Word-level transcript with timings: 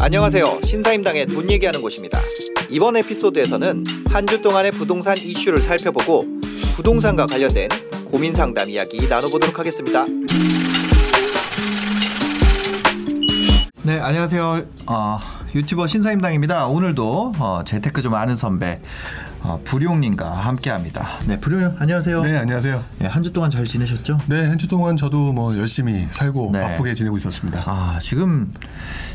안녕하세요. 0.00 0.60
신사임당의 0.64 1.26
돈 1.26 1.48
얘기하는 1.50 1.80
곳입니다. 1.80 2.20
이번 2.68 2.96
에피소드에서는 2.96 3.84
한 4.08 4.26
주 4.26 4.42
동안의 4.42 4.72
부동산 4.72 5.16
이슈를 5.16 5.62
살펴보고 5.62 6.26
부동산과 6.74 7.26
관련된 7.26 7.68
고민 8.06 8.34
상담 8.34 8.68
이야기 8.70 9.06
나눠보도록 9.06 9.56
하겠습니다. 9.58 10.04
네, 13.84 14.00
안녕하세요. 14.00 14.66
어, 14.86 15.18
유튜버 15.54 15.86
신사임당입니다. 15.86 16.66
오늘도 16.66 17.34
어, 17.38 17.62
재테크 17.64 18.02
좀 18.02 18.14
아는 18.14 18.34
선배 18.34 18.80
어, 19.42 19.60
불용님과 19.62 20.28
함께합니다. 20.28 21.06
네, 21.26 21.38
불용 21.38 21.76
안녕하세요. 21.78 22.22
네, 22.22 22.36
안녕하세요. 22.38 22.82
네, 22.98 23.06
한주 23.06 23.32
동안 23.32 23.50
잘 23.50 23.64
지내셨죠? 23.64 24.18
네, 24.26 24.46
한 24.48 24.58
주 24.58 24.66
동안 24.66 24.96
저도 24.96 25.32
뭐 25.32 25.56
열심히 25.56 26.08
살고 26.10 26.50
네. 26.52 26.60
바쁘게 26.60 26.94
지내고 26.94 27.16
있었습니다. 27.18 27.62
아, 27.66 27.98
지금 28.02 28.52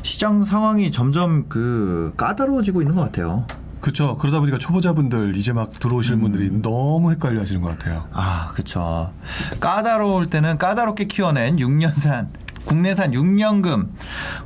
시장 0.03 0.45
상황이 0.45 0.91
점점 0.91 1.49
그 1.49 2.13
까다로워지고 2.15 2.81
있는 2.83 2.95
것 2.95 3.01
같아요. 3.01 3.45
그렇죠. 3.81 4.17
그러다 4.17 4.39
보니까 4.41 4.59
초보자분들 4.59 5.35
이제 5.37 5.51
막 5.53 5.71
들어오시는 5.79 6.19
음. 6.19 6.21
분들이 6.21 6.51
너무 6.61 7.11
헷갈려 7.11 7.41
하시는 7.41 7.61
것 7.61 7.69
같아요. 7.77 8.05
아, 8.13 8.51
그쵸. 8.53 9.11
까다로울 9.59 10.27
때는 10.29 10.57
까다롭게 10.57 11.05
키워낸 11.05 11.55
6년산, 11.57 12.27
국내산 12.73 13.11
6년금, 13.11 13.89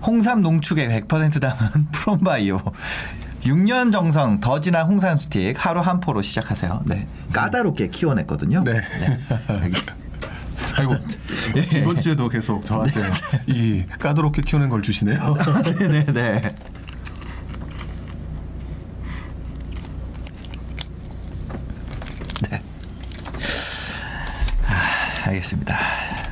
홍삼 0.02 0.41
농축액 0.41 1.08
100% 1.08 1.41
담은 1.41 1.88
프롬바이오. 1.91 2.58
6년 3.44 3.91
정성 3.91 4.40
더 4.40 4.62
진한 4.62 4.88
홍삼 4.88 5.20
스틱 5.20 5.54
하루 5.58 5.82
한 5.82 5.99
포로 5.99 6.21
시작하세요. 6.21 6.84
네. 6.85 7.05
까다롭게 7.34 7.90
키워냈거든요. 7.90 8.63
네. 8.63 8.82
여기. 9.49 9.76
아이고 10.77 10.96
예. 11.57 11.80
이번 11.80 11.99
주에도 11.99 12.30
계속 12.30 12.65
저한테 12.65 13.02
이 13.48 13.84
까다롭게 13.99 14.43
키우는 14.43 14.70
걸 14.70 14.82
주시네요. 14.82 15.35
네, 15.65 15.87
네, 15.90 16.05
네. 16.05 16.41
네. 22.49 22.62
아, 24.65 25.27
알겠습니다. 25.27 25.77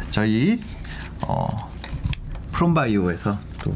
저희 0.09 0.61
어 1.27 1.70
프롬바이오에서 2.51 3.37
또 3.63 3.75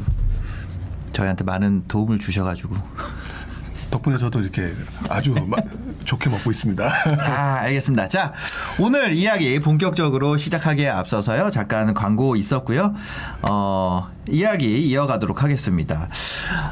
저희한테 1.12 1.44
많은 1.44 1.84
도움을 1.88 2.18
주셔가지고 2.18 2.74
덕분에 3.90 4.18
저도 4.18 4.40
이렇게 4.40 4.72
아주 5.08 5.32
마- 5.46 5.56
좋게 6.04 6.28
먹고 6.28 6.50
있습니다. 6.50 6.84
아, 7.20 7.58
알겠습니다. 7.62 8.08
자, 8.08 8.32
오늘 8.78 9.12
이야기 9.12 9.58
본격적으로 9.60 10.36
시작하기에 10.36 10.88
앞서서요. 10.88 11.50
잠깐 11.50 11.94
광고 11.94 12.36
있었고요. 12.36 12.94
어, 13.42 14.08
이야기 14.28 14.86
이어가도록 14.88 15.42
하겠습니다. 15.42 16.08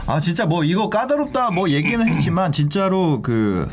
아, 0.07 0.21
진짜 0.21 0.45
뭐 0.47 0.65
이거 0.65 0.89
까다롭다 0.91 1.51
뭐 1.51 1.71
얘기는 1.71 2.07
했지만 2.07 2.53
진짜로 2.53 3.23
그 3.23 3.69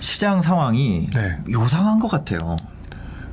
시장 0.00 0.40
상황이 0.40 1.08
네. 1.12 1.38
요상한 1.52 1.98
것 2.00 2.08
같아요. 2.08 2.56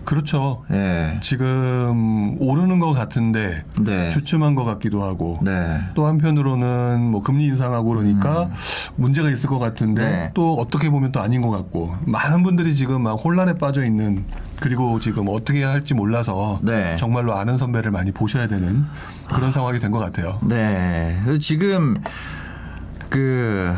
그렇죠. 0.09 0.63
예. 0.71 1.19
지금 1.21 2.35
오르는 2.41 2.79
것 2.79 2.93
같은데 2.93 3.63
네. 3.79 4.09
주춤한 4.09 4.55
것 4.55 4.63
같기도 4.63 5.03
하고 5.03 5.38
네. 5.43 5.81
또 5.93 6.07
한편으로는 6.07 6.99
뭐 7.11 7.21
금리 7.21 7.45
인상하고 7.45 7.89
그러니까 7.89 8.49
문제가 8.95 9.30
있을 9.30 9.47
것 9.47 9.59
같은데 9.59 10.02
음. 10.02 10.09
네. 10.09 10.31
또 10.33 10.55
어떻게 10.55 10.89
보면 10.89 11.11
또 11.11 11.19
아닌 11.19 11.41
것 11.43 11.52
같고 11.52 11.93
많은 12.05 12.41
분들이 12.41 12.73
지금 12.73 13.03
막 13.03 13.11
혼란에 13.23 13.53
빠져 13.59 13.83
있는 13.83 14.25
그리고 14.59 14.99
지금 14.99 15.27
어떻게 15.30 15.59
해야 15.59 15.70
할지 15.70 15.93
몰라서 15.93 16.59
네. 16.64 16.97
정말로 16.97 17.36
아는 17.36 17.58
선배를 17.58 17.91
많이 17.91 18.11
보셔야 18.11 18.47
되는 18.47 18.86
그런 19.31 19.52
상황이 19.52 19.77
된 19.77 19.91
것 19.91 19.99
같아요. 19.99 20.39
네. 20.41 21.20
그래서 21.23 21.39
지금 21.39 22.02
그 23.09 23.76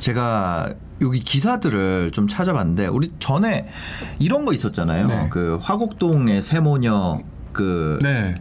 제가 0.00 0.70
여기 1.02 1.20
기사들을 1.20 2.12
좀 2.12 2.28
찾아봤는데 2.28 2.86
우리 2.86 3.10
전에 3.18 3.68
이런 4.18 4.44
거 4.44 4.52
있었잖아요. 4.52 5.06
네. 5.08 5.28
그 5.30 5.58
화곡동의 5.60 6.42
세모녀 6.42 7.20
그 7.52 7.98
네. 8.02 8.34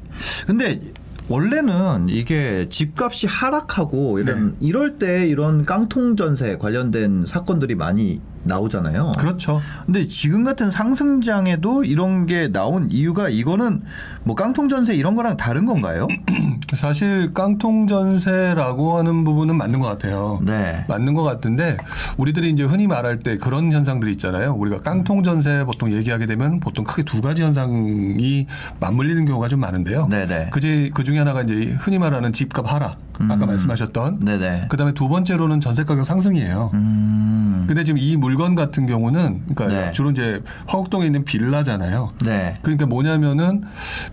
근데 0.47 0.79
원래는 1.27 2.09
이게 2.09 2.67
집값이 2.69 3.27
하락하고 3.27 4.19
이런 4.19 4.51
네. 4.51 4.57
이럴 4.59 4.99
때 4.99 5.27
이런 5.27 5.65
깡통 5.65 6.15
전세 6.15 6.57
관련된 6.57 7.25
사건들이 7.27 7.75
많이 7.75 8.21
나오잖아요. 8.43 9.13
그렇죠. 9.17 9.61
근데 9.85 10.07
지금 10.07 10.43
같은 10.43 10.71
상승장에도 10.71 11.83
이런 11.83 12.25
게 12.25 12.47
나온 12.51 12.89
이유가 12.91 13.29
이거는 13.29 13.83
뭐 14.23 14.35
깡통 14.41 14.69
전세 14.69 14.95
이런 14.95 15.15
거랑 15.15 15.37
다른 15.37 15.67
건가요? 15.67 16.07
사실 16.73 17.31
깡통 17.33 17.85
전세라고 17.85 18.97
하는 18.97 19.23
부분은 19.23 19.55
맞는 19.55 19.79
것 19.79 19.87
같아요. 19.87 20.39
네. 20.43 20.83
맞는 20.87 21.13
것 21.13 21.21
같은데 21.21 21.77
우리들이 22.17 22.49
이제 22.49 22.63
흔히 22.63 22.87
말할 22.87 23.19
때 23.19 23.37
그런 23.37 23.71
현상들이 23.71 24.11
있잖아요. 24.13 24.53
우리가 24.53 24.81
깡통 24.81 25.21
전세 25.21 25.63
보통 25.65 25.91
얘기하게 25.91 26.25
되면 26.25 26.59
보통 26.59 26.83
크게 26.85 27.03
두 27.03 27.21
가지 27.21 27.43
현상이 27.43 28.47
맞물리는 28.79 29.25
경우가 29.25 29.47
좀 29.47 29.59
많은데요. 29.59 30.07
네네. 30.07 30.49
그제 30.51 30.89
그 30.93 31.03
중에 31.03 31.19
하나가 31.19 31.43
이제 31.43 31.75
흔히 31.79 31.99
말하는 31.99 32.33
집값 32.33 32.71
하락 32.71 33.10
아까 33.29 33.45
말씀하셨던 33.45 34.19
음. 34.21 34.25
네네. 34.25 34.67
그다음에 34.69 34.93
두 34.93 35.09
번째로는 35.09 35.59
전세 35.59 35.83
가격 35.83 36.05
상승이에요. 36.05 36.71
음. 36.73 37.65
근데 37.67 37.83
지금 37.83 37.97
이 37.97 38.17
물건 38.17 38.55
같은 38.55 38.87
경우는 38.87 39.43
그러니까 39.55 39.67
네. 39.67 39.91
주로 39.91 40.11
이제 40.11 40.41
화곡동에 40.67 41.05
있는 41.05 41.23
빌라잖아요. 41.23 42.13
네. 42.25 42.57
그러니까 42.61 42.85
뭐냐면은 42.85 43.63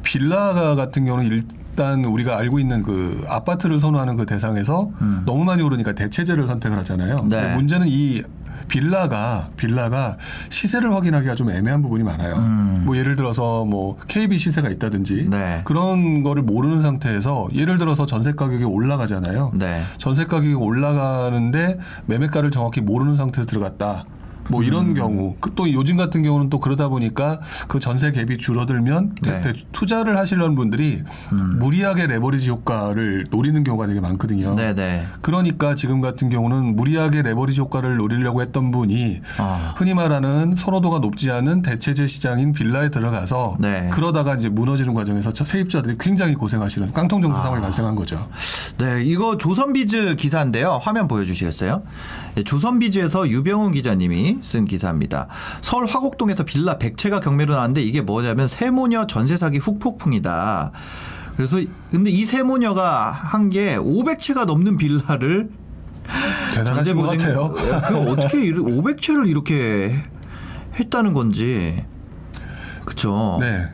빌라 0.02 0.74
같은 0.74 1.04
경우는 1.04 1.26
일단 1.26 2.04
우리가 2.04 2.38
알고 2.38 2.58
있는 2.58 2.82
그 2.82 3.24
아파트를 3.28 3.78
선호하는 3.80 4.16
그 4.16 4.26
대상에서 4.26 4.90
너무 5.24 5.44
많이 5.44 5.62
오르니까 5.62 5.92
대체제를 5.92 6.46
선택을 6.46 6.76
하잖아요. 6.78 7.20
음. 7.24 7.28
네. 7.28 7.54
문제는 7.54 7.86
이 7.88 8.22
빌라가 8.68 9.48
빌라가 9.56 10.16
시세를 10.50 10.94
확인하기가 10.94 11.34
좀 11.34 11.50
애매한 11.50 11.82
부분이 11.82 12.04
많아요. 12.04 12.36
뭐 12.84 12.96
예를 12.96 13.16
들어서 13.16 13.64
뭐 13.64 13.98
KB 14.08 14.38
시세가 14.38 14.68
있다든지 14.68 15.22
음. 15.26 15.30
네. 15.30 15.60
그런 15.64 16.22
거를 16.22 16.42
모르는 16.42 16.80
상태에서 16.80 17.48
예를 17.54 17.78
들어서 17.78 18.06
전세 18.06 18.32
가격이 18.32 18.64
올라가잖아요. 18.64 19.52
네. 19.54 19.82
전세 19.98 20.24
가격이 20.24 20.54
올라가는데 20.54 21.78
매매가를 22.06 22.50
정확히 22.50 22.80
모르는 22.80 23.14
상태에서 23.14 23.46
들어갔다. 23.48 24.04
뭐 24.48 24.62
이런 24.62 24.94
경우 24.94 25.36
그또 25.40 25.72
요즘 25.72 25.96
같은 25.96 26.22
경우는 26.22 26.50
또 26.50 26.58
그러다 26.60 26.88
보니까 26.88 27.40
그 27.68 27.80
전세 27.80 28.12
갭이 28.12 28.38
줄어들면 28.40 29.16
네. 29.22 29.40
대- 29.42 29.52
투자를 29.72 30.16
하시려는 30.18 30.54
분들이 30.54 31.02
무리하게 31.30 32.06
레버리지 32.06 32.48
효과를 32.50 33.26
노리는 33.30 33.62
경우가 33.64 33.86
되게 33.86 34.00
많거든요. 34.00 34.54
네네. 34.54 35.06
그러니까 35.22 35.74
지금 35.74 36.00
같은 36.00 36.30
경우는 36.30 36.76
무리하게 36.76 37.22
레버리지 37.22 37.60
효과를 37.60 37.96
노리려고 37.96 38.42
했던 38.42 38.70
분이 38.70 39.20
아. 39.38 39.74
흔히 39.76 39.94
말하는 39.94 40.54
선호도가 40.56 40.98
높지 41.00 41.30
않은 41.30 41.62
대체제 41.62 42.06
시장인 42.06 42.52
빌라에 42.52 42.90
들어가서 42.90 43.56
네. 43.60 43.88
그러다가 43.92 44.34
이제 44.34 44.48
무너지는 44.48 44.94
과정에서 44.94 45.32
저 45.32 45.44
세입자들이 45.44 45.96
굉장히 46.00 46.34
고생하시는 46.34 46.92
깡통 46.92 47.22
정서 47.22 47.42
상황이 47.42 47.62
발생한 47.62 47.94
거죠. 47.94 48.28
네, 48.78 49.02
이거 49.04 49.36
조선비즈 49.36 50.16
기사인데요. 50.16 50.78
화면 50.80 51.08
보여주시겠어요? 51.08 51.82
네, 52.36 52.44
조선비즈에서 52.44 53.28
유병훈 53.28 53.72
기자님이 53.72 54.37
쓴 54.42 54.64
기사입니다. 54.64 55.28
서울 55.62 55.86
화곡동에서 55.86 56.44
빌라 56.44 56.78
100채가 56.78 57.20
경매로 57.22 57.54
나왔는데 57.54 57.82
이게 57.82 58.00
뭐냐면 58.00 58.48
세모녀 58.48 59.06
전세 59.06 59.36
사기 59.36 59.58
훅폭풍이다. 59.58 60.72
그래서 61.36 61.60
근데 61.90 62.10
이 62.10 62.24
세모녀가 62.24 63.10
한 63.10 63.50
게 63.50 63.76
500채가 63.76 64.44
넘는 64.44 64.76
빌라를 64.76 65.50
대단하신 66.54 66.96
것 66.96 67.02
같아요. 67.08 67.52
그 67.52 67.96
어떻게 68.10 68.50
500채를 68.52 69.28
이렇게 69.28 69.94
했다는 70.78 71.14
건지. 71.14 71.84
그쵸. 72.84 73.38
네. 73.40 73.68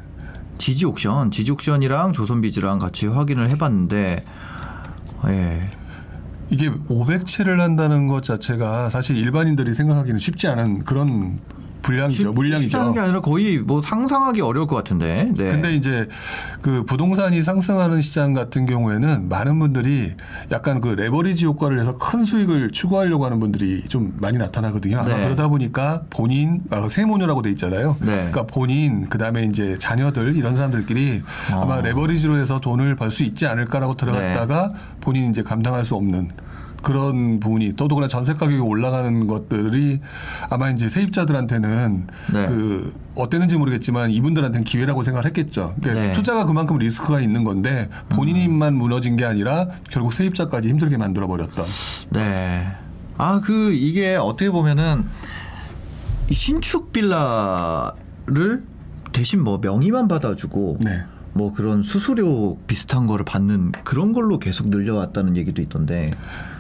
지지 0.58 0.86
옥션, 0.86 1.30
지지 1.30 1.52
옥션이랑 1.52 2.12
조선비즈랑 2.12 2.78
같이 2.78 3.06
확인을 3.06 3.50
해봤는데, 3.50 4.24
예. 5.28 5.66
이게 6.54 6.70
500채를 6.70 7.58
한다는 7.58 8.06
것 8.06 8.22
자체가 8.22 8.88
사실 8.88 9.16
일반인들이 9.16 9.74
생각하기는 9.74 10.20
쉽지 10.20 10.46
않은 10.46 10.84
그런 10.84 11.40
불량이죠. 11.84 12.32
물량이죠. 12.32 12.78
않은 12.80 12.94
게 12.94 13.00
아니라 13.00 13.20
거의 13.20 13.58
뭐 13.58 13.80
상상하기 13.80 14.40
어려울 14.40 14.66
것 14.66 14.74
같은데. 14.76 15.30
네. 15.36 15.50
근데 15.52 15.74
이제 15.74 16.08
그 16.62 16.84
부동산이 16.84 17.42
상승하는 17.42 18.02
시장 18.02 18.32
같은 18.34 18.66
경우에는 18.66 19.28
많은 19.28 19.58
분들이 19.58 20.12
약간 20.50 20.80
그 20.80 20.88
레버리지 20.88 21.44
효과를 21.46 21.78
해서 21.78 21.96
큰 21.96 22.24
수익을 22.24 22.70
추구하려고 22.72 23.24
하는 23.24 23.38
분들이 23.40 23.82
좀 23.84 24.14
많이 24.18 24.38
나타나거든요. 24.38 25.04
네. 25.04 25.24
그러다 25.24 25.48
보니까 25.48 26.02
본인 26.10 26.62
아, 26.70 26.88
세모녀라고 26.88 27.42
돼 27.42 27.50
있잖아요. 27.50 27.96
네. 28.00 28.06
그러니까 28.30 28.42
본인 28.44 29.08
그다음에 29.08 29.44
이제 29.44 29.76
자녀들 29.78 30.36
이런 30.36 30.56
사람들끼리 30.56 31.22
어. 31.52 31.62
아마 31.62 31.80
레버리지로 31.80 32.38
해서 32.38 32.60
돈을 32.60 32.96
벌 32.96 33.14
수 33.14 33.22
있지 33.22 33.46
않을까라고 33.46 33.94
들어갔다가 33.96 34.72
네. 34.72 34.78
본인이 35.00 35.28
이제 35.30 35.42
감당할 35.44 35.84
수 35.84 35.94
없는 35.94 36.30
그런 36.84 37.40
부분이 37.40 37.74
더더구나 37.74 38.06
전세 38.06 38.34
가격이 38.34 38.58
올라가는 38.58 39.26
것들이 39.26 40.00
아마 40.50 40.70
이제 40.70 40.88
세입자들한테는 40.88 42.06
네. 42.32 42.46
그 42.46 42.94
어땠는지 43.16 43.56
모르겠지만 43.56 44.10
이분들한테는 44.10 44.64
기회라고 44.64 45.02
생각을 45.02 45.26
했겠죠. 45.26 45.74
그러니까 45.80 46.06
네. 46.08 46.12
투자가 46.12 46.44
그만큼 46.44 46.78
리스크가 46.78 47.20
있는 47.20 47.42
건데 47.42 47.88
본인만 48.10 48.74
무너진 48.74 49.16
게 49.16 49.24
아니라 49.24 49.68
결국 49.90 50.12
세입자까지 50.12 50.68
힘들게 50.68 50.96
만들어 50.96 51.26
버렸던. 51.26 51.64
네. 52.10 52.66
아, 53.16 53.40
그, 53.40 53.72
이게 53.72 54.16
어떻게 54.16 54.50
보면은 54.50 55.04
이 56.28 56.34
신축 56.34 56.92
빌라를 56.92 58.64
대신 59.12 59.42
뭐 59.42 59.58
명의만 59.62 60.08
받아주고 60.08 60.78
네. 60.80 61.04
뭐 61.32 61.52
그런 61.52 61.82
수수료 61.82 62.58
비슷한 62.66 63.06
거를 63.06 63.24
받는 63.24 63.72
그런 63.84 64.12
걸로 64.12 64.38
계속 64.38 64.68
늘려왔다는 64.68 65.36
얘기도 65.36 65.62
있던데. 65.62 66.10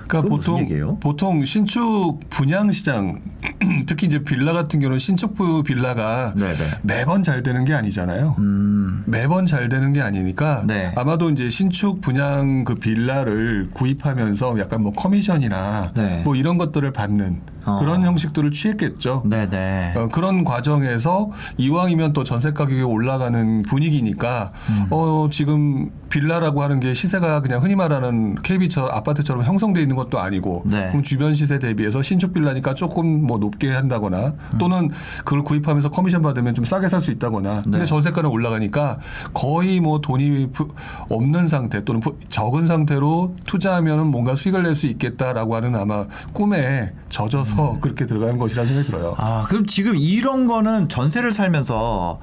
그러니까 0.06 0.34
보통 0.34 0.60
얘기예요? 0.60 0.98
보통 1.00 1.44
신축 1.44 2.18
분양 2.30 2.70
시장 2.70 3.20
특히 3.86 4.06
이제 4.06 4.22
빌라 4.22 4.52
같은 4.52 4.80
경우는 4.80 4.98
신축부 4.98 5.62
빌라가 5.62 6.34
네네. 6.36 6.56
매번 6.82 7.22
잘 7.22 7.42
되는 7.42 7.64
게 7.64 7.74
아니잖아요. 7.74 8.36
음. 8.38 9.02
매번 9.06 9.46
잘 9.46 9.68
되는 9.68 9.92
게 9.92 10.00
아니니까 10.00 10.64
네. 10.66 10.92
아마도 10.96 11.30
이제 11.30 11.50
신축 11.50 12.00
분양 12.00 12.64
그 12.64 12.74
빌라를 12.74 13.70
구입하면서 13.72 14.58
약간 14.58 14.82
뭐 14.82 14.92
커미션이나 14.92 15.92
네. 15.94 16.22
뭐 16.24 16.36
이런 16.36 16.58
것들을 16.58 16.90
받는 16.92 17.54
어. 17.66 17.78
그런 17.78 18.04
형식들을 18.04 18.50
취했겠죠. 18.50 19.22
네네. 19.26 19.94
어, 19.96 20.08
그런 20.08 20.44
과정에서 20.44 21.30
이왕이면 21.56 22.12
또 22.12 22.24
전세 22.24 22.52
가격이 22.52 22.82
올라가는 22.82 23.62
분위기니까 23.62 24.52
음. 24.68 24.86
어, 24.90 25.28
지금 25.30 25.90
빌라라고 26.18 26.62
하는 26.62 26.78
게 26.78 26.94
시세가 26.94 27.40
그냥 27.42 27.60
흔히 27.60 27.74
말하는 27.74 28.36
KB처럼 28.36 28.88
아파트처럼 28.94 29.42
형성돼 29.42 29.82
있는 29.82 29.96
것도 29.96 30.20
아니고 30.20 30.62
네. 30.64 30.88
그럼 30.90 31.02
주변 31.02 31.34
시세 31.34 31.58
대비해서 31.58 32.02
신축 32.02 32.32
빌라니까 32.32 32.74
조금 32.74 33.26
뭐 33.26 33.38
높게 33.38 33.72
한다거나 33.72 34.34
음. 34.52 34.58
또는 34.58 34.90
그걸 35.24 35.42
구입하면서 35.42 35.90
커미션 35.90 36.22
받으면 36.22 36.54
좀 36.54 36.64
싸게 36.64 36.88
살 36.88 37.00
수 37.04 37.10
있다거나 37.10 37.62
근데 37.62 37.80
네. 37.80 37.86
전세가는 37.86 38.30
올라가니까 38.30 38.98
거의 39.34 39.80
뭐 39.80 40.00
돈이 40.00 40.52
부- 40.52 40.68
없는 41.10 41.48
상태 41.48 41.84
또는 41.84 42.00
부- 42.00 42.16
적은 42.28 42.66
상태로 42.68 43.34
투자하면은 43.44 44.06
뭔가 44.06 44.36
수익을 44.36 44.62
낼 44.62 44.74
수 44.76 44.86
있겠다라고 44.86 45.54
하는 45.56 45.74
아마 45.76 46.06
꿈에 46.32 46.92
젖어서 47.10 47.78
그렇게 47.80 48.06
들어가는 48.06 48.38
것이라는 48.38 48.68
생각이 48.68 48.86
들어요. 48.88 49.10
음. 49.10 49.14
아, 49.18 49.44
그럼 49.48 49.66
지금 49.66 49.96
이런 49.96 50.46
거는 50.46 50.88
전세를 50.88 51.32
살면서 51.32 52.20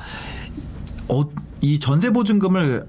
어, 1.10 1.24
이 1.60 1.80
전세 1.80 2.10
보증금을 2.12 2.88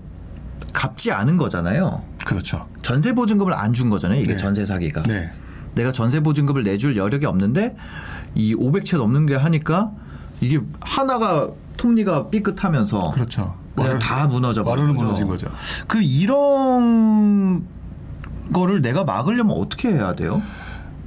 갚지 0.72 1.12
않은 1.12 1.36
거잖아요. 1.36 2.02
그렇죠. 2.24 2.66
전세 2.82 3.12
보증금을 3.14 3.52
안 3.52 3.72
준 3.72 3.90
거잖아요. 3.90 4.20
이게 4.20 4.32
네. 4.32 4.36
전세 4.38 4.64
사기가. 4.66 5.02
네. 5.04 5.30
내가 5.74 5.92
전세 5.92 6.20
보증금을 6.20 6.62
내줄 6.64 6.96
여력이 6.96 7.24
없는데 7.26 7.76
이 8.34 8.54
500채 8.54 8.98
넘는 8.98 9.26
게 9.26 9.34
하니까 9.36 9.90
이게 10.40 10.60
하나가 10.80 11.48
톱니가 11.76 12.28
삐끗하면서 12.30 13.12
그렇죠. 13.12 13.56
그냥 13.74 13.98
다 13.98 14.26
무너져 14.26 14.62
버린 14.64 14.88
거죠. 14.88 15.02
무너진 15.04 15.26
거죠. 15.28 15.48
그 15.88 16.02
이런 16.02 17.64
거를 18.52 18.82
내가 18.82 19.04
막으려면 19.04 19.56
어떻게 19.56 19.88
해야 19.92 20.14
돼요? 20.14 20.42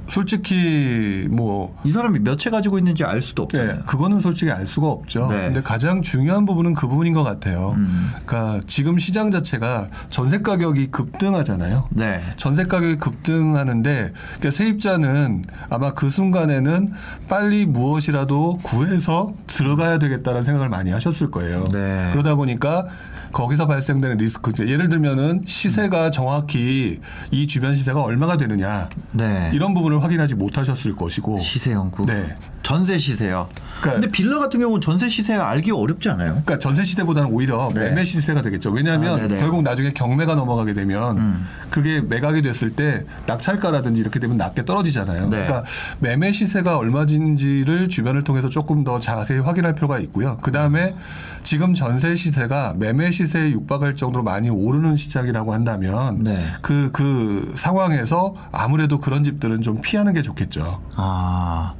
솔직히 0.08 1.28
뭐 1.30 1.76
이 1.84 1.92
사람이 1.92 2.20
몇 2.20 2.36
채 2.36 2.50
가지고 2.50 2.78
있는지 2.78 3.02
알 3.04 3.22
수도 3.22 3.44
없잖아요. 3.44 3.72
네, 3.72 3.78
그거는 3.86 4.20
솔직히 4.20 4.50
알 4.50 4.66
수가 4.66 4.88
없죠. 4.88 5.28
네. 5.30 5.46
근데 5.46 5.62
가장 5.62 6.02
중요한 6.02 6.44
부분은 6.44 6.74
그 6.74 6.86
부분인 6.86 7.14
것 7.14 7.22
같아요. 7.24 7.74
음. 7.76 8.12
그러니까 8.26 8.60
지금 8.66 8.98
시장 8.98 9.30
자체가 9.30 9.88
전세 10.10 10.42
가격이 10.42 10.88
급등하잖아요. 10.88 11.88
네. 11.90 12.20
전세 12.36 12.64
가격이 12.64 12.96
급등하는데 12.98 14.12
그러니까 14.38 14.50
세입자는 14.50 15.44
아마 15.70 15.92
그 15.92 16.10
순간에는 16.10 16.92
빨리 17.28 17.64
무엇이라도 17.66 18.58
구해서 18.62 19.32
들어가야 19.46 19.98
되겠다는 19.98 20.44
생각을 20.44 20.68
많이 20.68 20.90
하셨을 20.90 21.30
거예요. 21.30 21.68
네. 21.72 22.10
그러다 22.12 22.34
보니까 22.34 22.86
거기서 23.32 23.66
발생되는 23.66 24.18
리스크 24.18 24.52
예를 24.66 24.88
들면은 24.88 25.42
시세가 25.46 26.10
정확히 26.10 27.00
이 27.30 27.46
주변 27.46 27.74
시세가 27.74 28.02
얼마가 28.02 28.36
되느냐 28.36 28.88
네. 29.12 29.50
이런 29.52 29.74
부분을 29.74 30.02
확인하지 30.02 30.34
못하셨을 30.34 30.96
것이고 30.96 31.40
시세 31.40 31.72
연구. 31.72 32.06
네. 32.06 32.34
전세 32.62 32.98
시세요. 32.98 33.48
그러니까- 33.80 33.92
근데 34.00 34.08
빌라 34.08 34.38
같은 34.38 34.60
경우는 34.60 34.80
전세 34.80 35.08
시세가 35.08 35.48
알기 35.48 35.70
어렵지 35.70 36.08
않아요? 36.10 36.30
그러니까 36.44 36.58
전세 36.58 36.84
시대보다는 36.84 37.30
오히려 37.30 37.70
네. 37.74 37.88
매매 37.90 38.04
시세가 38.04 38.42
되겠죠. 38.42 38.70
왜냐하면 38.70 39.18
아, 39.20 39.22
네네. 39.28 39.38
결국 39.40 39.62
나중에 39.62 39.92
경매가 39.92 40.34
넘어가게 40.34 40.72
되면 40.74 41.18
음. 41.18 41.46
그게 41.70 42.00
매각이 42.00 42.42
됐을 42.42 42.70
때 42.70 43.04
낙찰가라든지 43.26 44.00
이렇게 44.00 44.18
되면 44.18 44.36
낮게 44.36 44.64
떨어지잖아요. 44.64 45.24
네. 45.24 45.28
그러니까 45.30 45.64
매매 45.98 46.32
시세가 46.32 46.76
얼마인지를 46.78 47.88
주변을 47.88 48.24
통해서 48.24 48.48
조금 48.48 48.84
더 48.84 48.98
자세히 49.00 49.40
확인할 49.40 49.74
필요가 49.74 49.98
있고요. 49.98 50.38
그 50.42 50.52
다음에 50.52 50.94
지금 51.42 51.74
전세 51.74 52.16
시세가 52.16 52.74
매매 52.76 53.10
시세에 53.12 53.50
육박할 53.50 53.94
정도로 53.94 54.24
많이 54.24 54.50
오르는 54.50 54.96
시장이라고 54.96 55.52
한다면 55.54 56.24
네. 56.24 56.44
그, 56.60 56.90
그 56.92 57.52
상황에서 57.54 58.34
아무래도 58.50 58.98
그런 59.00 59.22
집들은 59.22 59.62
좀 59.62 59.80
피하는 59.80 60.12
게 60.12 60.22
좋겠죠. 60.22 60.82
아, 60.96 61.74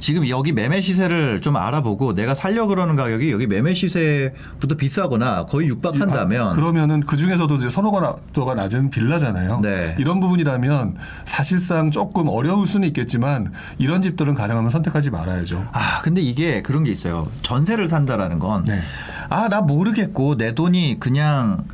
지금 0.00 0.28
여기 0.28 0.52
매매 0.52 0.80
시세를 0.80 1.40
좀 1.42 1.56
알아보고 1.56 2.14
내가 2.14 2.32
살려 2.32 2.66
그러는 2.66 2.96
가격이 2.96 3.30
여기 3.30 3.46
매매 3.46 3.74
시세부터 3.74 4.76
비싸거나 4.76 5.46
거의 5.46 5.68
육박한다면 5.68 6.48
아, 6.48 6.52
그러면은 6.54 7.00
그 7.00 7.16
중에서도 7.16 7.54
이제 7.56 7.68
선호가도가 7.68 8.54
낮은 8.54 8.90
빌라잖아요. 8.90 9.60
네. 9.60 9.94
이런 9.98 10.20
부분이라면 10.20 10.96
사실상 11.26 11.90
조금 11.90 12.28
어려울 12.28 12.66
수는 12.66 12.88
있겠지만 12.88 13.52
이런 13.78 14.00
집들은 14.00 14.34
가능하면 14.34 14.70
선택하지 14.70 15.10
말아야죠. 15.10 15.68
아, 15.72 16.00
근데 16.02 16.22
이게 16.22 16.62
그런 16.62 16.84
게 16.84 16.90
있어요. 16.90 17.26
전세를 17.42 17.88
산다라는 17.88 18.38
건 18.38 18.64
네. 18.64 18.80
아, 19.28 19.48
나 19.48 19.60
모르겠고 19.60 20.36
내 20.36 20.54
돈이 20.54 20.98
그냥 21.00 21.64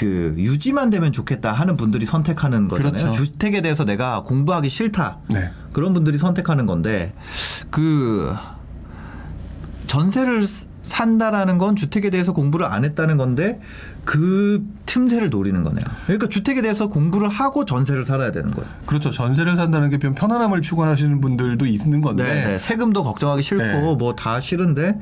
그 0.00 0.34
유지만 0.38 0.88
되면 0.88 1.12
좋겠다 1.12 1.52
하는 1.52 1.76
분들이 1.76 2.06
선택하는 2.06 2.68
거잖아요. 2.68 2.92
그렇죠. 2.92 3.12
주택에 3.12 3.60
대해서 3.60 3.84
내가 3.84 4.22
공부하기 4.22 4.68
싫다. 4.68 5.18
네. 5.28 5.50
그런 5.72 5.92
분들이 5.94 6.18
선택하는 6.18 6.66
건데 6.66 7.12
그 7.70 8.34
전세를 9.86 10.46
스- 10.46 10.68
산다라는 10.82 11.58
건 11.58 11.76
주택에 11.76 12.10
대해서 12.10 12.32
공부를 12.32 12.66
안 12.66 12.84
했다는 12.84 13.16
건데 13.16 13.60
그 14.04 14.64
틈새를 14.86 15.30
노리는 15.30 15.62
거네요. 15.62 15.84
그러니까 16.06 16.28
주택에 16.28 16.62
대해서 16.62 16.88
공부를 16.88 17.28
하고 17.28 17.64
전세를 17.64 18.02
살아야 18.02 18.32
되는 18.32 18.50
거예요. 18.50 18.68
그렇죠. 18.86 19.10
전세를 19.10 19.56
산다는 19.56 19.90
게좀 19.90 20.14
편안함을 20.14 20.62
추구하시는 20.62 21.20
분들도 21.20 21.66
있는 21.66 22.00
건데 22.00 22.24
네, 22.24 22.44
네. 22.52 22.58
세금도 22.58 23.04
걱정하기 23.04 23.42
싫고 23.42 23.62
네. 23.64 23.94
뭐다 23.96 24.40
싫은데 24.40 24.98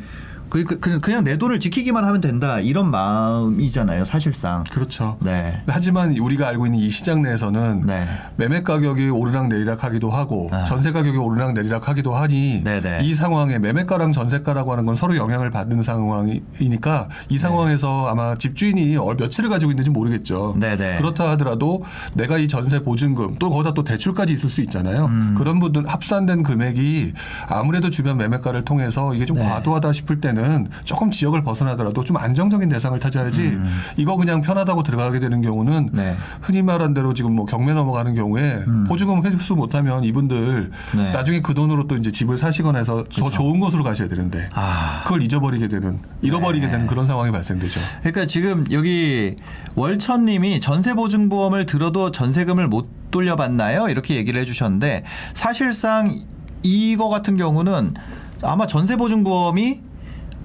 그, 0.50 0.64
그, 0.64 0.78
그- 0.80 0.98
그냥 1.00 1.24
내 1.24 1.36
돈을 1.36 1.60
지키기만 1.60 2.04
하면 2.04 2.20
된다 2.20 2.60
이런 2.60 2.90
마음이잖아요 2.90 4.04
사실상. 4.04 4.64
그렇죠. 4.70 5.16
네. 5.20 5.62
하지만 5.66 6.16
우리가 6.16 6.48
알고 6.48 6.66
있는 6.66 6.78
이 6.78 6.90
시장 6.90 7.22
내에서는 7.22 7.86
네. 7.86 8.06
매매 8.36 8.62
가격이 8.62 9.10
오르락 9.10 9.48
내리락 9.48 9.84
하기도 9.84 10.10
하고 10.10 10.48
아. 10.52 10.64
전세 10.64 10.92
가격이 10.92 11.16
오르락 11.18 11.52
내리락 11.52 11.88
하기도 11.88 12.14
하니 12.14 12.62
네네. 12.64 13.00
이 13.02 13.14
상황에 13.14 13.58
매매가랑 13.58 14.12
전세가라고 14.12 14.72
하는 14.72 14.86
건 14.86 14.94
서로 14.94 15.16
영향을 15.16 15.50
받는 15.50 15.82
상황이니까 15.82 17.08
네. 17.10 17.34
이 17.34 17.38
상황에서 17.38 18.06
아마 18.08 18.34
집주인이 18.36 18.96
얼- 18.96 19.16
몇 19.16 19.30
채를 19.30 19.50
가지고 19.50 19.72
있는지 19.72 19.90
모르겠죠. 19.90 20.56
네네. 20.58 20.98
그렇다 20.98 21.30
하더라도 21.30 21.82
내가 22.14 22.38
이 22.38 22.46
전세 22.48 22.80
보증금 22.80 23.36
또 23.38 23.50
거기다 23.50 23.74
또 23.74 23.82
대출까지 23.84 24.32
있을 24.32 24.48
수 24.48 24.60
있잖아요. 24.62 25.06
음. 25.06 25.34
그런 25.36 25.58
분들 25.58 25.86
합산된 25.88 26.42
금액이 26.44 27.12
아무래도 27.48 27.90
주변 27.90 28.16
매매가를 28.18 28.64
통해서 28.64 29.14
이게 29.14 29.26
좀 29.26 29.36
네. 29.36 29.42
과도하다 29.44 29.92
싶을 29.92 30.20
때는 30.20 30.37
조금 30.84 31.10
지역을 31.10 31.42
벗어나더라도 31.42 32.04
좀 32.04 32.16
안정적인 32.16 32.68
대상을 32.68 32.98
찾아야지 33.00 33.58
이거 33.96 34.16
그냥 34.16 34.40
편하다고 34.40 34.82
들어가게 34.82 35.20
되는 35.20 35.40
경우는 35.42 35.72
음. 35.72 35.90
네. 35.92 36.16
흔히 36.40 36.62
말한 36.62 36.94
대로 36.94 37.14
지금 37.14 37.34
뭐 37.34 37.46
경매 37.46 37.72
넘어가는 37.72 38.14
경우에 38.14 38.64
보증금 38.88 39.24
회수 39.24 39.54
못하면 39.54 40.04
이분들 40.04 40.70
네. 40.96 41.12
나중에 41.12 41.40
그 41.40 41.54
돈으로 41.54 41.86
또 41.86 41.96
이제 41.96 42.10
집을 42.10 42.38
사시거나 42.38 42.78
해서 42.78 43.04
더 43.04 43.30
좋은 43.30 43.60
곳으로 43.60 43.84
가셔야 43.84 44.08
되는데 44.08 44.48
아. 44.52 45.02
그걸 45.04 45.22
잊어버리게 45.22 45.68
되는 45.68 46.00
잃어버리게 46.22 46.66
네. 46.66 46.72
되는 46.72 46.86
그런 46.86 47.06
상황이 47.06 47.30
발생되죠. 47.32 47.80
그러니까 48.00 48.26
지금 48.26 48.64
여기 48.70 49.36
월천님이 49.74 50.60
전세보증보험을 50.60 51.66
들어도 51.66 52.10
전세금을 52.10 52.68
못 52.68 53.10
돌려받나요? 53.10 53.88
이렇게 53.88 54.16
얘기를 54.16 54.40
해주셨는데 54.40 55.04
사실상 55.34 56.20
이거 56.62 57.08
같은 57.08 57.36
경우는 57.36 57.94
아마 58.42 58.66
전세보증보험이 58.66 59.80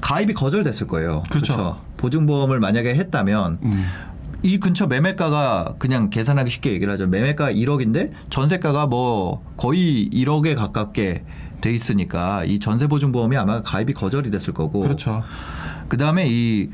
가입이 0.03 0.33
거절됐을 0.33 0.86
거예요. 0.88 1.24
그렇죠. 1.29 1.77
보증보험을 1.95 2.60
만약에 2.60 2.93
했다면 2.93 3.60
음. 3.63 3.86
이 4.41 4.60
근처 4.60 4.86
매매가가 4.86 5.75
그냥 5.79 6.10
계산하기 6.10 6.51
쉽게 6.51 6.74
얘기를 6.74 6.91
하죠. 6.91 7.07
매매가 7.07 7.53
1억인데 7.53 8.12
전세가가 8.29 8.88
뭐 8.88 9.41
거의 9.55 10.10
1억에 10.12 10.57
가깝게 10.57 11.24
돼 11.62 11.72
있으니까 11.72 12.43
이 12.43 12.60
전세보증보험이 12.60 13.38
아마 13.38 13.63
가입이 13.63 13.93
거절이 13.93 14.29
됐을 14.29 14.53
거고. 14.53 14.81
그렇죠. 14.81 15.24
그 15.88 15.95
다음에 15.95 16.25
이 16.27 16.69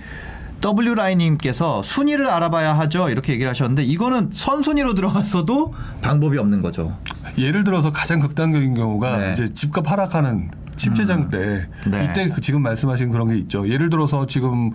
W 0.61 0.95
라인님께서 0.95 1.83
순위를 1.83 2.29
알아봐야 2.29 2.77
하죠 2.79 3.09
이렇게 3.09 3.33
얘기를 3.33 3.49
하셨는데 3.49 3.83
이거는 3.83 4.31
선순위로 4.33 4.95
들어갔어도 4.95 5.75
방법이 6.01 6.39
없는 6.39 6.63
거죠. 6.63 6.97
예를 7.37 7.63
들어서 7.63 7.91
가장 7.91 8.21
극단적인 8.21 8.73
경우가 8.73 9.17
네. 9.17 9.33
이제 9.33 9.53
집값 9.53 9.89
하락하는 9.89 10.49
침체장 10.79 11.29
때 11.29 11.67
네. 11.85 12.09
이때 12.09 12.29
그 12.29 12.41
지금 12.41 12.63
말씀하신 12.63 13.11
그런 13.11 13.29
게 13.29 13.37
있죠. 13.37 13.67
예를 13.67 13.89
들어서 13.89 14.25
지금 14.25 14.71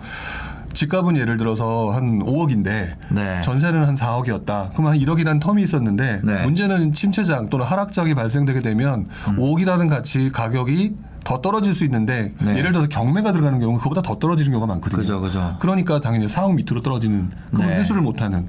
집값은 0.73 1.17
예를 1.17 1.37
들어서 1.37 1.89
한 1.91 2.19
5억인데 2.19 2.95
네. 3.09 3.41
전세는 3.41 3.85
한 3.85 3.95
4억이었다. 3.95 4.73
그럼 4.73 4.87
한 4.87 4.97
1억이라는 4.97 5.41
텀이 5.41 5.61
있었는데 5.63 6.21
네. 6.23 6.31
음. 6.31 6.43
문제는 6.43 6.93
침체장 6.93 7.49
또는 7.49 7.65
하락장이 7.65 8.13
발생되게 8.13 8.59
되면 8.59 9.07
5억이라는 9.25 9.89
가치 9.89 10.31
가격이 10.31 10.95
더 11.23 11.41
떨어질 11.41 11.73
수 11.73 11.83
있는데 11.85 12.33
네. 12.39 12.57
예를 12.57 12.71
들어서 12.71 12.87
경매가 12.87 13.31
들어가는 13.31 13.59
경우는 13.59 13.81
그보다 13.81 14.01
더 14.03 14.19
떨어지는 14.19 14.51
경우가 14.51 14.71
많거든요. 14.73 15.01
그죠, 15.01 15.21
그죠. 15.21 15.57
그러니까 15.59 15.99
당연히 15.99 16.27
4억 16.27 16.53
밑으로 16.53 16.81
떨어지는 16.81 17.31
그걸 17.49 17.67
네. 17.67 17.77
회수를 17.77 18.01
못하는 18.01 18.47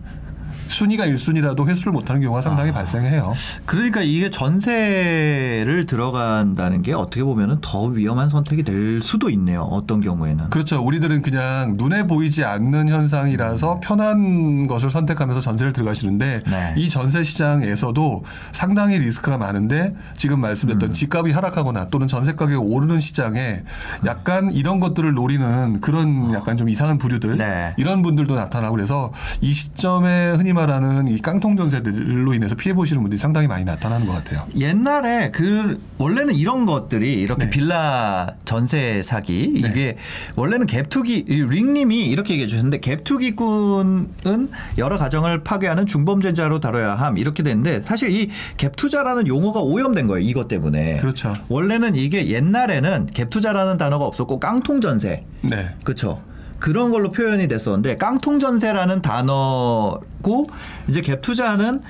순위가 0.76 1.06
1순위라도 1.06 1.66
회수를 1.66 1.92
못하는 1.92 2.20
경우가 2.20 2.40
아. 2.40 2.42
상당히 2.42 2.70
발생해요. 2.70 3.32
그러니까 3.64 4.02
이게 4.02 4.30
전세를 4.30 5.86
들어간다는 5.86 6.82
게 6.82 6.92
어떻게 6.92 7.24
보면은 7.24 7.58
더 7.62 7.84
위험한 7.84 8.28
선택이 8.28 8.62
될 8.62 9.00
수도 9.02 9.30
있네요. 9.30 9.62
어떤 9.62 10.02
경우에는. 10.02 10.50
그렇죠. 10.50 10.82
우리들은 10.82 11.22
그냥 11.22 11.76
눈에 11.78 12.06
보이지 12.06 12.44
않는 12.44 12.88
현상이라서 12.88 13.80
편한 13.82 14.66
것을 14.66 14.90
선택하면서 14.90 15.40
전세를 15.40 15.72
들어가시는데 15.72 16.42
네. 16.46 16.74
이 16.76 16.90
전세 16.90 17.24
시장에서도 17.24 18.24
상당히 18.52 18.98
리스크가 18.98 19.38
많은데 19.38 19.94
지금 20.14 20.38
음. 20.38 20.40
말씀드렸던 20.42 20.92
집값이 20.92 21.32
하락하거나 21.32 21.86
또는 21.86 22.06
전세 22.06 22.34
가격이 22.34 22.56
오르는 22.56 23.00
시장에 23.00 23.62
약간 24.04 24.52
이런 24.52 24.80
것들을 24.80 25.14
노리는 25.14 25.80
그런 25.80 26.34
약간 26.34 26.58
좀 26.58 26.68
이상한 26.68 26.98
부류들 26.98 27.38
네. 27.38 27.74
이런 27.78 28.02
분들도 28.02 28.34
나타나고 28.34 28.74
그래서 28.74 29.12
이 29.40 29.54
시점에 29.54 30.32
흔히 30.32 30.52
말하는 30.52 30.65
이 31.08 31.20
깡통 31.20 31.56
전세들로 31.56 32.34
인해서 32.34 32.54
피해 32.54 32.74
보시는 32.74 33.02
분들이 33.02 33.18
상당히 33.18 33.48
많이 33.48 33.64
나타나는 33.64 34.06
것 34.06 34.12
같아요. 34.12 34.46
옛날에 34.56 35.30
그 35.32 35.80
원래는 35.98 36.34
이런 36.34 36.66
것들이 36.66 37.20
이렇게 37.20 37.44
네. 37.44 37.50
빌라 37.50 38.34
전세 38.44 39.02
사기 39.02 39.54
네. 39.60 39.68
이게 39.68 39.96
원래는 40.36 40.66
갭투기 40.66 41.28
이 41.28 41.42
링님이 41.42 42.06
이렇게 42.06 42.34
얘기해 42.34 42.46
주셨는데 42.48 42.80
갭투기꾼은 42.80 44.48
여러 44.78 44.98
가정을 44.98 45.42
파괴하는 45.42 45.86
중범죄자로 45.86 46.60
다뤄야 46.60 46.94
함 46.94 47.18
이렇게 47.18 47.42
됐는데 47.42 47.82
사실 47.86 48.10
이 48.10 48.28
갭투자라는 48.56 49.26
용어가 49.26 49.60
오염된 49.60 50.06
거예요 50.06 50.28
이것 50.28 50.48
때문에 50.48 50.98
그렇죠. 50.98 51.34
원래는 51.48 51.96
이게 51.96 52.28
옛날에는 52.28 53.08
갭투자라는 53.08 53.78
단어가 53.78 54.04
없었고 54.04 54.38
깡통 54.40 54.80
전세 54.80 55.22
네. 55.42 55.74
그렇죠. 55.84 56.22
그런 56.58 56.90
걸로 56.90 57.10
표현이 57.10 57.48
됐었는데 57.48 57.96
깡통 57.96 58.38
전세라는 58.40 59.02
단어고 59.02 60.48
이제 60.88 61.00
갭 61.02 61.20
투자는 61.22 61.82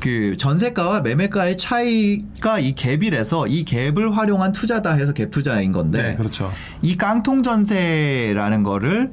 그 0.00 0.36
전세가와 0.36 1.00
매매가의 1.02 1.56
차이가 1.58 2.58
이 2.58 2.74
갭이라서 2.74 3.48
이 3.48 3.64
갭을 3.64 4.10
활용한 4.12 4.52
투자다 4.52 4.94
해서 4.94 5.12
갭 5.12 5.30
투자인 5.30 5.70
건데 5.70 6.02
네, 6.02 6.14
그렇죠. 6.16 6.50
이 6.82 6.96
깡통 6.96 7.42
전세라는 7.44 8.64
거를 8.64 9.12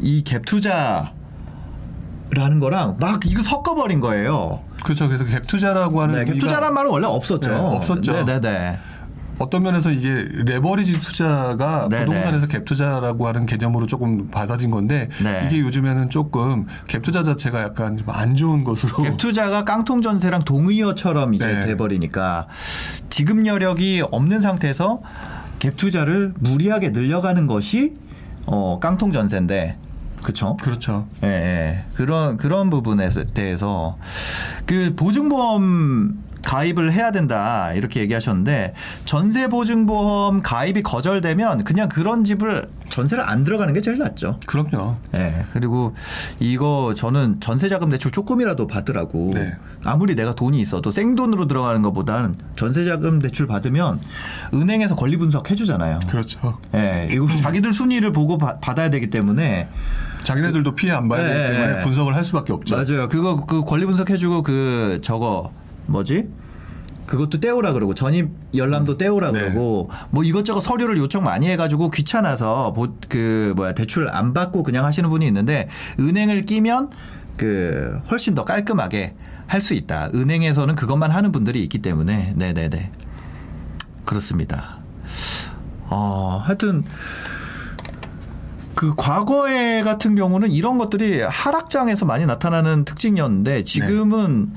이 0.00 0.22
갭 0.22 0.46
투자라는 0.46 1.10
거랑 2.60 2.96
막 3.00 3.20
이거 3.26 3.42
섞어 3.42 3.74
버린 3.74 3.98
거예요. 4.00 4.62
그렇죠. 4.84 5.08
그래서 5.08 5.24
갭 5.24 5.46
투자라고 5.48 6.00
하는 6.00 6.24
네, 6.24 6.32
갭 6.32 6.40
투자란 6.40 6.74
말은 6.74 6.90
원래 6.90 7.06
없었죠. 7.06 7.50
네, 7.50 7.54
없었죠. 7.56 8.12
네 8.12 8.24
네 8.24 8.40
네. 8.40 8.78
어떤 9.40 9.62
면에서 9.62 9.90
이게 9.90 10.26
레버리지 10.44 11.00
투자가 11.00 11.88
네네. 11.88 12.04
부동산에서 12.04 12.46
갭 12.46 12.64
투자라고 12.66 13.26
하는 13.26 13.46
개념으로 13.46 13.86
조금 13.86 14.28
받아진 14.30 14.70
건데 14.70 15.08
네. 15.22 15.46
이게 15.46 15.60
요즘에는 15.60 16.10
조금 16.10 16.66
갭 16.86 17.02
투자 17.02 17.24
자체가 17.24 17.62
약간 17.62 17.96
좀 17.96 18.10
안 18.10 18.36
좋은 18.36 18.64
것으로 18.64 18.92
갭 18.92 19.16
투자가 19.16 19.64
깡통 19.64 20.02
전세랑 20.02 20.44
동의어처럼 20.44 21.32
이제 21.34 21.46
네. 21.46 21.66
돼버리니까 21.66 22.48
지급 23.08 23.46
여력이 23.46 24.02
없는 24.10 24.42
상태에서 24.42 25.00
갭 25.58 25.76
투자를 25.76 26.34
무리하게 26.38 26.90
늘려가는 26.90 27.46
것이 27.46 27.96
어 28.46 28.78
깡통 28.80 29.12
전세인데 29.12 29.78
그렇죠. 30.22 30.56
그렇죠. 30.58 31.06
예, 31.24 31.28
예. 31.28 31.84
그런 31.94 32.36
그런 32.36 32.68
부분에 32.68 33.08
대해서 33.32 33.96
그 34.66 34.94
보증보험 34.96 36.29
가입을 36.44 36.92
해야 36.92 37.10
된다 37.12 37.72
이렇게 37.74 38.00
얘기하셨는데 38.00 38.74
전세 39.04 39.48
보증보험 39.48 40.42
가입이 40.42 40.82
거절되면 40.82 41.64
그냥 41.64 41.88
그런 41.88 42.24
집을 42.24 42.68
전세를 42.88 43.22
안 43.28 43.44
들어가는 43.44 43.72
게 43.72 43.80
제일 43.80 43.98
낫죠. 43.98 44.38
그럼요. 44.46 44.96
예. 45.14 45.44
그리고 45.52 45.94
이거 46.40 46.92
저는 46.96 47.38
전세자금 47.40 47.90
대출 47.90 48.10
조금이라도 48.10 48.66
받으라고. 48.66 49.30
네. 49.34 49.56
아무리 49.84 50.14
내가 50.16 50.34
돈이 50.34 50.60
있어도 50.60 50.90
생돈으로 50.90 51.46
들어가는 51.46 51.80
것보다는 51.82 52.34
전세자금 52.56 53.20
대출 53.20 53.46
받으면 53.46 54.00
은행에서 54.52 54.96
권리 54.96 55.16
분석 55.16 55.50
해주잖아요. 55.50 56.00
그렇죠. 56.08 56.58
예. 56.74 57.06
그리고 57.08 57.28
자기들 57.34 57.72
순위를 57.72 58.12
보고 58.12 58.38
받- 58.38 58.60
받아야 58.60 58.90
되기 58.90 59.08
때문에 59.10 59.68
자기네들도 60.24 60.74
피해 60.74 60.92
안 60.92 61.08
봐야 61.08 61.22
네. 61.24 61.32
되기 61.32 61.52
때문에 61.56 61.80
분석을 61.82 62.14
할 62.16 62.24
수밖에 62.24 62.52
없죠. 62.52 62.76
맞아요. 62.76 63.08
그거 63.08 63.46
그 63.46 63.60
권리 63.62 63.86
분석해주고 63.86 64.42
그 64.42 64.98
저거 65.02 65.52
뭐지? 65.90 66.28
그것도 67.06 67.40
떼오라 67.40 67.72
그러고 67.72 67.92
전입 67.94 68.30
열람도 68.54 68.96
떼오라 68.96 69.32
네. 69.32 69.40
그러고 69.40 69.90
뭐 70.10 70.22
이것저것 70.22 70.60
서류를 70.60 70.96
요청 70.98 71.24
많이 71.24 71.48
해가지고 71.48 71.90
귀찮아서 71.90 72.72
보- 72.72 72.94
그 73.08 73.52
뭐야 73.56 73.74
대출 73.74 74.08
안 74.08 74.32
받고 74.32 74.62
그냥 74.62 74.84
하시는 74.84 75.10
분이 75.10 75.26
있는데 75.26 75.68
은행을 75.98 76.46
끼면 76.46 76.90
그 77.36 78.00
훨씬 78.10 78.34
더 78.36 78.44
깔끔하게 78.44 79.14
할 79.48 79.60
수 79.62 79.74
있다. 79.74 80.10
은행에서는 80.14 80.76
그것만 80.76 81.10
하는 81.10 81.32
분들이 81.32 81.60
있기 81.64 81.78
때문에 81.82 82.34
네네네 82.36 82.92
그렇습니다. 84.04 84.78
어 85.88 86.40
하여튼 86.44 86.84
그 88.76 88.94
과거에 88.96 89.82
같은 89.82 90.14
경우는 90.14 90.52
이런 90.52 90.78
것들이 90.78 91.22
하락장에서 91.22 92.06
많이 92.06 92.24
나타나는 92.26 92.84
특징이었는데 92.84 93.64
지금은 93.64 94.52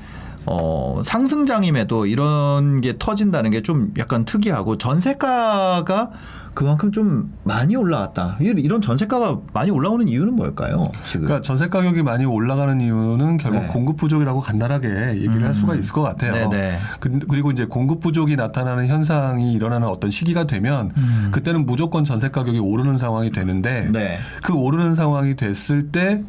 어 0.46 1.00
상승장임에도 1.04 2.06
이런 2.06 2.80
게 2.80 2.96
터진다는 2.98 3.50
게 3.50 3.62
좀 3.62 3.92
약간 3.98 4.24
특이하고 4.26 4.76
전세가가 4.78 6.10
그만큼 6.52 6.92
좀 6.92 7.32
많이 7.42 7.74
올라왔다. 7.74 8.36
이- 8.40 8.44
이런 8.58 8.80
전세가가 8.80 9.38
많이 9.54 9.70
올라오는 9.72 10.06
이유는 10.06 10.36
뭘까요? 10.36 10.92
지금. 11.04 11.26
그러니까 11.26 11.42
전세 11.44 11.68
가격이 11.68 12.02
많이 12.04 12.24
올라가는 12.26 12.80
이유는 12.80 13.38
결국 13.38 13.60
네. 13.62 13.66
공급 13.68 13.96
부족이라고 13.96 14.38
간단하게 14.40 15.16
얘기를 15.16 15.44
할 15.44 15.54
수가 15.54 15.74
있을 15.74 15.92
것 15.92 16.02
같아요. 16.02 16.32
네네. 16.50 16.78
그- 17.00 17.18
그리고 17.28 17.50
이제 17.50 17.64
공급 17.64 17.98
부족이 18.00 18.36
나타나는 18.36 18.86
현상이 18.86 19.52
일어나는 19.52 19.88
어떤 19.88 20.10
시기가 20.10 20.46
되면 20.46 20.92
그때는 21.32 21.66
무조건 21.66 22.04
전세 22.04 22.28
가격이 22.28 22.58
오르는 22.60 22.98
상황이 22.98 23.30
되는데 23.30 23.88
네. 23.92 24.18
그 24.44 24.52
오르는 24.54 24.94
상황이 24.94 25.34
됐을 25.34 25.86
때 25.86 26.22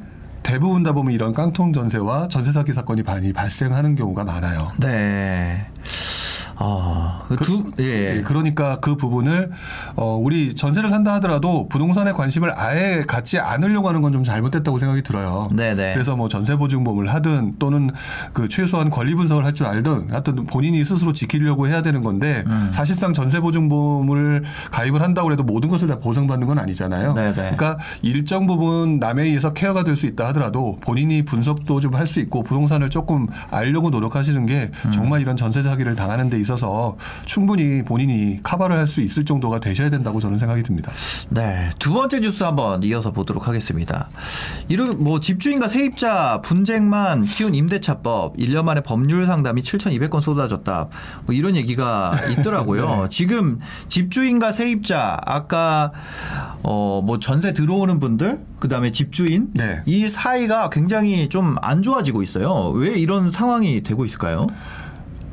대부분 0.46 0.84
다 0.84 0.94
보면 0.94 1.12
이런 1.12 1.34
깡통 1.34 1.74
전세와 1.74 2.28
전세 2.28 2.52
사기 2.52 2.72
사건이 2.72 3.02
많이 3.02 3.34
발생하는 3.34 3.96
경우가 3.96 4.24
많아요. 4.24 4.72
네. 4.80 5.68
어, 6.58 7.26
그 7.28 7.36
두, 7.38 7.64
예. 7.80 8.18
예, 8.18 8.22
그러니까 8.22 8.80
그 8.80 8.96
부분을 8.96 9.52
어 9.96 10.16
우리 10.16 10.56
전세를 10.56 10.90
산다 10.90 11.14
하더라도 11.16 11.68
부동산에 11.70 12.12
관심을 12.14 12.52
아예 12.58 13.04
갖지 13.08 13.40
않으려고 13.40 13.88
하는 13.90 14.02
건 14.02 14.16
좀 14.16 14.24
잘못됐다고 14.24 14.80
생각이 14.80 15.02
들어요. 15.02 15.50
네네. 15.54 15.94
그래서 15.94 16.16
뭐 16.16 16.30
전세 16.30 16.56
보증보험을 16.56 17.14
하든 17.16 17.56
또는 17.60 17.90
그 18.32 18.48
최소한 18.48 18.90
권리 18.90 19.14
분석을 19.16 19.44
할 19.44 19.54
줄 19.54 19.66
알든 19.68 20.08
하여튼 20.12 20.46
본인이 20.46 20.84
스스로 20.86 21.12
지키려고 21.12 21.68
해야 21.68 21.82
되는 21.82 22.02
건데 22.04 22.44
음. 22.48 22.70
사실상 22.74 23.14
전세 23.14 23.40
보증보험을 23.42 24.44
가입을 24.72 25.02
한다고 25.02 25.32
해도 25.32 25.44
모든 25.44 25.70
것을 25.70 25.88
다 25.90 26.00
보상받는 26.00 26.48
건 26.48 26.60
아니잖아요. 26.60 27.14
네네. 27.14 27.34
그러니까 27.34 27.78
일정 28.02 28.48
부분 28.48 29.00
남에 29.00 29.24
의해서 29.24 29.52
케어가 29.54 29.84
될 29.84 29.96
수 29.96 30.06
있다 30.08 30.28
하더라도 30.28 30.78
본인이 30.82 31.24
분석도 31.26 31.80
좀 31.82 31.96
할 31.96 32.06
수 32.08 32.20
있고 32.20 32.44
부동산을 32.44 32.90
조금 32.90 33.28
알려고 33.52 33.90
노력하시는 33.90 34.46
게 34.46 34.72
음. 34.86 34.92
정말 34.92 35.22
이런 35.22 35.36
전세 35.38 35.64
사기를 35.64 35.96
당하는 35.96 36.30
데 36.30 36.38
있어서 36.46 36.98
충분히 37.26 37.84
본인이 37.84 38.40
커버를 38.44 38.78
할 38.78 38.86
수 38.86 39.02
있을 39.02 39.26
정도가 39.26 39.60
되셔야 39.60 39.90
된다고 39.90 40.20
저는 40.20 40.38
생각이 40.38 40.62
듭니다. 40.62 40.92
네. 41.30 41.72
두 41.80 41.92
번째 41.92 42.20
뉴스 42.20 42.44
한번 42.44 42.84
이어서 42.84 43.12
보도록 43.12 43.48
하겠습니다. 43.48 44.10
이런 44.68 45.04
뭐 45.04 45.20
집주인과 45.20 45.68
세입자 45.70 46.42
분쟁만 46.44 47.24
키운 47.26 47.56
임대차법 47.56 48.38
1년 48.38 48.64
만에 48.64 48.82
법률 48.82 49.26
상담이 49.26 49.64
7,200건 49.64 50.22
쏟아졌다. 50.22 50.88
뭐 51.26 51.34
이런 51.34 51.56
얘기가 51.56 52.14
있더라고요. 52.38 53.08
지금 53.10 53.60
집주인과 53.90 54.52
세입자 54.52 55.20
아까 55.26 55.92
어 56.62 57.02
뭐 57.06 57.20
전세 57.20 57.54
들어오는 57.54 58.00
분들 58.00 58.40
그다음에 58.60 58.92
집주인 58.92 59.50
네. 59.54 59.82
이 59.86 60.08
사이가 60.08 60.70
굉장히 60.70 61.28
좀 61.30 61.56
안 61.62 61.82
좋아지고 61.82 62.22
있어요. 62.22 62.70
왜 62.76 62.90
이런 62.92 63.32
상황이 63.32 63.82
되고 63.82 64.06
있을까요? 64.06 64.48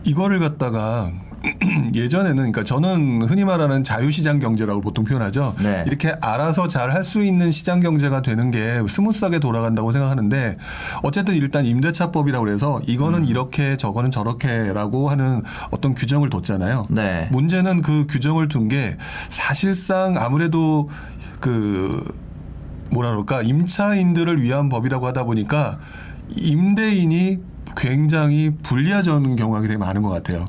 이거를 0.05 0.39
갖다가 0.41 1.11
예전에는 1.95 2.37
그러니까 2.37 2.63
저는 2.63 3.23
흔히 3.23 3.45
말하는 3.45 3.83
자유시장 3.83 4.39
경제라고 4.39 4.81
보통 4.81 5.05
표현하죠. 5.05 5.57
네. 5.61 5.83
이렇게 5.89 6.15
알아서 6.21 6.69
잘 6.69 6.93
할 6.93 7.03
수 7.03 7.23
있는 7.25 7.51
시장 7.51 7.81
경제가 7.81 8.23
되는 8.23 8.53
게 8.53 8.81
smooth하게 8.89 9.41
돌아간다고 9.41 9.93
생각하는데 9.93 10.57
어쨌든 11.03 11.35
일단 11.35 11.67
임대차법이라고 11.67 12.45
그래서 12.45 12.81
이거는 12.87 13.27
이렇게 13.27 13.77
저거는 13.77 14.13
저렇게라고 14.13 15.11
하는 15.11 15.43
어떤 15.73 15.95
규정을 15.97 16.31
뒀잖아요. 16.31 16.85
네. 16.91 17.29
문제는 17.33 17.83
그 17.83 18.07
규정을 18.09 18.49
둔 18.49 18.69
게 18.69 18.97
사실상 19.29 20.17
아무래도 20.17 20.89
그 21.41 22.05
뭐라 22.91 23.11
그럴까 23.11 23.43
임차인들을 23.43 24.41
위한 24.41 24.69
법이라고 24.69 25.09
하다 25.09 25.25
보니까 25.25 25.81
임대인이 26.37 27.39
굉장히 27.77 28.51
불리해지는 28.63 29.37
경우가 29.37 29.63
되게 29.63 29.77
많은 29.77 30.03
것 30.03 30.11
같아요. 30.11 30.45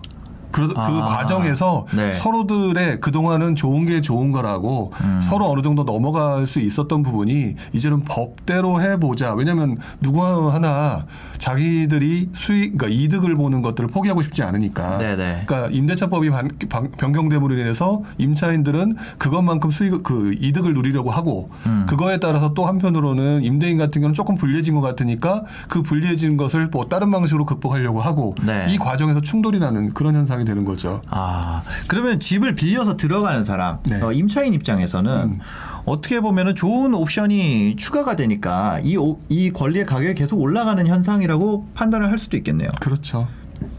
그, 0.54 0.68
그 0.68 0.80
아, 0.80 1.08
과정에서 1.08 1.86
네. 1.96 2.14
서로들의 2.14 3.02
그동안은 3.02 3.56
좋은 3.56 3.86
게 3.86 4.02
좋은 4.02 4.32
거라고 4.32 4.94
음. 5.02 5.20
서로 5.22 5.50
어느 5.50 5.62
정도 5.62 5.84
넘어갈 5.84 6.46
수 6.46 6.60
있었던 6.62 7.02
부분이 7.04 7.56
이제는 7.74 8.04
법대로 8.06 8.80
해보자. 8.82 9.34
왜냐하면 9.34 9.78
누구 10.00 10.24
하나 10.52 11.06
자기들이 11.40 12.30
수익, 12.34 12.78
그러니까 12.78 12.88
이득을 12.88 13.36
보는 13.36 13.62
것들을 13.62 13.90
포기하고 13.90 14.22
싶지 14.22 14.44
않으니까. 14.44 14.98
네네. 15.00 15.44
그러니까 15.46 15.70
임대차법이 15.76 16.30
반- 16.30 16.50
방- 16.70 16.92
변경됨으로 16.92 17.58
인해서 17.58 18.04
임차인들은 18.18 18.96
그것만큼 19.18 19.72
수익 19.72 20.04
그 20.04 20.34
이득을 20.40 20.74
누리려고 20.74 21.12
하고 21.12 21.50
음. 21.66 21.86
그거에 21.90 22.20
따라서 22.20 22.54
또 22.54 22.66
한편으로는 22.66 23.44
임대인 23.44 23.78
같은 23.78 24.02
경우는 24.02 24.14
조금 24.14 24.36
불리해진 24.36 24.76
것 24.76 24.82
같으니까 24.82 25.44
그 25.68 25.82
불리해진 25.82 26.38
것을 26.38 26.68
뭐 26.68 26.86
다른 26.86 27.12
방식으로 27.12 27.46
극복하려고 27.46 28.02
하고 28.02 28.36
네. 28.46 28.68
이 28.70 28.78
과정에서 28.78 29.22
충돌이 29.22 29.60
나는 29.60 29.94
그런 29.94 30.16
현상이 30.16 30.43
되는 30.46 30.66
거죠. 30.66 31.02
아, 31.10 31.64
그러면 31.88 32.20
집을 32.20 32.56
빌려서 32.56 32.98
들어가는 32.98 33.44
사람, 33.44 33.78
네. 33.84 34.02
어, 34.02 34.12
임차인 34.12 34.54
입장에서는 34.54 35.12
음. 35.12 35.40
어떻게 35.86 36.20
보면은 36.22 36.56
좋은 36.56 36.94
옵션이 36.94 37.76
추가가 37.78 38.16
되니까 38.16 38.80
이, 38.84 38.96
오- 38.98 39.20
이 39.30 39.52
권리의 39.52 39.86
가격이 39.86 40.16
계속 40.16 40.40
올라가는 40.40 40.86
현상이라고 40.88 41.68
판단을 41.74 42.10
할 42.12 42.18
수도 42.18 42.38
있겠네요. 42.38 42.70
그렇죠. 42.80 43.28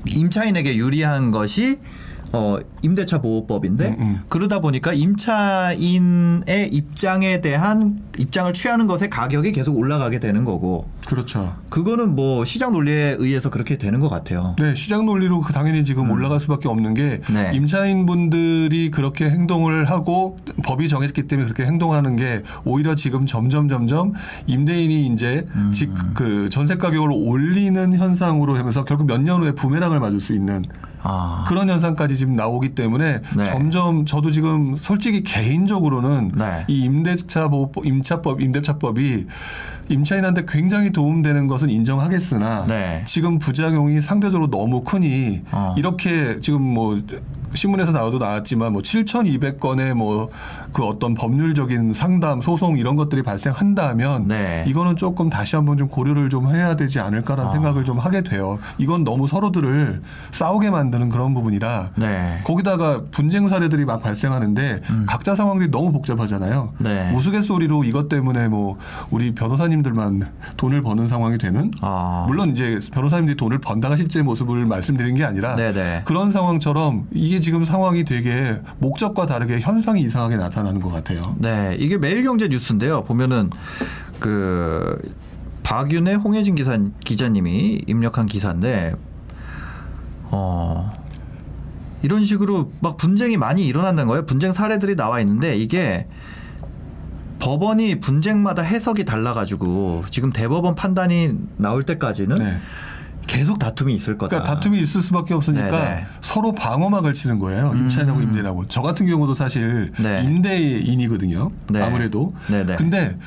임차인에게 0.06 0.76
유리한 0.76 1.30
것이 1.30 1.78
어, 2.34 2.58
임대차 2.82 3.20
보호법인데 3.20 3.88
음, 3.88 3.96
음. 4.00 4.20
그러다 4.28 4.60
보니까 4.60 4.92
임차인의 4.92 6.68
입장에 6.72 7.40
대한 7.40 7.98
입장을 8.18 8.52
취하는 8.52 8.86
것의 8.86 9.10
가격이 9.10 9.52
계속 9.52 9.76
올라가게 9.76 10.20
되는 10.20 10.44
거고 10.44 10.88
그렇죠. 11.06 11.56
그거는 11.68 12.14
뭐 12.14 12.44
시장 12.44 12.72
논리에 12.72 13.16
의해서 13.18 13.50
그렇게 13.50 13.76
되는 13.76 14.00
것 14.00 14.08
같아요. 14.08 14.54
네, 14.58 14.74
시장 14.74 15.04
논리로 15.06 15.40
그 15.40 15.52
당연히 15.52 15.84
지금 15.84 16.10
올라갈 16.10 16.40
수밖에 16.40 16.68
없는 16.68 16.94
게 16.94 17.20
음. 17.28 17.34
네. 17.34 17.50
임차인분들이 17.54 18.90
그렇게 18.90 19.28
행동을 19.28 19.90
하고 19.90 20.38
법이 20.64 20.88
정했기 20.88 21.24
때문에 21.24 21.46
그렇게 21.46 21.64
행동하는 21.64 22.16
게 22.16 22.42
오히려 22.64 22.94
지금 22.94 23.26
점점 23.26 23.68
점점 23.68 24.12
임대인이 24.46 25.06
이제 25.06 25.46
음. 25.56 25.72
직그 25.72 26.50
전세 26.50 26.76
가격을 26.76 27.10
올리는 27.12 27.94
현상으로 27.94 28.56
하면서 28.56 28.84
결국 28.84 29.06
몇 29.06 29.24
년 29.24 29.42
후에 29.42 29.52
부메랑을 29.52 30.00
맞을 30.00 30.20
수 30.20 30.34
있는 30.34 30.62
아, 31.06 31.44
그런 31.46 31.68
현상까지 31.68 32.16
지금 32.16 32.34
나오기 32.34 32.74
때문에 32.74 33.20
네. 33.36 33.44
점점 33.44 34.06
저도 34.06 34.30
지금 34.30 34.74
솔직히 34.74 35.22
개인적으로는 35.22 36.32
네. 36.34 36.64
이 36.66 36.84
임대차 36.84 37.48
보호법, 37.48 37.84
임차법, 37.86 38.40
임대차법이 38.40 39.26
임차인한테 39.88 40.44
굉장히 40.48 40.90
도움되는 40.90 41.46
것은 41.46 41.70
인정하겠으나 41.70 42.66
네. 42.66 43.02
지금 43.06 43.38
부작용이 43.38 44.00
상대적으로 44.00 44.50
너무 44.50 44.82
크니 44.82 45.42
어. 45.52 45.74
이렇게 45.76 46.40
지금 46.40 46.62
뭐 46.62 47.00
신문에서 47.54 47.92
나와도 47.92 48.18
나왔지만 48.18 48.72
뭐 48.72 48.82
7,200건의 48.82 49.94
뭐 49.94 50.30
그 50.74 50.84
어떤 50.84 51.14
법률적인 51.14 51.94
상담, 51.94 52.42
소송 52.42 52.76
이런 52.76 52.96
것들이 52.96 53.22
발생한다면 53.22 54.26
네. 54.26 54.64
이거는 54.66 54.96
조금 54.96 55.30
다시 55.30 55.54
한번 55.54 55.78
좀 55.78 55.86
고려를 55.88 56.28
좀 56.28 56.52
해야 56.52 56.74
되지 56.74 56.98
않을까라는 56.98 57.48
아. 57.48 57.52
생각을 57.52 57.84
좀 57.84 57.98
하게 57.98 58.22
돼요. 58.22 58.58
이건 58.76 59.04
너무 59.04 59.28
서로들을 59.28 60.02
싸우게 60.32 60.70
만드는 60.70 61.10
그런 61.10 61.32
부분이라 61.32 61.92
네. 61.94 62.42
거기다가 62.44 63.02
분쟁 63.12 63.46
사례들이 63.46 63.84
막 63.84 64.02
발생하는데 64.02 64.80
각자 65.06 65.36
상황들이 65.36 65.70
너무 65.70 65.92
복잡하잖아요. 65.92 66.72
음. 66.80 66.84
네. 66.84 67.12
우스갯소리로 67.14 67.84
이것 67.84 68.08
때문에 68.08 68.48
뭐 68.48 68.76
우리 69.10 69.32
변호사님들만 69.74 70.32
돈을 70.56 70.82
버는 70.82 71.08
상황이 71.08 71.38
되는 71.38 71.70
아. 71.80 72.24
물론 72.28 72.50
이제 72.50 72.78
변호사님들이 72.92 73.36
돈을 73.36 73.58
번다가 73.58 73.96
실제 73.96 74.22
모습을 74.22 74.64
말씀드린 74.66 75.16
게 75.16 75.24
아니라 75.24 75.56
네네. 75.56 76.02
그런 76.04 76.30
상황처럼 76.30 77.08
이게 77.12 77.40
지금 77.40 77.64
상황이 77.64 78.04
되게 78.04 78.60
목적과 78.78 79.26
다르게 79.26 79.60
현상이 79.60 80.00
이상하게 80.02 80.36
나타나는 80.36 80.80
것 80.80 80.90
같아요. 80.90 81.34
네, 81.38 81.76
이게 81.78 81.98
매일경제 81.98 82.48
뉴스인데요. 82.48 83.04
보면은 83.04 83.50
그 84.20 84.98
박윤의 85.64 86.16
홍혜진 86.16 86.54
기사 86.54 86.78
기자님이 87.04 87.82
입력한 87.86 88.26
기사인데 88.26 88.92
어 90.30 90.92
이런 92.02 92.24
식으로 92.24 92.70
막 92.80 92.96
분쟁이 92.96 93.36
많이 93.36 93.66
일어난다는 93.66 94.08
거예요. 94.08 94.26
분쟁 94.26 94.52
사례들이 94.52 94.94
나와 94.94 95.20
있는데 95.20 95.56
이게 95.56 96.06
법원이 97.44 98.00
분쟁마다 98.00 98.62
해석이 98.62 99.04
달라가지고 99.04 100.04
지금 100.08 100.32
대법원 100.32 100.74
판단이 100.74 101.34
나올 101.58 101.82
때까지는 101.82 102.38
네. 102.38 102.58
계속 103.26 103.58
다툼이 103.58 103.94
있을 103.94 104.16
거다. 104.16 104.30
그러니까 104.30 104.54
다툼이 104.54 104.80
있을 104.80 105.02
수밖에 105.02 105.34
없으니까 105.34 105.70
네네. 105.70 106.06
서로 106.22 106.52
방어막을 106.52 107.12
치는 107.12 107.38
거예요. 107.38 107.72
임차인하고 107.74 108.22
임대인하고. 108.22 108.66
저 108.68 108.80
같은 108.80 109.04
경우도 109.04 109.34
사실 109.34 109.92
네. 109.98 110.22
임대인이거든요. 110.24 111.50
네. 111.68 111.82
아무래도. 111.82 112.34
네네. 112.48 112.76
근데 112.76 113.18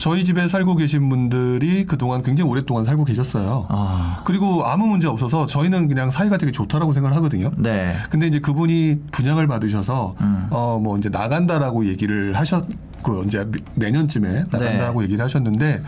저희 0.00 0.24
집에 0.24 0.48
살고 0.48 0.76
계신 0.76 1.10
분들이 1.10 1.84
그동안 1.84 2.22
굉장히 2.22 2.50
오랫동안 2.50 2.84
살고 2.84 3.04
계셨어요. 3.04 3.66
아, 3.68 4.22
그리고 4.24 4.64
아무 4.64 4.86
문제 4.86 5.06
없어서 5.06 5.44
저희는 5.44 5.88
그냥 5.88 6.10
사이가 6.10 6.38
되게 6.38 6.50
좋다라고 6.52 6.94
생각을 6.94 7.14
하거든요. 7.18 7.50
네. 7.58 7.94
근데 8.08 8.26
이제 8.26 8.40
그분이 8.40 9.02
분양을 9.12 9.46
받으셔서 9.46 10.16
음. 10.22 10.46
어뭐 10.50 10.96
이제 10.96 11.10
나간다라고 11.10 11.86
얘기를 11.86 12.34
하셨고 12.34 13.24
이제 13.26 13.46
내년쯤에 13.74 14.46
나간다라고 14.50 15.02
얘기를 15.04 15.22
하셨는데 15.22 15.82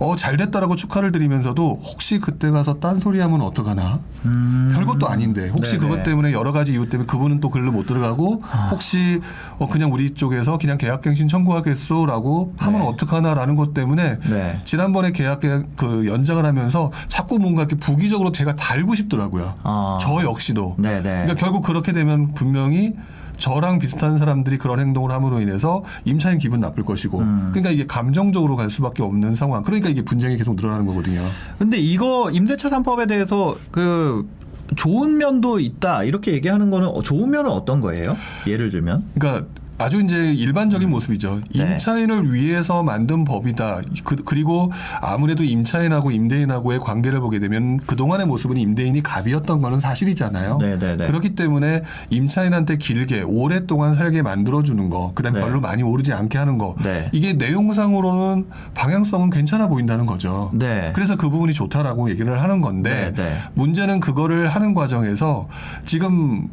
어 0.00 0.16
잘 0.16 0.36
됐다라고 0.36 0.76
축하를 0.76 1.12
드리면서도 1.12 1.80
혹시 1.82 2.18
그때 2.18 2.50
가서 2.50 2.80
딴 2.80 2.98
소리 3.00 3.20
하면 3.20 3.40
어떡하나 3.42 4.00
음. 4.24 4.72
별것도 4.74 5.08
아닌데 5.08 5.48
혹시 5.48 5.72
네네. 5.78 5.82
그것 5.88 6.02
때문에 6.02 6.32
여러 6.32 6.52
가지 6.52 6.72
이유 6.72 6.88
때문에 6.88 7.06
그분은 7.06 7.40
또 7.40 7.50
글로 7.50 7.72
못 7.72 7.86
들어가고 7.86 8.42
아. 8.50 8.68
혹시 8.70 9.20
어 9.58 9.68
그냥 9.68 9.92
우리 9.92 10.14
쪽에서 10.14 10.56
그냥 10.58 10.78
계약갱신 10.78 11.28
청구하겠소라고 11.28 12.54
하면 12.58 12.80
네. 12.80 12.86
어떡하나라는 12.86 13.56
것 13.56 13.74
때문에 13.74 14.18
네. 14.28 14.60
지난번에 14.64 15.12
계약 15.12 15.40
그 15.76 16.06
연장을 16.06 16.44
하면서 16.44 16.90
자꾸 17.08 17.38
뭔가 17.38 17.62
이렇게 17.62 17.76
부기적으로 17.76 18.32
제가 18.32 18.56
달고 18.56 18.94
싶더라고요. 18.94 19.54
아. 19.62 19.98
저 20.00 20.22
역시도. 20.22 20.76
네네. 20.78 21.02
그러니까 21.02 21.34
결국 21.34 21.62
그렇게 21.64 21.92
되면 21.92 22.32
분명히 22.34 22.94
저랑 23.38 23.78
비슷한 23.78 24.18
사람들이 24.18 24.58
그런 24.58 24.80
행동을 24.80 25.10
함으로 25.10 25.40
인해서 25.40 25.84
임차인 26.04 26.38
기분 26.38 26.60
나쁠 26.60 26.84
것이고 26.84 27.18
음. 27.18 27.50
그러니까 27.52 27.70
이게 27.70 27.86
감정적으로 27.86 28.56
갈 28.56 28.70
수밖에 28.70 29.02
없는 29.02 29.34
상황 29.34 29.62
그러니까 29.62 29.88
이게 29.88 30.02
분쟁이 30.02 30.36
계속 30.36 30.56
늘어나는 30.56 30.86
거거든요. 30.86 31.20
근데 31.58 31.78
이거 31.78 32.30
임대차 32.30 32.70
3법에 32.70 33.08
대해서 33.08 33.56
그 33.70 34.28
좋은 34.76 35.18
면도 35.18 35.60
있다 35.60 36.04
이렇게 36.04 36.32
얘기하는 36.32 36.70
거는 36.70 36.88
어, 36.88 37.02
좋은 37.02 37.30
면은 37.30 37.50
어떤 37.50 37.80
거예요? 37.80 38.16
예를 38.46 38.70
들면 38.70 39.04
그러니까 39.14 39.46
아주 39.78 40.00
이제 40.00 40.32
일반적인 40.32 40.88
모습이죠. 40.88 41.40
네. 41.54 41.72
임차인을 41.72 42.32
위해서 42.32 42.82
만든 42.82 43.24
법이다. 43.24 43.82
그, 44.04 44.34
리고 44.34 44.72
아무래도 45.00 45.44
임차인하고 45.44 46.10
임대인하고의 46.10 46.80
관계를 46.80 47.20
보게 47.20 47.38
되면 47.38 47.78
그동안의 47.78 48.26
모습은 48.26 48.56
임대인이 48.56 49.02
갑이었던 49.02 49.62
거는 49.62 49.80
사실이잖아요. 49.80 50.58
네, 50.58 50.78
네, 50.78 50.96
네. 50.96 51.06
그렇기 51.06 51.34
때문에 51.34 51.82
임차인한테 52.10 52.76
길게 52.78 53.22
오랫동안 53.22 53.94
살게 53.94 54.22
만들어주는 54.22 54.90
거, 54.90 55.12
그다음에 55.14 55.38
네. 55.38 55.44
별로 55.44 55.60
많이 55.60 55.82
오르지 55.82 56.12
않게 56.12 56.38
하는 56.38 56.58
거, 56.58 56.74
네. 56.82 57.08
이게 57.12 57.32
내용상으로는 57.32 58.46
방향성은 58.74 59.30
괜찮아 59.30 59.68
보인다는 59.68 60.06
거죠. 60.06 60.50
네. 60.54 60.90
그래서 60.94 61.16
그 61.16 61.30
부분이 61.30 61.52
좋다라고 61.52 62.10
얘기를 62.10 62.42
하는 62.42 62.60
건데 62.60 63.12
네, 63.14 63.22
네. 63.22 63.36
문제는 63.54 64.00
그거를 64.00 64.48
하는 64.48 64.74
과정에서 64.74 65.48
지금 65.84 66.48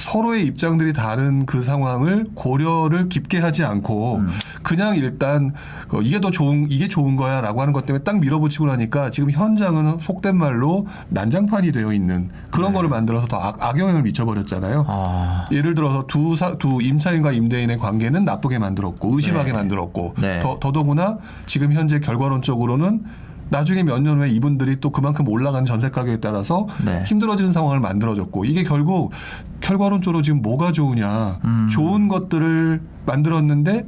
서로의 0.00 0.46
입장들이 0.46 0.94
다른 0.94 1.44
그 1.44 1.60
상황을 1.60 2.28
고려를 2.34 3.08
깊게 3.10 3.38
하지 3.38 3.64
않고 3.64 4.16
음. 4.16 4.30
그냥 4.62 4.96
일단 4.96 5.52
그 5.88 6.02
이게 6.02 6.20
더 6.20 6.30
좋은 6.30 6.66
이게 6.70 6.88
좋은 6.88 7.16
거야라고 7.16 7.60
하는 7.60 7.74
것 7.74 7.84
때문에 7.84 8.02
딱 8.02 8.18
밀어붙이고 8.18 8.66
나니까 8.66 9.10
지금 9.10 9.30
현장은 9.30 9.98
속된 10.00 10.36
말로 10.36 10.86
난장판이 11.10 11.72
되어 11.72 11.92
있는 11.92 12.30
그런 12.50 12.72
거를 12.72 12.88
만들어서 12.88 13.26
더 13.26 13.36
악, 13.36 13.62
악영향을 13.62 14.02
미쳐버렸잖아요. 14.02 14.78
네. 14.78 14.86
아. 14.88 15.46
예를 15.52 15.74
들어서 15.74 16.06
두, 16.06 16.34
사, 16.34 16.56
두 16.56 16.80
임차인과 16.80 17.32
임대인의 17.32 17.78
관계는 17.78 18.24
나쁘게 18.24 18.58
만들었고 18.58 19.14
의심하게 19.14 19.52
네. 19.52 19.58
만들었고 19.58 20.14
네. 20.18 20.40
더, 20.40 20.58
더더구나 20.58 21.18
지금 21.44 21.74
현재 21.74 22.00
결과론적으로는 22.00 23.04
나중에 23.50 23.82
몇 23.82 24.00
년 24.00 24.18
후에 24.18 24.30
이분들이 24.30 24.80
또 24.80 24.90
그만큼 24.90 25.28
올라간 25.28 25.64
전세 25.64 25.90
가격에 25.90 26.18
따라서 26.20 26.66
네. 26.84 27.02
힘들어지는 27.04 27.52
상황을 27.52 27.80
만들어졌고 27.80 28.44
이게 28.44 28.62
결국 28.64 29.12
결과론적으로 29.60 30.22
지금 30.22 30.40
뭐가 30.40 30.72
좋으냐 30.72 31.38
음. 31.44 31.68
좋은 31.70 32.08
것들을 32.08 32.80
만들었는데 33.06 33.86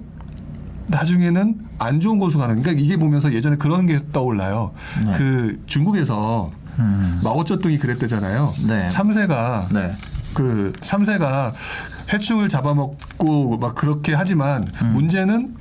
나중에는 0.88 1.58
안 1.78 2.00
좋은 2.00 2.18
곳으로 2.18 2.40
가는 2.42 2.60
그러니까 2.60 2.82
이게 2.82 2.96
보면서 2.96 3.32
예전에 3.32 3.56
그런 3.56 3.86
게 3.86 4.00
떠올라요. 4.12 4.72
네. 5.06 5.14
그 5.16 5.62
중국에서 5.66 6.50
음. 6.78 7.20
마오쩌둥이 7.22 7.78
그랬대잖아요. 7.78 8.52
네. 8.68 8.88
참새가 8.90 9.68
네. 9.72 9.94
그 10.34 10.72
참새가 10.80 11.52
해충을 12.12 12.48
잡아먹고 12.48 13.58
막 13.58 13.74
그렇게 13.74 14.12
하지만 14.14 14.66
문제는 14.92 15.54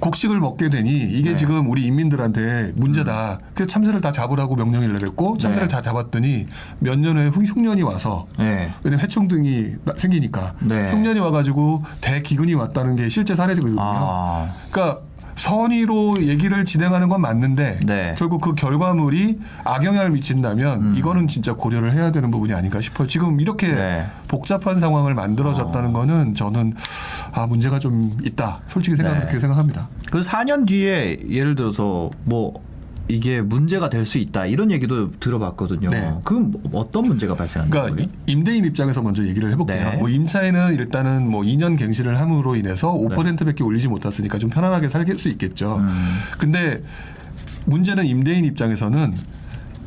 곡식을 0.00 0.38
먹게 0.40 0.68
되니 0.68 0.90
이게 0.90 1.30
음. 1.30 1.32
네. 1.32 1.36
지금 1.36 1.68
우리 1.70 1.84
인민들한테 1.86 2.72
문제다. 2.76 3.38
그래서 3.54 3.66
참새를 3.68 4.00
다 4.00 4.12
잡으라고 4.12 4.54
명령을 4.54 4.92
내렸고 4.92 5.38
참새를 5.38 5.68
네. 5.68 5.74
다 5.74 5.82
잡았더니 5.82 6.46
몇 6.80 6.96
년 6.98 7.16
후에 7.18 7.28
흉- 7.28 7.44
흉년이 7.44 7.82
와서 7.82 8.26
네. 8.38 8.72
왜냐면 8.82 9.02
해충 9.04 9.28
등이 9.28 9.76
나- 9.84 9.94
생기니까 9.96 10.54
네. 10.60 10.90
흉년이 10.92 11.20
와가지고 11.20 11.82
대기근이 12.00 12.54
왔다는 12.54 12.96
게 12.96 13.08
실제 13.08 13.34
사례거든요. 13.34 13.76
아. 13.78 14.48
그러니까 14.70 15.00
선의로 15.36 16.22
얘기를 16.22 16.64
진행하는 16.64 17.08
건 17.08 17.20
맞는데 17.20 17.80
네. 17.84 18.14
결국 18.18 18.40
그 18.40 18.54
결과물이 18.54 19.38
악영향을 19.64 20.10
미친다면 20.10 20.82
음. 20.82 20.94
이거는 20.96 21.28
진짜 21.28 21.52
고려를 21.52 21.92
해야 21.92 22.10
되는 22.10 22.30
부분이 22.30 22.52
아닌가 22.52 22.80
싶어요. 22.80 23.06
지금 23.06 23.40
이렇게 23.40 23.68
네. 23.68 24.06
복잡한 24.28 24.80
상황을 24.80 25.14
만들어졌다는 25.14 25.92
거는 25.92 26.34
저는 26.34 26.74
아 27.32 27.46
문제가 27.46 27.78
좀 27.78 28.16
있다. 28.24 28.60
솔직히 28.66 28.96
생각 28.96 29.14
네. 29.14 29.20
그렇게 29.20 29.38
생각합니다. 29.38 29.88
그 30.10 30.20
4년 30.20 30.66
뒤에 30.66 31.18
예를 31.30 31.54
들어서 31.54 32.10
뭐 32.24 32.65
이게 33.08 33.40
문제가 33.40 33.88
될 33.90 34.04
수 34.06 34.18
있다 34.18 34.46
이런 34.46 34.70
얘기도 34.70 35.10
들어봤거든요. 35.18 35.90
네. 35.90 36.12
그건 36.24 36.52
뭐 36.70 36.80
어떤 36.80 37.06
문제가 37.06 37.34
발생하는 37.34 37.70
그러니까 37.70 37.96
거예요? 37.96 38.08
이- 38.26 38.32
임대인 38.32 38.64
입장에서 38.64 39.02
먼저 39.02 39.24
얘기를 39.26 39.50
해볼게요. 39.52 39.90
네. 39.90 39.96
뭐 39.96 40.08
임차인은 40.08 40.74
일단은 40.74 41.28
뭐 41.28 41.42
2년 41.42 41.76
갱신을 41.78 42.18
함으로 42.20 42.56
인해서 42.56 42.92
5%밖에 42.92 43.62
올리지 43.64 43.88
못했으니까 43.88 44.38
좀 44.38 44.50
편안하게 44.50 44.88
살수 44.88 45.28
있겠죠. 45.30 45.76
음. 45.78 45.88
근데 46.38 46.82
문제는 47.66 48.06
임대인 48.06 48.44
입장에서는 48.44 49.14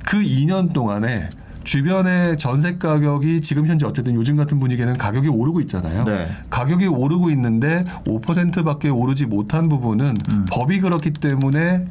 그 0.06 0.18
2년 0.18 0.74
동안에 0.74 1.30
주변의 1.64 2.38
전세 2.40 2.78
가격이 2.78 3.42
지금 3.42 3.68
현재 3.68 3.86
어쨌든 3.86 4.16
요즘 4.16 4.36
같은 4.38 4.60
분위기에는 4.60 4.98
가격이 4.98 5.28
오르고 5.28 5.60
있잖아요. 5.62 6.04
네. 6.06 6.28
가격이 6.50 6.88
오르고 6.88 7.30
있는데 7.32 7.84
5%밖에 8.06 8.90
오르지 8.90 9.26
못한 9.28 9.70
부분은 9.70 10.16
음. 10.32 10.46
법이 10.50 10.80
그렇기 10.80 11.12
때문에 11.12 11.86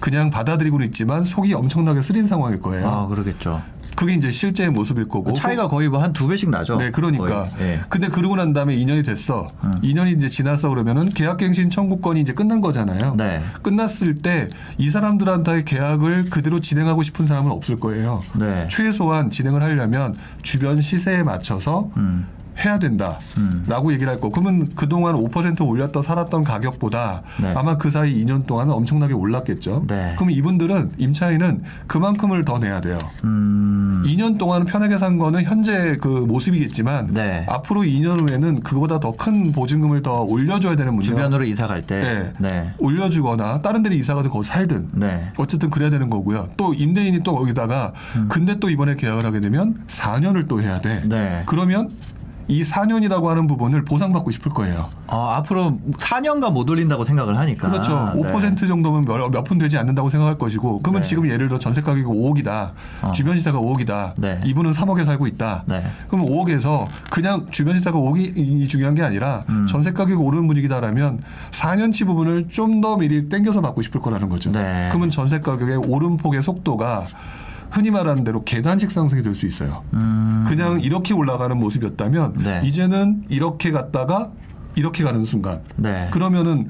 그냥 0.00 0.30
받아들이고는 0.30 0.86
있지만 0.86 1.24
속이 1.24 1.54
엄청나게 1.54 2.00
쓰린 2.02 2.26
상황일 2.26 2.60
거예요. 2.60 2.88
아 2.88 3.06
그러겠죠. 3.06 3.62
그게 3.96 4.14
이제 4.14 4.30
실제의 4.30 4.70
모습일 4.70 5.08
거고 5.08 5.34
차이가 5.34 5.68
거의 5.68 5.90
뭐 5.90 6.00
한 6.00 6.14
두 6.14 6.26
배씩 6.26 6.48
나죠. 6.48 6.78
네, 6.78 6.90
그러니까. 6.90 7.50
예. 7.60 7.80
근데 7.90 8.08
그러고 8.08 8.34
난 8.34 8.54
다음에 8.54 8.74
2년이 8.74 9.04
됐어. 9.04 9.48
음. 9.62 9.78
2년이 9.82 10.16
이제 10.16 10.30
지났어 10.30 10.70
그러면은 10.70 11.10
계약갱신 11.10 11.68
청구권이 11.68 12.18
이제 12.20 12.32
끝난 12.32 12.62
거잖아요. 12.62 13.14
네. 13.16 13.42
끝났을 13.62 14.14
때 14.14 14.48
이 14.78 14.88
사람들한테 14.88 15.64
계약을 15.64 16.26
그대로 16.30 16.60
진행하고 16.60 17.02
싶은 17.02 17.26
사람은 17.26 17.50
없을 17.50 17.78
거예요. 17.78 18.22
네. 18.38 18.66
최소한 18.70 19.28
진행을 19.28 19.62
하려면 19.62 20.14
주변 20.42 20.80
시세에 20.80 21.22
맞춰서 21.22 21.90
음. 21.98 22.26
해야 22.64 22.78
된다. 22.78 23.18
음. 23.38 23.64
라고 23.68 23.92
얘기를 23.92 24.12
할 24.12 24.20
거. 24.20 24.30
그러면 24.30 24.68
그동안 24.74 25.14
5% 25.14 25.66
올렸다 25.66 26.02
살았던 26.02 26.44
가격보다 26.44 27.22
네. 27.40 27.52
아마 27.54 27.76
그 27.76 27.90
사이 27.90 28.24
2년 28.24 28.46
동안은 28.46 28.72
엄청나게 28.72 29.14
올랐겠죠. 29.14 29.84
네. 29.86 30.14
그럼 30.16 30.30
이분들은 30.30 30.92
임차인은 30.98 31.62
그만큼을 31.86 32.44
더 32.44 32.58
내야 32.58 32.80
돼요. 32.80 32.98
음. 33.24 34.02
2년 34.06 34.38
동안 34.38 34.64
편하게 34.64 34.98
산 34.98 35.18
거는 35.18 35.44
현재 35.44 35.96
그 36.00 36.08
모습이겠지만 36.08 37.08
네. 37.14 37.46
앞으로 37.48 37.82
2년 37.82 38.20
후에는 38.28 38.60
그거보다 38.60 38.98
더 38.98 39.10
큰 39.20 39.52
보증금을 39.52 40.02
더 40.02 40.22
올려줘야 40.22 40.76
되는 40.76 40.94
문제가 40.94 41.16
주변으로 41.16 41.44
이사 41.44 41.66
갈 41.66 41.82
때. 41.82 42.32
네. 42.38 42.48
네. 42.48 42.74
올려주거나 42.78 43.60
다른 43.60 43.82
데로 43.82 43.94
이사 43.94 44.14
가도 44.14 44.30
거기 44.30 44.46
살든 44.46 44.88
네. 44.92 45.30
어쨌든 45.36 45.68
그래야 45.68 45.90
되는 45.90 46.08
거고요. 46.08 46.48
또 46.56 46.72
임대인이 46.72 47.20
또 47.20 47.36
거기다가 47.36 47.92
근데 48.30 48.58
또 48.58 48.70
이번에 48.70 48.94
계약을 48.94 49.24
하게 49.26 49.40
되면 49.40 49.74
4년을 49.88 50.48
또 50.48 50.62
해야 50.62 50.80
돼. 50.80 51.02
음. 51.04 51.08
네. 51.10 51.42
그러면 51.44 51.90
이 52.50 52.62
4년이라고 52.62 53.24
하는 53.26 53.46
부분을 53.46 53.84
보상받고 53.84 54.30
싶을 54.32 54.52
거예요. 54.52 54.88
어, 55.06 55.28
앞으로 55.36 55.78
4년간 55.98 56.52
못 56.52 56.68
올린다고 56.68 57.04
생각을 57.04 57.38
하니까. 57.38 57.70
그렇죠. 57.70 58.12
네. 58.14 58.20
5% 58.22 58.66
정도면 58.68 59.04
몇 59.30 59.44
푼 59.44 59.58
되지 59.58 59.78
않는다고 59.78 60.10
생각할 60.10 60.36
것이고, 60.36 60.80
그러면 60.82 61.02
네. 61.02 61.08
지금 61.08 61.28
예를 61.28 61.48
들어 61.48 61.58
전세 61.58 61.80
가격이 61.80 62.04
5억이다. 62.04 62.72
어. 63.02 63.12
주변 63.12 63.36
시세가 63.38 63.58
5억이다. 63.58 64.12
네. 64.18 64.40
이분은 64.44 64.72
3억에 64.72 65.04
살고 65.04 65.26
있다. 65.28 65.62
네. 65.66 65.82
그럼 66.08 66.26
5억에서 66.26 66.86
그냥 67.10 67.46
주변 67.50 67.76
시세가 67.76 67.96
5억이 67.96 68.68
중요한 68.68 68.94
게 68.94 69.02
아니라 69.02 69.44
음. 69.48 69.66
전세 69.68 69.92
가격이 69.92 70.14
오르는 70.14 70.46
분위기다라면 70.46 71.20
4년치 71.52 72.04
부분을 72.06 72.48
좀 72.50 72.80
더 72.80 72.96
미리 72.96 73.28
땡겨서 73.28 73.60
받고 73.60 73.82
싶을 73.82 74.00
거라는 74.00 74.28
거죠. 74.30 74.50
네. 74.52 74.88
그러면 74.90 75.10
전세 75.10 75.40
가격의 75.40 75.76
오름폭의 75.76 76.42
속도가 76.42 77.06
흔히 77.70 77.90
말하는 77.90 78.24
대로 78.24 78.42
계단식 78.42 78.90
상승이 78.90 79.22
될 79.22 79.34
수 79.34 79.46
있어요. 79.46 79.82
음. 79.94 80.29
그냥 80.50 80.80
이렇게 80.80 81.14
올라가는 81.14 81.56
모습이었다면 81.56 82.32
네. 82.42 82.60
이제는 82.64 83.24
이렇게 83.28 83.70
갔다가 83.70 84.32
이렇게 84.74 85.04
가는 85.04 85.24
순간 85.24 85.60
네. 85.76 86.08
그러면은 86.10 86.68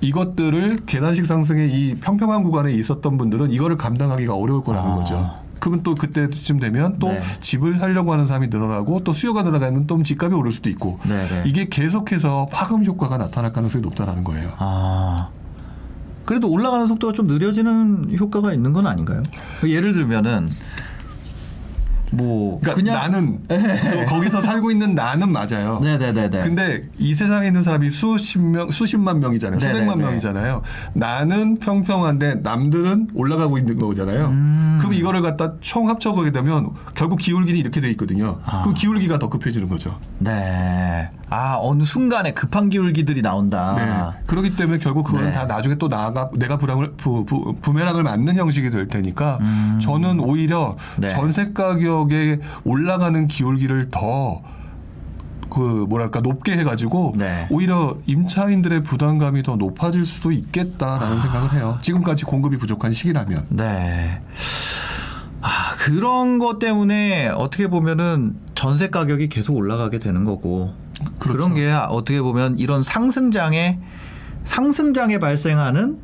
이것들을 0.00 0.80
계단식 0.86 1.24
상승의 1.24 1.70
이 1.72 1.94
평평한 1.94 2.42
구간에 2.42 2.72
있었던 2.72 3.16
분들은 3.16 3.52
이거를 3.52 3.76
감당하기가 3.76 4.34
어려울 4.34 4.64
거라는 4.64 4.90
아. 4.90 4.94
거죠. 4.96 5.30
그러면 5.60 5.84
또 5.84 5.94
그때쯤 5.94 6.58
되면 6.58 6.98
또 6.98 7.12
네. 7.12 7.20
집을 7.38 7.76
살려고 7.76 8.12
하는 8.12 8.26
사람이 8.26 8.48
늘어나고 8.48 9.02
또 9.04 9.12
수요가 9.12 9.44
늘어가면 9.44 9.86
또 9.86 10.02
집값이 10.02 10.34
오를 10.34 10.50
수도 10.50 10.68
있고 10.68 10.98
네, 11.04 11.28
네. 11.28 11.44
이게 11.46 11.68
계속해서 11.68 12.48
파급 12.50 12.84
효과가 12.84 13.18
나타날 13.18 13.52
가능성이 13.52 13.82
높다라는 13.82 14.24
거예요. 14.24 14.50
아. 14.58 15.28
그래도 16.24 16.48
올라가는 16.48 16.88
속도가 16.88 17.12
좀 17.12 17.28
느려지는 17.28 18.16
효과가 18.18 18.52
있는 18.52 18.72
건 18.72 18.88
아닌가요? 18.88 19.22
예를 19.64 19.92
들면은 19.92 20.48
뭐 22.12 22.60
그러니까 22.60 22.74
그냥 22.74 22.94
나는 22.94 23.40
또 23.48 24.06
거기서 24.06 24.40
살고 24.40 24.70
있는 24.70 24.94
나는 24.94 25.30
맞아요. 25.32 25.80
네네네네. 25.82 26.42
근데 26.42 26.88
이 26.98 27.14
세상에 27.14 27.46
있는 27.46 27.62
사람이 27.62 27.90
수십 27.90 28.38
명, 28.38 28.70
수십만 28.70 29.18
명이잖아요. 29.20 29.58
네네네. 29.58 29.78
수백만 29.78 29.98
명이잖아요. 29.98 30.62
나는 30.92 31.58
평평한데 31.58 32.36
남들은 32.36 33.08
올라가고 33.14 33.58
있는 33.58 33.78
거잖아요. 33.78 34.26
음. 34.26 34.78
그럼 34.80 34.94
이거를 34.94 35.22
갖다 35.22 35.54
총 35.60 35.88
합쳐가게 35.88 36.32
되면 36.32 36.70
결국 36.94 37.16
기울기는 37.16 37.58
이렇게 37.58 37.80
돼 37.80 37.90
있거든요. 37.92 38.40
아. 38.44 38.62
그럼 38.62 38.74
기울기가 38.74 39.18
더 39.18 39.28
급해지는 39.28 39.68
거죠. 39.68 39.98
네. 40.18 41.08
아 41.32 41.56
어느 41.58 41.82
순간에 41.82 42.32
급한 42.32 42.68
기울기들이 42.68 43.22
나온다. 43.22 43.74
네. 43.78 44.24
그렇기 44.26 44.54
때문에 44.54 44.78
결국 44.78 45.04
그거는 45.04 45.28
네. 45.28 45.32
다 45.32 45.46
나중에 45.46 45.76
또 45.76 45.88
나가 45.88 46.30
내가 46.34 46.58
부랑을 46.58 46.92
부, 46.98 47.24
부, 47.24 47.54
부메랑을 47.54 48.02
맞는 48.02 48.36
형식이 48.36 48.70
될 48.70 48.86
테니까 48.86 49.38
저는 49.80 50.20
오히려 50.20 50.76
음. 50.96 51.00
네. 51.00 51.08
전세 51.08 51.52
가격에 51.54 52.38
올라가는 52.64 53.26
기울기를 53.26 53.90
더그 53.90 55.86
뭐랄까 55.88 56.20
높게 56.20 56.52
해가지고 56.52 57.14
네. 57.16 57.48
오히려 57.50 57.96
임차인들의 58.04 58.82
부담감이 58.82 59.42
더 59.42 59.56
높아질 59.56 60.04
수도 60.04 60.32
있겠다라는 60.32 61.22
생각을 61.22 61.54
해요. 61.54 61.78
지금까지 61.80 62.26
공급이 62.26 62.58
부족한 62.58 62.92
시기라면. 62.92 63.46
네. 63.48 64.20
아, 65.40 65.48
그런 65.78 66.38
것 66.38 66.58
때문에 66.58 67.28
어떻게 67.28 67.68
보면은 67.68 68.36
전세 68.54 68.88
가격이 68.88 69.28
계속 69.28 69.56
올라가게 69.56 69.98
되는 69.98 70.24
거고. 70.24 70.72
그 71.04 71.28
그렇죠. 71.28 71.38
런게 71.38 71.70
어떻게 71.70 72.20
보면 72.20 72.58
이런 72.58 72.82
상승장에 72.82 73.78
상승장에 74.44 75.18
발생하는 75.18 75.98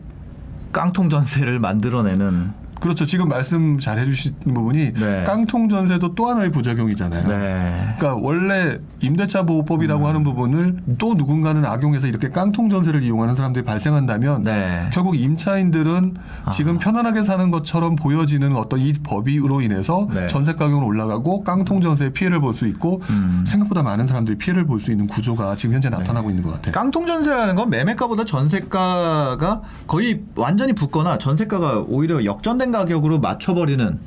깡통 0.73 1.09
전세를 1.09 1.59
만들어내는 1.59 2.53
그렇죠. 2.81 3.07
지금 3.07 3.29
말씀 3.29 3.79
잘 3.79 3.99
해주신 3.99 4.35
부분이 4.55 4.93
네. 4.95 5.25
깡통 5.27 5.69
전세도 5.69 6.15
또 6.15 6.29
하나의 6.29 6.51
부작용이잖아요. 6.53 7.29
네. 7.29 7.95
그러니까 7.99 8.15
원래 8.15 8.79
임대차 9.01 9.45
보호법이라고 9.45 10.05
음. 10.05 10.07
하는 10.07 10.25
부분을 10.25 10.77
또 10.99 11.15
누군가는 11.15 11.65
악용해서 11.65 12.07
이렇게 12.07 12.29
깡통 12.29 12.69
전세를 12.69 13.03
이용하는 13.03 13.37
사람들이 13.37 13.65
발생한다면 13.65 14.43
네. 14.45 14.89
결국 14.93 15.17
임차인들은 15.17 16.15
아. 16.45 16.51
지금 16.51 16.79
편안하게 16.79 17.23
사는 17.23 17.51
것처럼 17.51 17.97
보여지는 17.97 18.55
어떤 18.57 18.79
이 18.81 18.93
법으로 18.93 19.61
인해서 19.61 20.09
네. 20.13 20.27
전세 20.27 20.53
가격은 20.55 20.83
올라가고 20.83 21.43
깡통 21.45 21.81
전세에 21.81 22.11
피해를 22.11 22.41
볼 22.41 22.49
수 22.55 22.67
있고 22.67 23.03
음. 23.11 23.45
생각보다 23.47 23.83
많은 23.83 24.07
사람들이 24.07 24.39
피해를 24.39 24.65
볼 24.67 24.79
수 24.81 24.91
있는 24.91 25.07
구조가 25.07 25.55
지금 25.57 25.75
현재 25.75 25.91
나타나고 25.91 26.31
있는 26.31 26.43
것 26.43 26.53
같아요. 26.53 26.73
깡통 26.73 27.07
전세라는 27.07 27.55
건 27.57 27.69
매매가보다 27.71 28.25
전세가가 28.25 29.63
거의 29.87 30.23
완전히 30.37 30.73
붙거나 30.73 31.19
전세가가 31.19 31.85
오히려 31.89 32.25
역전된 32.25 32.68
가격으로 32.73 33.19
맞춰버리는 33.21 33.99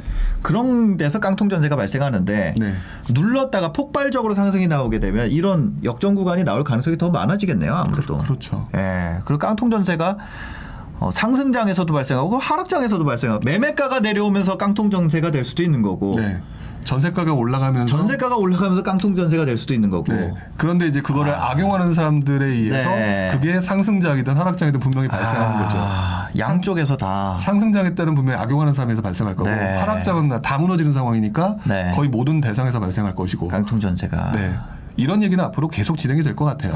그런 0.41 0.97
데서 0.97 1.19
깡통 1.19 1.49
전세가 1.49 1.75
발생하는데 1.75 2.55
네. 2.57 2.73
눌렀다가 3.09 3.73
폭발적으로 3.73 4.33
상승이 4.33 4.67
나오게 4.67 4.99
되면 4.99 5.29
이런 5.29 5.77
역전 5.83 6.15
구간이 6.15 6.43
나올 6.43 6.63
가능성이 6.63 6.97
더 6.97 7.09
많아지겠네요 7.09 7.73
아무래도. 7.73 8.17
그렇죠. 8.17 8.67
예. 8.75 9.19
그리고 9.25 9.39
깡통 9.39 9.69
전세가 9.69 10.17
어, 10.99 11.09
상승장에서도 11.11 11.91
발생하고 11.91 12.37
하락장에서도 12.37 13.03
발생하고 13.03 13.43
매매가가 13.43 14.01
내려오면서 14.01 14.57
깡통 14.57 14.91
전세가 14.91 15.31
될 15.31 15.43
수도 15.43 15.63
있는 15.63 15.81
거고 15.81 16.13
네. 16.15 16.41
전세 16.83 17.11
가격 17.11 17.37
올라가면서 17.37 17.95
전세가가 17.97 18.35
올라가면서 18.35 18.83
깡통 18.83 19.15
전세가 19.15 19.45
될 19.45 19.57
수도 19.57 19.73
있는 19.73 19.89
거고 19.89 20.11
네. 20.13 20.33
그런데 20.57 20.87
이제 20.87 21.01
그거를 21.01 21.33
악용하는 21.33 21.93
사람들에 21.93 22.45
의해서 22.45 22.89
네. 22.89 23.29
그게 23.31 23.61
상승장이든 23.61 24.35
하락장이든 24.35 24.79
분명히 24.79 25.07
발생하는 25.07 25.57
거죠. 25.63 25.77
아, 25.79 26.27
양쪽에서 26.37 26.97
다 26.97 27.37
상승장에 27.39 27.95
따른 27.95 28.15
분명히 28.15 28.39
악용하는 28.41 28.73
사람에서 28.73 29.01
발생할 29.01 29.35
거고 29.35 29.49
네. 29.49 29.77
하락장은 29.77 30.41
다 30.41 30.57
무너지는 30.57 30.91
상황이니까 30.93 31.57
네. 31.65 31.91
거의 31.95 32.09
모든 32.09 32.41
대상에서 32.41 32.79
발생할 32.79 33.15
것이고 33.15 33.47
깡통 33.47 33.79
전세가 33.79 34.31
네. 34.33 34.55
이런 34.97 35.23
얘기는 35.23 35.41
앞으로 35.43 35.67
계속 35.69 35.97
진행이 35.97 36.23
될 36.23 36.35
것 36.35 36.45
같아요. 36.45 36.73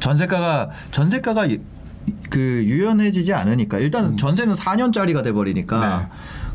전세가가 0.00 0.70
전세가가 0.90 1.46
이- 1.46 1.60
그 2.30 2.38
유연해지지 2.38 3.34
않으니까 3.34 3.78
일단 3.78 4.16
전세는 4.16 4.54
4년짜리가 4.54 5.22
돼 5.22 5.32
버리니까 5.32 5.76
음. 5.76 5.80
네. 5.80 6.08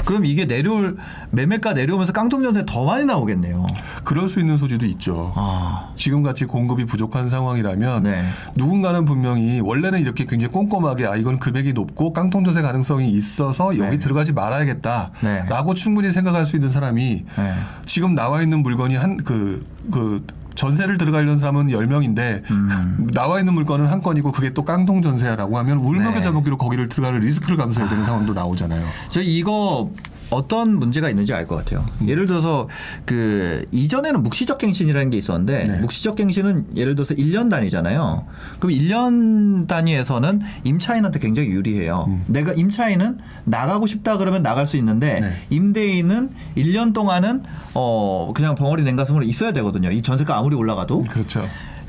그럼 0.06 0.26
이게 0.26 0.46
내려올 0.46 0.96
매매가 1.32 1.74
내려오면서 1.74 2.14
깡통 2.14 2.42
전세 2.42 2.64
더 2.66 2.86
많이 2.86 3.06
나오겠네요. 3.06 3.68
그럴 4.04 4.30
수 4.30 4.40
있는 4.40 4.58
소지도 4.58 4.86
있죠. 4.86 5.34
아. 5.36 5.92
지금 5.98 6.24
같이 6.24 6.46
공급이 6.46 6.86
부족한 6.86 7.30
상황이라면 7.30 8.04
네. 8.04 8.24
누군가는 8.56 9.04
분명히 9.06 9.60
원래는 9.60 10.00
이렇게 10.00 10.26
굉장히 10.26 10.52
꼼꼼하게 10.52 11.08
아 11.08 11.16
이건 11.16 11.40
금액이 11.40 11.74
높고 11.74 12.14
깡통 12.14 12.46
전세 12.46 12.62
가능성이 12.62 13.10
있어서 13.10 13.78
여기 13.78 13.98
네. 13.98 14.00
들어가지 14.00 14.32
말아야겠다라고 14.32 15.74
네. 15.74 15.76
충분히 15.76 16.12
생각할 16.12 16.46
수 16.46 16.56
있는 16.56 16.70
사람이 16.70 17.26
네. 17.36 17.54
지금 17.86 18.16
나와 18.16 18.42
있는 18.42 18.64
물건이 18.64 18.96
한그그 18.96 20.26
전세를 20.58 20.98
들어가려는 20.98 21.40
사람은 21.40 21.68
10명인데 21.68 22.50
음. 22.52 23.08
나와 23.14 23.40
있는 23.40 23.54
물건은 23.54 23.88
한 23.88 24.02
건이고 24.02 24.32
그게 24.34 24.54
또 24.54 24.68
깡통 24.68 25.02
전세라고 25.02 25.58
하면 25.60 25.78
울먹여 25.78 26.16
네. 26.16 26.22
잡먹기로 26.22 26.58
거기를 26.58 26.90
들어갈 26.90 27.20
리스크를 27.20 27.56
감수해야 27.56 27.90
되는 27.90 28.04
상황도 28.04 28.34
나오잖아요. 28.34 28.86
저 29.10 29.22
이거 29.22 29.90
어떤 30.30 30.78
문제가 30.78 31.10
있는지 31.10 31.34
알 31.34 31.48
것 31.48 31.56
같아요. 31.56 31.86
음. 32.02 32.10
예를 32.10 32.26
들어서 32.28 32.68
그 33.06 33.66
이전에는 33.72 34.22
묵시적 34.24 34.58
갱신이라는 34.58 35.10
게 35.12 35.18
있었는데 35.18 35.64
네. 35.64 35.80
묵시적 35.80 36.16
갱신은 36.18 36.76
예를 36.76 36.96
들어서 36.96 37.14
1년 37.14 37.50
단위잖아요. 37.50 38.26
그럼 38.60 38.76
1년 38.76 39.68
단위에서는 39.68 40.42
임차인한테 40.66 41.20
굉장히 41.20 41.50
유리해요. 41.50 42.06
음. 42.10 42.24
내가 42.28 42.52
임차인은 42.54 43.20
나가고 43.46 43.88
싶다 43.88 44.18
그러면 44.18 44.44
나갈 44.44 44.68
수 44.68 44.76
있는데 44.78 45.20
네. 45.22 45.34
임대인은 45.50 46.30
1년 46.58 46.94
동안은 46.94 47.44
어 47.74 48.32
그냥 48.36 48.56
벙어리 48.56 48.84
냉가슴으로 48.84 49.24
있어야 49.24 49.54
되거든요. 49.54 49.90
이 49.92 50.02
전세가 50.02 50.38
아무리 50.38 50.56
올라가도 50.56 51.04
그렇죠. 51.04 51.42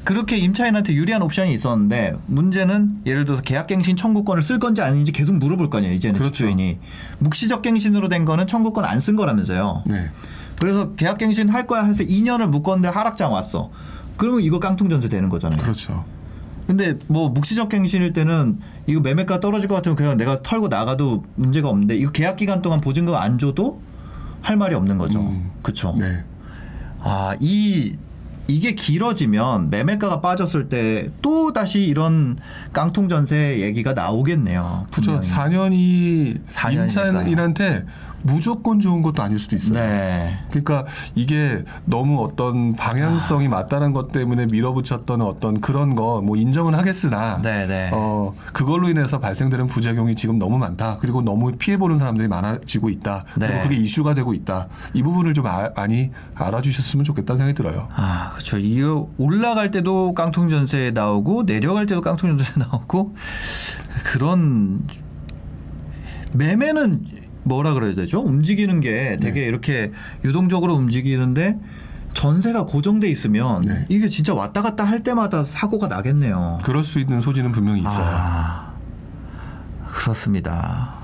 그렇게 0.09 0.39
임차인한테 0.39 0.95
유리한 0.95 1.21
옵션이 1.21 1.53
있었는데 1.53 2.17
문제는 2.29 3.03
예를 3.05 3.27
들어서 3.27 3.43
계약갱신 3.43 3.97
청구권을 3.97 4.43
쓸 4.43 4.59
건지 4.59 4.81
아닌지 4.81 5.13
계속 5.13 5.35
물어볼 5.37 5.69
거 5.69 5.77
아니에요 5.77 5.93
이제는 5.93 6.19
그렇죠. 6.19 6.33
집주인이 6.33 6.79
묵시적 7.19 7.61
갱신으로 7.61 8.09
된 8.09 8.25
거는 8.25 8.47
청구권 8.47 8.87
안 8.87 9.01
쓴 9.01 9.17
거라면서요 9.17 9.83
네. 9.85 10.09
그래서 10.59 10.95
계약갱신 10.95 11.51
할 11.51 11.67
거야 11.67 11.83
해서 11.83 12.05
2년을 12.05 12.47
묶었는데 12.47 12.89
하락장 12.89 13.35
왔어 13.35 13.71
그러면 14.17 14.41
이거 14.41 14.59
깡통 14.61 14.89
전세 14.89 15.11
되는 15.11 15.29
거잖아요 15.29 15.61
그렇죠. 15.61 16.07
근데 16.67 16.99
뭐 17.09 17.29
묵시적 17.29 17.69
갱신일 17.69 18.15
때는 18.15 18.61
이거 18.87 19.01
매매가 19.01 19.41
떨어질 19.41 19.69
것 19.69 19.75
같으면 19.75 19.95
그냥 19.95 20.17
내가 20.17 20.41
털고 20.43 20.69
나가도 20.69 21.25
문제가 21.35 21.69
없는데 21.69 21.97
이거 21.99 22.13
계약 22.13 22.39
기간 22.39 22.63
동안 22.63 22.81
보증금 22.81 23.15
안 23.15 23.39
줘도 23.39 23.83
할 24.41 24.57
말이 24.57 24.75
없는 24.75 24.97
거죠 24.97 25.21
음. 25.21 25.51
그렇죠 25.63 25.95
네. 25.99 26.25
아, 27.01 27.37
이 27.41 27.99
이게 28.49 28.73
길어지면 28.75 29.71
매매가가 29.71 30.21
빠졌을 30.21 30.69
때 30.69 31.11
또 31.23 31.53
다시 31.53 31.85
이런 31.87 32.39
깡통 32.73 33.09
전세 33.09 33.61
얘기가 33.61 33.95
나오겠네요. 33.95 34.87
그렇죠. 34.91 35.21
분명히. 35.21 35.29
4년이 35.29 36.47
4년이니까요. 36.49 36.83
임차인한테 36.85 37.85
무조건 38.23 38.81
좋은 38.81 39.03
것도 39.03 39.23
아닐 39.23 39.39
수도 39.39 39.55
있어요. 39.57 39.75
네. 39.79 40.39
그러니까 40.51 40.87
이게 41.15 41.65
너무 41.85 42.25
어떤 42.25 42.75
방향성이 42.75 43.49
맞다는 43.49 43.93
것 43.93 44.11
때문에 44.13 44.47
밀어붙였던 44.51 45.23
어떤 45.23 45.61
그런 45.61 45.95
거 45.95 46.19
뭐 46.19 46.37
인정은 46.37 46.75
하겠으나 46.75 47.41
네네. 47.43 47.91
어 47.93 48.35
그걸로 48.53 48.89
인해서 48.89 49.21
발생되는 49.21 49.69
부작용이 49.69 50.15
지금 50.17 50.39
너무 50.39 50.59
많다. 50.59 50.97
그리고 51.01 51.23
너무 51.23 51.53
피해 51.53 51.77
보는 51.77 51.99
사람들이 51.99 52.27
많아지고 52.29 52.91
있다. 52.91 53.25
그리고 53.35 53.53
네. 53.53 53.63
그게 53.63 53.77
이슈가 53.77 54.15
되고 54.15 54.35
있다. 54.35 54.69
이 54.95 55.03
부분을 55.03 55.33
좀 55.35 55.47
아- 55.47 55.71
많이 55.77 56.11
알아주셨으면 56.35 57.05
좋겠다는 57.05 57.39
생각이 57.39 57.57
들어요. 57.57 57.89
아, 57.95 58.31
그렇죠. 58.33 58.59
이거 58.59 59.09
올라갈 59.17 59.71
때도 59.71 60.15
깡통 60.15 60.49
전세 60.49 60.91
나오고 60.93 61.47
내려갈 61.47 61.87
때도 61.87 62.01
깡통 62.01 62.37
전세 62.37 62.53
나오고 62.59 63.15
그런 64.05 64.87
매매는 66.33 67.05
뭐라 67.49 67.75
그래야 67.75 67.95
되죠? 67.95 68.21
움직이는 68.21 68.81
게 68.81 69.17
되게 69.21 69.41
네. 69.41 69.47
이렇게 69.47 69.93
유동적으로 70.25 70.75
움직이는데 70.75 71.59
전세가 72.15 72.67
고정돼 72.67 73.09
있으면 73.09 73.63
네. 73.63 73.87
이게 73.89 74.09
진짜 74.09 74.35
왔다 74.35 74.63
갔다 74.63 74.85
할 74.85 75.03
때마다 75.03 75.45
사고가 75.45 75.89
나겠네요. 75.89 76.61
그럴 76.63 76.85
수 76.85 76.99
있는 76.99 77.21
소지는 77.21 77.53
분명히 77.53 77.81
있어요. 77.81 77.97
아, 77.99 78.73
그렇습니다. 79.87 80.99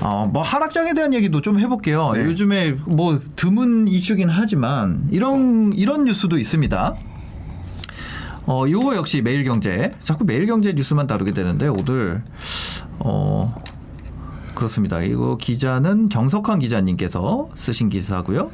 어, 0.00 0.28
뭐 0.32 0.42
하락장에 0.42 0.94
대한 0.94 1.14
얘기도 1.14 1.40
좀 1.40 1.60
해볼게요. 1.60 2.10
네. 2.14 2.24
요즘에 2.24 2.72
뭐 2.86 3.20
드문 3.36 3.86
이슈긴 3.86 4.28
하지만 4.28 5.06
이런 5.10 5.72
이런 5.74 6.04
뉴스도 6.04 6.38
있습니다. 6.38 6.94
어, 8.46 8.64
요거 8.68 8.96
역시 8.96 9.22
매일경제. 9.22 9.94
자꾸 10.02 10.24
매일경제 10.24 10.72
뉴스만 10.72 11.06
다루게 11.06 11.32
되는데 11.32 11.68
오늘 11.68 12.24
어 12.98 13.54
그렇습니다. 14.54 15.00
이거 15.00 15.36
기자는 15.36 16.10
정석환 16.10 16.58
기자님께서 16.58 17.48
쓰신 17.56 17.88
기사고요. 17.88 18.50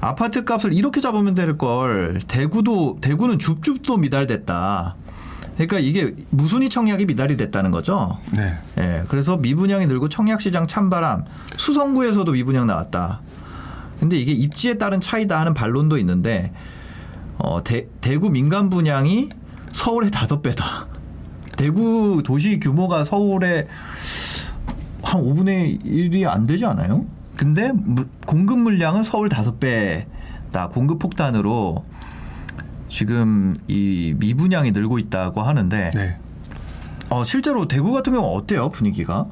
아파트 0.00 0.44
값을 0.44 0.72
이렇게 0.72 1.00
잡으면 1.00 1.34
될 1.34 1.56
걸 1.58 2.20
대구도 2.28 2.98
대구는 3.00 3.38
줍줍도 3.38 3.96
미달됐다. 3.96 4.96
그러니까 5.54 5.78
이게 5.80 6.14
무순위 6.30 6.68
청약이 6.68 7.06
미달이 7.06 7.36
됐다는 7.36 7.70
거죠. 7.72 8.18
네. 8.30 8.56
예, 8.78 9.02
그래서 9.08 9.36
미분양이 9.36 9.86
늘고 9.86 10.08
청약 10.08 10.40
시장 10.40 10.68
찬바람, 10.68 11.24
수성구에서도 11.56 12.30
미분양 12.30 12.66
나왔다. 12.68 13.20
근데 13.98 14.16
이게 14.16 14.30
입지에 14.30 14.74
따른 14.78 15.00
차이다 15.00 15.40
하는 15.40 15.54
반론도 15.54 15.98
있는데, 15.98 16.52
어, 17.38 17.64
대, 17.64 17.88
대구 18.00 18.30
민간 18.30 18.70
분양이 18.70 19.28
서울의 19.72 20.12
다섯 20.12 20.42
배다. 20.42 20.86
대구 21.56 22.22
도시 22.24 22.60
규모가 22.60 23.02
서울의 23.02 23.66
한 25.08 25.22
5분의 25.22 25.82
1이 25.84 26.26
안 26.26 26.46
되지 26.46 26.66
않아요? 26.66 27.04
근데 27.36 27.72
무- 27.72 28.04
공급 28.26 28.58
물량은 28.58 29.02
서울 29.02 29.28
다섯 29.30 29.58
배다. 29.58 30.68
공급 30.68 30.98
폭탄으로 30.98 31.84
지금 32.90 33.56
이 33.68 34.14
미분양이 34.18 34.72
늘고 34.72 34.98
있다고 34.98 35.40
하는데, 35.42 35.90
네. 35.94 36.16
어, 37.10 37.24
실제로 37.24 37.66
대구 37.68 37.92
같은 37.92 38.12
경우 38.12 38.36
어때요 38.36 38.68
분위기가? 38.68 39.26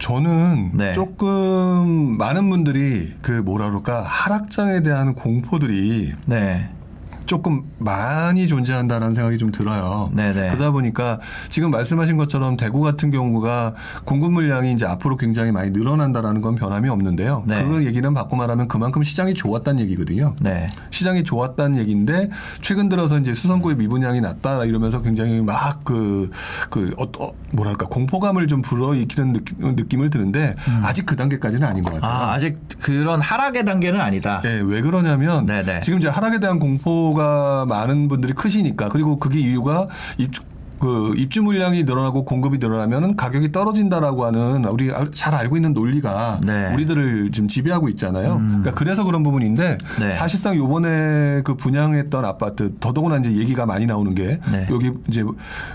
저는 0.00 0.72
네. 0.74 0.92
조금 0.92 2.16
많은 2.18 2.50
분들이 2.50 3.08
그 3.22 3.30
뭐라 3.30 3.68
그럴까 3.68 4.02
하락장에 4.02 4.82
대한 4.82 5.14
공포들이 5.14 6.12
네. 6.26 6.68
조금 7.32 7.62
많이 7.78 8.46
존재한다는 8.46 9.14
생각이 9.14 9.38
좀 9.38 9.50
들어요. 9.52 10.10
네네. 10.12 10.50
그러다 10.50 10.70
보니까 10.70 11.18
지금 11.48 11.70
말씀하신 11.70 12.18
것처럼 12.18 12.58
대구 12.58 12.82
같은 12.82 13.10
경우가 13.10 13.74
공급 14.04 14.32
물량이 14.32 14.74
이제 14.74 14.84
앞으로 14.84 15.16
굉장히 15.16 15.50
많이 15.50 15.70
늘어난다라는 15.70 16.42
건 16.42 16.56
변함이 16.56 16.90
없는데요. 16.90 17.44
네. 17.46 17.64
그 17.64 17.86
얘기는 17.86 18.12
바꿔 18.12 18.36
말하면 18.36 18.68
그만큼 18.68 19.02
시장이 19.02 19.32
좋았다는 19.32 19.82
얘기거든요. 19.84 20.36
네. 20.42 20.68
시장이 21.02 21.24
좋았다는 21.24 21.78
얘기인데 21.80 22.30
최근 22.60 22.88
들어서 22.88 23.18
이제 23.18 23.34
수성구의 23.34 23.76
미분양이 23.76 24.20
낮다 24.20 24.64
이러면서 24.64 25.02
굉장히 25.02 25.40
막 25.40 25.84
그 25.84 26.30
그 26.70 26.94
어, 26.98 27.04
어, 27.18 27.32
뭐랄까 27.52 27.86
공포감을 27.86 28.46
좀 28.46 28.62
불어일으키는 28.62 29.32
느낌, 29.32 29.74
느낌을 29.74 30.10
드는데 30.10 30.54
아직 30.82 31.06
그 31.06 31.16
단계까지는 31.16 31.66
아닌 31.66 31.82
것 31.82 31.94
같아요. 31.94 32.10
음. 32.10 32.14
아, 32.14 32.32
아직 32.32 32.58
그런 32.80 33.20
하락의 33.20 33.64
단계는 33.64 34.00
아니다. 34.00 34.40
네, 34.42 34.60
왜 34.64 34.80
그러냐면 34.80 35.46
네네. 35.46 35.80
지금 35.80 35.98
이제 35.98 36.08
하락에 36.08 36.40
대한 36.40 36.58
공포가 36.58 37.66
많은 37.66 38.08
분들이 38.08 38.32
크시니까 38.32 38.88
그리고 38.88 39.18
그게 39.18 39.40
이유가 39.40 39.88
입주 40.18 40.42
그 40.82 41.14
입주 41.16 41.44
물량이 41.44 41.84
늘어나고 41.84 42.24
공급이 42.24 42.58
늘어나면 42.58 43.14
가격이 43.14 43.52
떨어진다라고 43.52 44.24
하는 44.24 44.64
우리 44.64 44.90
잘 45.14 45.32
알고 45.32 45.54
있는 45.56 45.74
논리가 45.74 46.40
네. 46.44 46.70
음. 46.70 46.74
우리들을 46.74 47.30
지금 47.30 47.46
지배하고 47.46 47.88
있잖아요. 47.90 48.40
그러니까 48.44 48.72
그래서 48.72 49.04
그런 49.04 49.22
부분인데 49.22 49.78
네. 50.00 50.10
사실상 50.10 50.56
요번에 50.56 51.42
그 51.44 51.54
분양했던 51.54 52.24
아파트 52.24 52.74
더더구나 52.80 53.18
이제 53.18 53.30
얘기가 53.30 53.64
많이 53.64 53.86
나오는 53.86 54.12
게 54.16 54.40
네. 54.50 54.66
여기 54.72 54.90
이제 55.06 55.22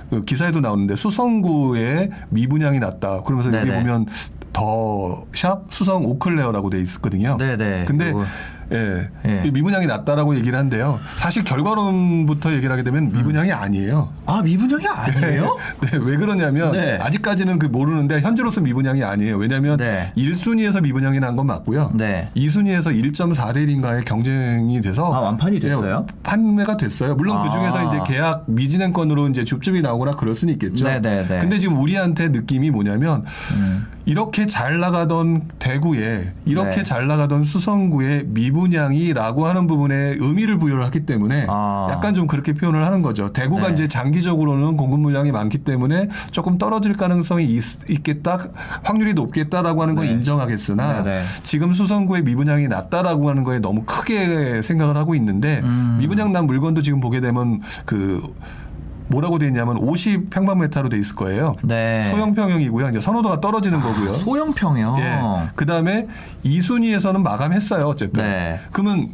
그 0.10 0.26
기사에도 0.26 0.60
나오는데 0.60 0.98
수성구에 0.98 2.10
미분양이 2.28 2.80
났다. 2.80 3.24
그러면서 3.24 3.54
여기 3.58 3.70
네네. 3.70 3.80
보면 3.80 4.08
더 4.52 5.26
샵 5.34 5.68
수성 5.70 6.04
오클레어라고 6.06 6.70
돼 6.70 6.82
있거든요. 6.82 7.38
네네. 7.38 7.86
근데 7.88 8.12
그거. 8.12 8.26
예. 8.72 9.10
예. 9.26 9.44
이 9.46 9.52
미분양이 9.52 9.86
낮다라고 9.88 10.36
얘기를 10.36 10.58
한데요. 10.58 11.00
사실 11.16 11.44
결과론부터 11.44 12.54
얘기를 12.54 12.72
하게 12.72 12.84
되면 12.84 13.12
미분양이 13.12 13.52
아니에요. 13.52 14.10
아, 14.26 14.42
미분양이 14.42 14.86
아니에요? 14.86 15.56
네, 15.82 15.98
왜 16.02 16.18
그러냐면 16.18 16.72
네. 16.74 16.98
아직까지는 17.02 17.60
그 17.60 17.66
모르는데 17.68 18.20
현재로서 18.20 18.60
미분양이 18.62 19.04
아니에요. 19.04 19.38
왜냐하면 19.38 19.78
네. 19.78 20.12
1순위에서 20.18 20.82
미분양이 20.82 21.20
난 21.20 21.38
건 21.38 21.46
맞고요. 21.46 21.92
네. 21.94 22.30
2순위에서 22.36 22.88
1.4대 22.88 23.58
1인가의 23.68 24.04
경쟁이 24.06 24.82
돼서 24.82 25.14
아, 25.14 25.20
완판이 25.20 25.60
됐어요? 25.60 26.08
예, 26.10 26.16
판매가 26.24 26.78
됐어요. 26.78 27.14
물론 27.14 27.38
아. 27.38 27.44
그 27.44 27.52
중에서 27.52 27.88
이제 27.88 28.00
계약 28.12 28.46
미진행 28.48 28.92
건으로 28.92 29.28
이제 29.30 29.44
줍줍이 29.44 29.82
나오거나 29.82 30.14
그럴 30.14 30.34
수는 30.34 30.54
있겠죠. 30.56 30.86
네네네. 30.86 31.22
음. 31.36 31.40
근데 31.42 31.60
지금 31.60 31.78
우리한테 31.78 32.30
느낌이 32.30 32.72
뭐냐면 32.72 33.24
이렇게 34.06 34.48
잘 34.48 34.80
나가던 34.80 35.50
대구에 35.60 36.32
이렇게 36.46 36.78
네. 36.78 36.84
잘 36.84 37.06
나가던 37.08 37.44
수성구에 37.44 38.24
미분 38.28 38.57
양이라고 38.74 39.46
하는 39.46 39.68
부분에 39.68 40.16
의미를 40.18 40.58
부여를 40.58 40.84
하기 40.86 41.06
때문에 41.06 41.46
아. 41.50 41.88
약간 41.92 42.14
좀 42.14 42.28
그렇게 42.28 42.54
표현을 42.54 42.86
하는 42.86 43.02
거죠. 43.02 43.32
대구가 43.32 43.68
네. 43.68 43.74
이제 43.74 43.88
장기적으로는 43.88 44.78
공급 44.78 45.00
물량이 45.00 45.32
많기 45.32 45.60
때문에 45.60 46.10
조금 46.32 46.58
떨어질 46.58 46.96
가능성이 46.96 47.46
있, 47.46 48.04
겠다 48.04 48.40
확률이 48.84 49.14
높겠다라고 49.14 49.82
하는 49.82 49.96
건 49.96 50.06
네. 50.06 50.12
인정하겠으나 50.12 51.04
네네. 51.04 51.24
지금 51.44 51.74
수성구의 51.74 52.24
미분양이 52.24 52.68
낮다라고 52.68 53.30
하는 53.30 53.44
거에 53.44 53.60
너무 53.60 53.84
크게 53.86 54.62
생각을 54.62 54.98
하고 54.98 55.16
있는데 55.16 55.62
음. 55.64 55.98
미분양 56.00 56.32
난 56.32 56.46
물건도 56.46 56.82
지금 56.82 57.00
보게 57.00 57.22
되면 57.22 57.62
그 57.86 58.22
뭐라고 59.08 59.40
돼 59.40 59.48
있냐면 59.48 59.78
50평방미터로 59.78 60.90
돼 60.90 60.98
있을 60.98 61.16
거예요. 61.16 61.54
네. 61.64 62.10
소형 62.12 62.34
평형이고요. 62.34 62.90
이제 62.90 63.00
선호도가 63.00 63.42
떨어지는 63.42 63.80
거고요. 63.80 64.14
소형 64.16 64.54
평형. 64.54 65.00
예. 65.00 65.20
그 65.56 65.66
다음에 65.66 66.08
2순위에서는 66.46 67.22
마감했어요. 67.22 67.86
어쨌든. 67.86 68.24
네. 68.24 68.60
그러면 68.72 69.08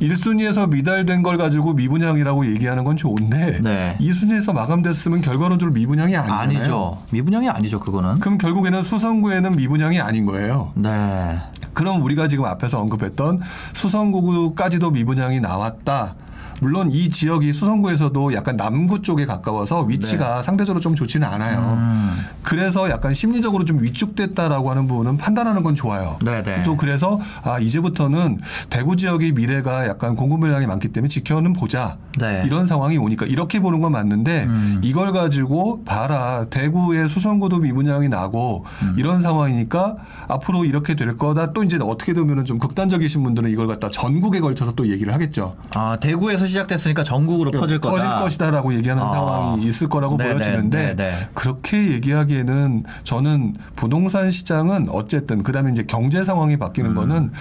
1순위에서 0.00 0.68
미달된 0.68 1.22
걸 1.22 1.38
가지고 1.38 1.72
미분양이라고 1.72 2.46
얘기하는 2.52 2.84
건 2.84 2.96
좋은데 2.96 3.58
네. 3.60 3.96
2순위에서 4.00 4.54
마감됐으면 4.54 5.22
결과론적으로 5.22 5.74
미분양이 5.74 6.16
아니잖아요. 6.16 6.58
아니죠. 6.58 6.98
미분양이 7.10 7.48
아니죠, 7.48 7.80
그거는. 7.80 8.20
그럼 8.20 8.38
결국에는 8.38 8.82
수성구에는 8.82 9.52
미분양이 9.52 10.00
아닌 10.00 10.24
거예요. 10.26 10.72
네. 10.76 11.38
그럼 11.72 12.02
우리가 12.02 12.28
지금 12.28 12.44
앞에서 12.44 12.80
언급했던 12.80 13.40
수성구까지도 13.72 14.90
미분양이 14.90 15.40
나왔다. 15.40 16.14
물론 16.60 16.90
이 16.90 17.10
지역이 17.10 17.52
수성구에서도 17.52 18.34
약간 18.34 18.56
남구 18.56 19.02
쪽에 19.02 19.26
가까워서 19.26 19.82
위치가 19.82 20.42
상대적으로 20.42 20.80
좀 20.80 20.94
좋지는 20.94 21.26
않아요. 21.26 21.60
네. 21.60 21.66
음. 21.66 22.16
그래서 22.42 22.88
약간 22.90 23.14
심리적으로 23.14 23.64
좀 23.64 23.82
위축됐다라고 23.82 24.70
하는 24.70 24.88
부분은 24.88 25.18
판단하는 25.18 25.62
건 25.62 25.74
좋아요. 25.74 26.18
네네. 26.24 26.62
또 26.64 26.76
그래서 26.76 27.20
아 27.42 27.58
이제부터는 27.58 28.40
대구 28.70 28.96
지역의 28.96 29.32
미래가 29.32 29.86
약간 29.86 30.16
공급 30.16 30.40
물량이 30.40 30.66
많기 30.66 30.88
때문에 30.88 31.08
지켜는 31.08 31.52
보자. 31.52 31.98
네. 32.18 32.42
이런 32.46 32.66
상황이 32.66 32.96
오니까 32.96 33.26
이렇게 33.26 33.60
보는 33.60 33.80
건 33.80 33.92
맞는데 33.92 34.44
음. 34.44 34.80
이걸 34.82 35.12
가지고 35.12 35.84
봐라 35.84 36.46
대구의 36.50 37.08
수성구도 37.08 37.58
미분양이 37.58 38.08
나고 38.08 38.64
음. 38.82 38.94
이런 38.96 39.20
상황이니까 39.20 39.96
앞으로 40.28 40.64
이렇게 40.64 40.94
될 40.96 41.16
거다. 41.16 41.52
또 41.52 41.62
이제 41.62 41.78
어떻게 41.80 42.14
되면은 42.14 42.44
좀 42.44 42.58
극단적이신 42.58 43.22
분들은 43.22 43.50
이걸 43.50 43.66
갖다 43.66 43.90
전국에 43.90 44.40
걸쳐서 44.40 44.72
또 44.72 44.88
얘기를 44.88 45.12
하겠죠. 45.14 45.56
아, 45.74 45.96
대구에서 46.00 46.46
시작됐으니까 46.48 47.04
전국으로 47.04 47.50
퍼질 47.50 47.78
거다. 47.80 47.94
퍼질 47.94 48.08
것이다라고 48.24 48.74
얘기하는 48.74 49.02
아. 49.02 49.10
상황이 49.10 49.64
있을 49.66 49.88
거라고 49.88 50.16
네네, 50.16 50.32
보여지는데 50.32 50.96
네네. 50.96 51.28
그렇게 51.34 51.92
얘기하기에는 51.92 52.84
저는 53.04 53.54
부동산 53.76 54.30
시장은 54.30 54.88
어쨌든 54.90 55.42
그다음에 55.42 55.72
이제 55.72 55.84
경제 55.86 56.24
상황이 56.24 56.56
바뀌는 56.56 56.94
거는 56.94 57.32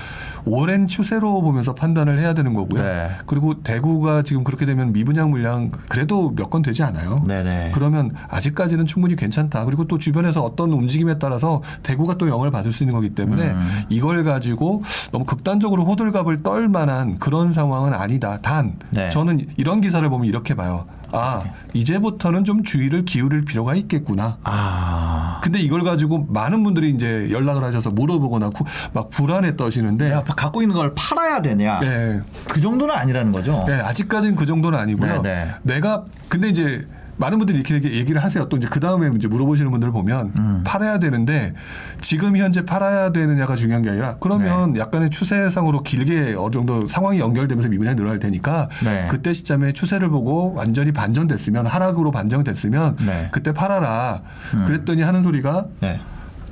오랜 0.48 0.88
추세로 0.88 1.42
보면서 1.42 1.76
판단을 1.76 2.20
해야 2.20 2.34
되는 2.34 2.54
거고요. 2.54 2.82
네. 2.82 3.10
그리고 3.26 3.62
대구가 3.62 4.22
지금 4.24 4.44
그렇게 4.44 4.66
되면 4.66 4.94
미분양 4.94 5.30
물량 5.30 5.70
그래도 5.90 6.32
몇 6.36 6.48
건 6.48 6.62
되지 6.62 6.82
않아요. 6.84 7.24
네네. 7.28 7.72
그러면 7.74 8.12
아직까지는 8.30 8.86
충분히 8.86 9.18
괜찮다. 9.18 9.66
그리고 9.66 9.86
또 9.86 9.98
주변에서 9.98 10.44
어떤 10.44 10.72
움직임에 10.72 11.20
따라서 11.20 11.62
대구가 11.84 12.18
또 12.18 12.30
영향을 12.30 12.52
받을 12.52 12.72
수 12.72 12.84
있는 12.84 12.94
거기 12.96 13.10
때문에 13.10 13.50
음. 13.50 13.82
이걸 13.90 14.24
가지고 14.24 14.82
너무 15.12 15.26
극단적으로 15.26 15.84
호들갑을 15.86 16.42
떨 16.44 16.70
만한 16.70 17.20
그런 17.20 17.52
상황은 17.52 17.94
아니다. 17.94 18.38
단 18.42 18.76
네. 18.92 19.10
저는 19.10 19.46
이런 19.58 19.82
기사를 19.82 20.08
보면 20.10 20.26
이렇게 20.28 20.54
봐요. 20.56 20.86
아 21.12 21.44
이제부터는 21.74 22.44
좀 22.44 22.64
주의를 22.64 23.06
기울일 23.06 23.46
필요가 23.46 23.76
있겠구나. 23.76 24.38
아. 24.44 25.40
근데 25.44 25.60
이걸 25.60 25.84
가지고 25.84 26.26
많은 26.30 26.64
분들이 26.64 26.90
이제 26.90 27.30
연락을 27.32 27.64
하셔서 27.64 27.92
물어보거나 27.92 28.50
구- 28.50 28.66
막 28.94 29.10
불안에 29.10 29.56
떠시는데 29.56 30.10
내가 30.10 30.24
갖고 30.24 30.62
있는 30.62 30.76
걸 30.76 30.94
팔아야 30.96 31.42
되냐? 31.42 31.80
네. 31.80 32.22
그 32.48 32.60
정도는 32.62 32.94
아니라는 32.94 33.32
거죠. 33.32 33.64
네, 33.68 33.74
아직까지는 33.80 34.36
그 34.36 34.46
정도는 34.46 34.78
아니고요. 34.78 35.22
네, 35.22 35.46
네. 35.46 35.52
내가 35.64 36.04
근데 36.30 36.50
이제 36.50 36.86
많은 37.18 37.38
분들이 37.40 37.58
이렇게 37.60 37.76
얘기- 37.76 37.94
얘기를 38.00 38.24
하세요. 38.24 38.48
또 38.48 38.58
이제 38.58 38.68
그 38.70 38.80
다음에 38.80 39.10
이제 39.16 39.28
물어보시는 39.28 39.72
분들을 39.72 39.92
보면 39.92 40.34
음. 40.38 40.62
팔아야 40.66 41.00
되는데 41.00 41.54
지금 42.00 42.38
현재 42.38 42.64
팔아야 42.64 43.12
되느냐가 43.12 43.56
중요한 43.56 43.82
게 43.84 43.90
아니라 43.90 44.18
그러면 44.20 44.74
네. 44.74 44.80
약간의 44.80 45.10
추세상으로 45.10 45.80
길게 45.84 46.36
어느 46.38 46.52
정도 46.52 46.88
상황이 46.88 47.20
연결되면서 47.20 47.70
미분양이 47.70 47.96
늘어날 47.98 48.20
테니까 48.20 48.70
네. 48.84 49.08
그때 49.10 49.34
시점에 49.34 49.74
추세를 49.74 50.10
보고 50.10 50.54
완전히 50.54 50.92
반전됐으면 50.92 51.66
하락으로 51.66 52.12
반전됐으면 52.12 52.98
네. 53.06 53.30
그때 53.32 53.52
팔아라. 53.52 54.22
그랬더니 54.68 55.02
하는 55.02 55.24
소리가 55.24 55.66
네. 55.82 56.00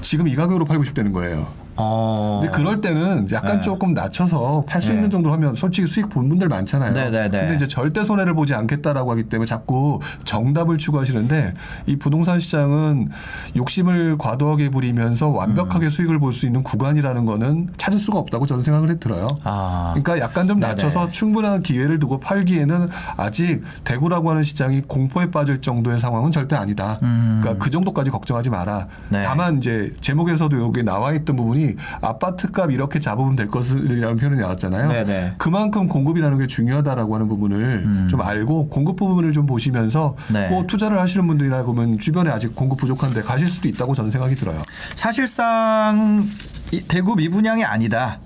지금 0.02 0.28
이 0.28 0.36
가격으로 0.36 0.66
팔고 0.66 0.84
싶다는 0.84 1.12
거예요. 1.12 1.48
어. 1.78 2.42
근데 2.44 2.56
그럴 2.58 2.82
때는 2.82 3.28
약간 3.32 3.58
네. 3.58 3.62
조금 3.62 3.94
낮춰서 3.94 4.64
팔수 4.68 4.90
네. 4.90 4.96
있는 4.96 5.10
정도로 5.10 5.34
하면 5.34 5.56
솔직히 5.56 5.88
수익 5.88 6.10
본 6.10 6.30
분들 6.30 6.48
많잖아요. 6.48 6.94
네, 6.94 7.10
네, 7.10 7.30
네. 7.30 7.40
근데 7.40 7.56
이제 7.56 7.68
절대 7.68 8.04
손해를 8.04 8.34
보지 8.34 8.54
않겠다라고 8.54 9.12
하기 9.12 9.24
때문에 9.24 9.46
자꾸 9.46 10.00
정답을 10.24 10.78
추구하시는데 10.78 11.54
이 11.88 11.96
부동산 11.98 12.40
시장은 12.40 13.10
욕심을 13.56 14.18
과도하게 14.18 14.70
부리면서 14.70 15.30
음. 15.30 15.36
완벽하게 15.36 15.90
수익을 15.90 16.20
볼 16.20 16.36
수 16.36 16.46
있는 16.46 16.64
구간이라는 16.64 17.26
거는 17.26 17.70
찾을 17.78 17.98
수가 17.98 18.20
없다고 18.20 18.46
저는 18.46 18.62
생각을 18.62 18.90
해 18.90 19.00
들어요. 19.00 19.30
아. 19.46 19.92
그러니까 19.96 20.20
약간 20.20 20.50
좀 20.50 20.60
네네. 20.60 20.74
낮춰서 20.74 21.12
충분한 21.12 21.64
기회를 21.64 21.98
두고 22.00 22.20
팔기에는 22.20 22.90
아직 23.16 23.64
대구라고 23.86 24.32
하는 24.32 24.44
시장이 24.44 24.82
공포에 24.82 25.32
빠질 25.32 25.62
정도의 25.62 25.98
상황은 26.00 26.34
절대 26.34 26.58
아니다. 26.58 26.98
그러니까 27.00 27.56
그 27.64 27.70
정도까지 27.70 28.12
걱정하지 28.12 28.50
마라. 28.50 28.80
음. 28.80 29.08
네. 29.10 29.24
다만 29.26 29.60
이제 29.60 29.94
제목에서도 30.02 30.60
여기 30.62 30.84
나와 30.84 31.14
있던 31.14 31.38
부분이 31.38 31.65
아파트값 32.02 32.72
이렇게 32.72 33.00
잡으면 33.00 33.36
될 33.36 33.48
것이라는 33.48 34.18
표현이 34.18 34.40
나왔잖아요. 34.42 34.90
네네. 34.90 35.34
그만큼 35.38 35.88
공급이라는 35.88 36.38
게 36.38 36.48
중요하다라고 36.48 37.16
하는 37.16 37.28
부분을 37.28 38.08
좀 38.10 38.22
알고 38.22 38.70
공급 38.70 38.96
부분을 38.98 39.34
좀 39.34 39.46
보시면서 39.46 40.16
음. 40.30 40.34
네. 40.34 40.50
뭐 40.50 40.66
투자를 40.68 41.00
하시는 41.00 41.26
분들이나 41.28 41.64
보면 41.64 42.00
주변에 42.00 42.30
아직 42.30 42.56
공급 42.56 42.80
부족한데 42.80 43.22
가실 43.22 43.48
수도 43.48 43.68
있다고 43.68 43.96
저는 43.96 44.12
생각이 44.12 44.36
들어요. 44.36 44.62
사실상 44.96 46.28
이 46.72 46.82
대구 46.88 47.16
미분양이 47.16 47.64
아니다. 47.64 48.20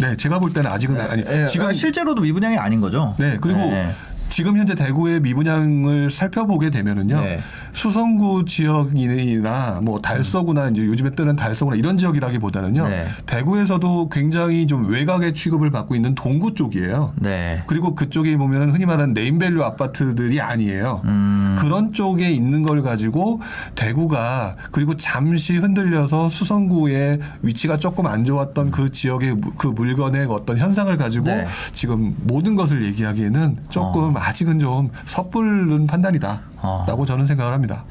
네, 0.00 0.16
제가 0.16 0.38
볼 0.38 0.52
때는 0.52 0.70
아직은 0.70 1.00
아니 1.00 1.24
예, 1.26 1.46
지금 1.46 1.72
실제로도 1.72 2.22
미분양이 2.22 2.58
아닌 2.58 2.80
거죠. 2.80 3.14
네, 3.18 3.38
그리고 3.40 3.60
네. 3.60 3.94
지금 4.36 4.58
현재 4.58 4.74
대구의 4.74 5.20
미분양을 5.20 6.10
살펴보게 6.10 6.68
되면은요. 6.68 7.22
네. 7.22 7.40
수성구 7.72 8.44
지역이나 8.44 9.80
뭐 9.82 9.98
달서구나 9.98 10.68
이제 10.68 10.84
요즘에 10.84 11.14
뜨는 11.14 11.36
달서구나 11.36 11.74
이런 11.74 11.96
지역이라기보다는요. 11.96 12.86
네. 12.86 13.06
대구에서도 13.24 14.10
굉장히 14.10 14.66
좀 14.66 14.90
외곽의 14.90 15.32
취급을 15.32 15.70
받고 15.70 15.94
있는 15.94 16.14
동구 16.14 16.52
쪽이에요. 16.54 17.14
네. 17.22 17.62
그리고 17.66 17.94
그쪽에 17.94 18.36
보면은 18.36 18.72
흔히 18.72 18.84
말하는 18.84 19.14
name 19.14 19.35
value 19.35 19.62
아파트들이 19.64 20.38
아니에요. 20.42 21.00
음. 21.06 21.56
그런 21.58 21.94
쪽에 21.94 22.28
있는 22.28 22.62
걸 22.62 22.82
가지고 22.82 23.40
대구가 23.74 24.56
그리고 24.70 24.98
잠시 24.98 25.56
흔들려서 25.56 26.28
수성구의 26.28 27.20
위치가 27.40 27.78
조금 27.78 28.06
안 28.06 28.26
좋았던 28.26 28.70
그 28.70 28.92
지역의 28.92 29.36
무- 29.36 29.54
그 29.56 29.68
물건의 29.68 30.26
어떤 30.28 30.58
현상을 30.58 30.94
가지고 30.98 31.24
네. 31.28 31.46
지금 31.72 32.14
모든 32.24 32.54
것을 32.54 32.84
얘기하기에는 32.84 33.56
조금 33.70 34.14
아직은 34.26 34.58
좀 34.58 34.90
섣부른 35.04 35.86
판단이다라고 35.86 37.04
저는 37.06 37.26
생각을 37.26 37.52
합니다. 37.52 37.84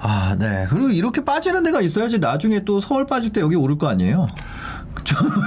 아, 0.00 0.36
네. 0.38 0.66
그리고 0.70 0.90
이렇게 0.90 1.24
빠지는 1.24 1.64
데가 1.64 1.80
있어야지 1.80 2.20
나중에 2.20 2.64
또 2.64 2.80
서울 2.80 3.06
빠질 3.06 3.32
때 3.32 3.40
여기 3.40 3.56
오를 3.56 3.76
거 3.76 3.88
아니에요. 3.88 4.28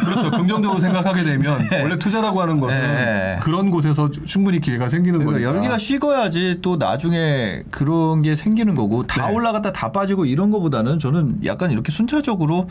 그렇죠. 0.06 0.32
긍정적으로 0.32 0.80
생각하게 0.80 1.24
되면 1.24 1.60
원래 1.82 1.98
투자라고 1.98 2.42
하는 2.42 2.60
것은 2.60 2.78
네. 2.78 3.40
그런 3.42 3.70
곳에서 3.70 4.10
충분히 4.26 4.60
기회가 4.60 4.90
생기는 4.90 5.20
그러니까 5.20 5.40
거니까. 5.46 5.56
열기가 5.56 5.78
식어야지 5.78 6.60
또 6.62 6.78
나중에 6.78 7.64
그런 7.70 8.22
게 8.22 8.36
생기는 8.36 8.76
거고 8.76 9.04
다 9.04 9.28
네. 9.28 9.34
올라갔다 9.34 9.72
다 9.72 9.92
빠지고 9.92 10.26
이런 10.26 10.52
거보다는 10.52 11.00
저는 11.00 11.42
약간 11.46 11.72
이렇게 11.72 11.92
순차적으로 11.92 12.68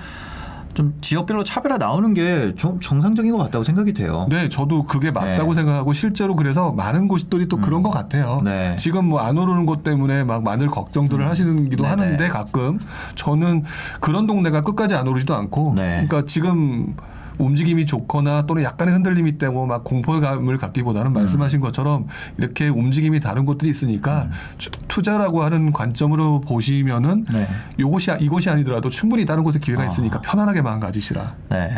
좀 0.75 0.95
지역별로 1.01 1.45
차별화 1.45 1.79
나오는 1.79 2.15
게 2.15 2.55
정, 2.57 2.81
정상적인 2.81 3.33
것 3.33 3.39
같다고 3.39 3.65
생각이 3.65 3.93
돼요. 3.93 4.27
네, 4.31 4.49
저도 4.49 4.85
그게 4.85 5.11
맞다고 5.11 5.55
네. 5.55 5.61
생각하고 5.61 5.93
실제로 5.93 6.35
그래서 6.37 6.73
많은 6.73 7.09
곳들이 7.09 7.49
또 7.49 7.57
그런 7.59 7.83
것 7.83 7.91
같아요. 7.91 8.41
네. 8.45 8.77
지금 8.77 9.07
뭐 9.07 9.21
안 9.21 9.37
오르는 9.37 9.67
것 9.67 9.85
때문에 9.85 10.25
막 10.25 10.43
많은 10.43 10.69
걱정들을 10.69 11.29
하시는기도 11.29 11.83
네네. 11.85 11.89
하는데 12.03 12.29
가끔 12.29 12.79
저는 13.17 13.65
그런 14.01 14.27
동네가 14.27 14.63
끝까지 14.63 14.95
안 14.95 15.07
오르지도 15.07 15.35
않고 15.35 15.75
네. 15.77 16.07
그러니까 16.09 16.23
지금 16.27 16.97
움직임이 17.41 17.87
좋거나 17.87 18.47
또는 18.47 18.63
약간의 18.63 18.95
흔들림이 18.95 19.31
있다고 19.31 19.67
막 19.67 19.85
공포감을 19.85 20.59
갖기보다는 20.59 21.13
말씀하신 21.13 21.61
것처럼 21.61 22.07
이렇게 22.39 22.69
움직임이 22.69 23.21
다른 23.21 23.45
곳들이 23.45 23.71
있으니까 23.71 24.29
투- 24.59 24.71
투자라고 24.89 25.43
하는 25.43 25.73
관점으로 25.73 26.41
보시면은 26.43 27.27
네. 27.33 27.49
요것이 27.79 28.11
이곳이 28.21 28.51
아니더라도 28.51 28.91
충분히 28.91 29.25
다른 29.25 29.43
곳에 29.43 29.59
기회가 29.59 29.85
있으니까 29.87 30.21
편안하게 30.21 30.63
마음 30.63 30.81
가지시라. 30.81 31.35
네. 31.51 31.71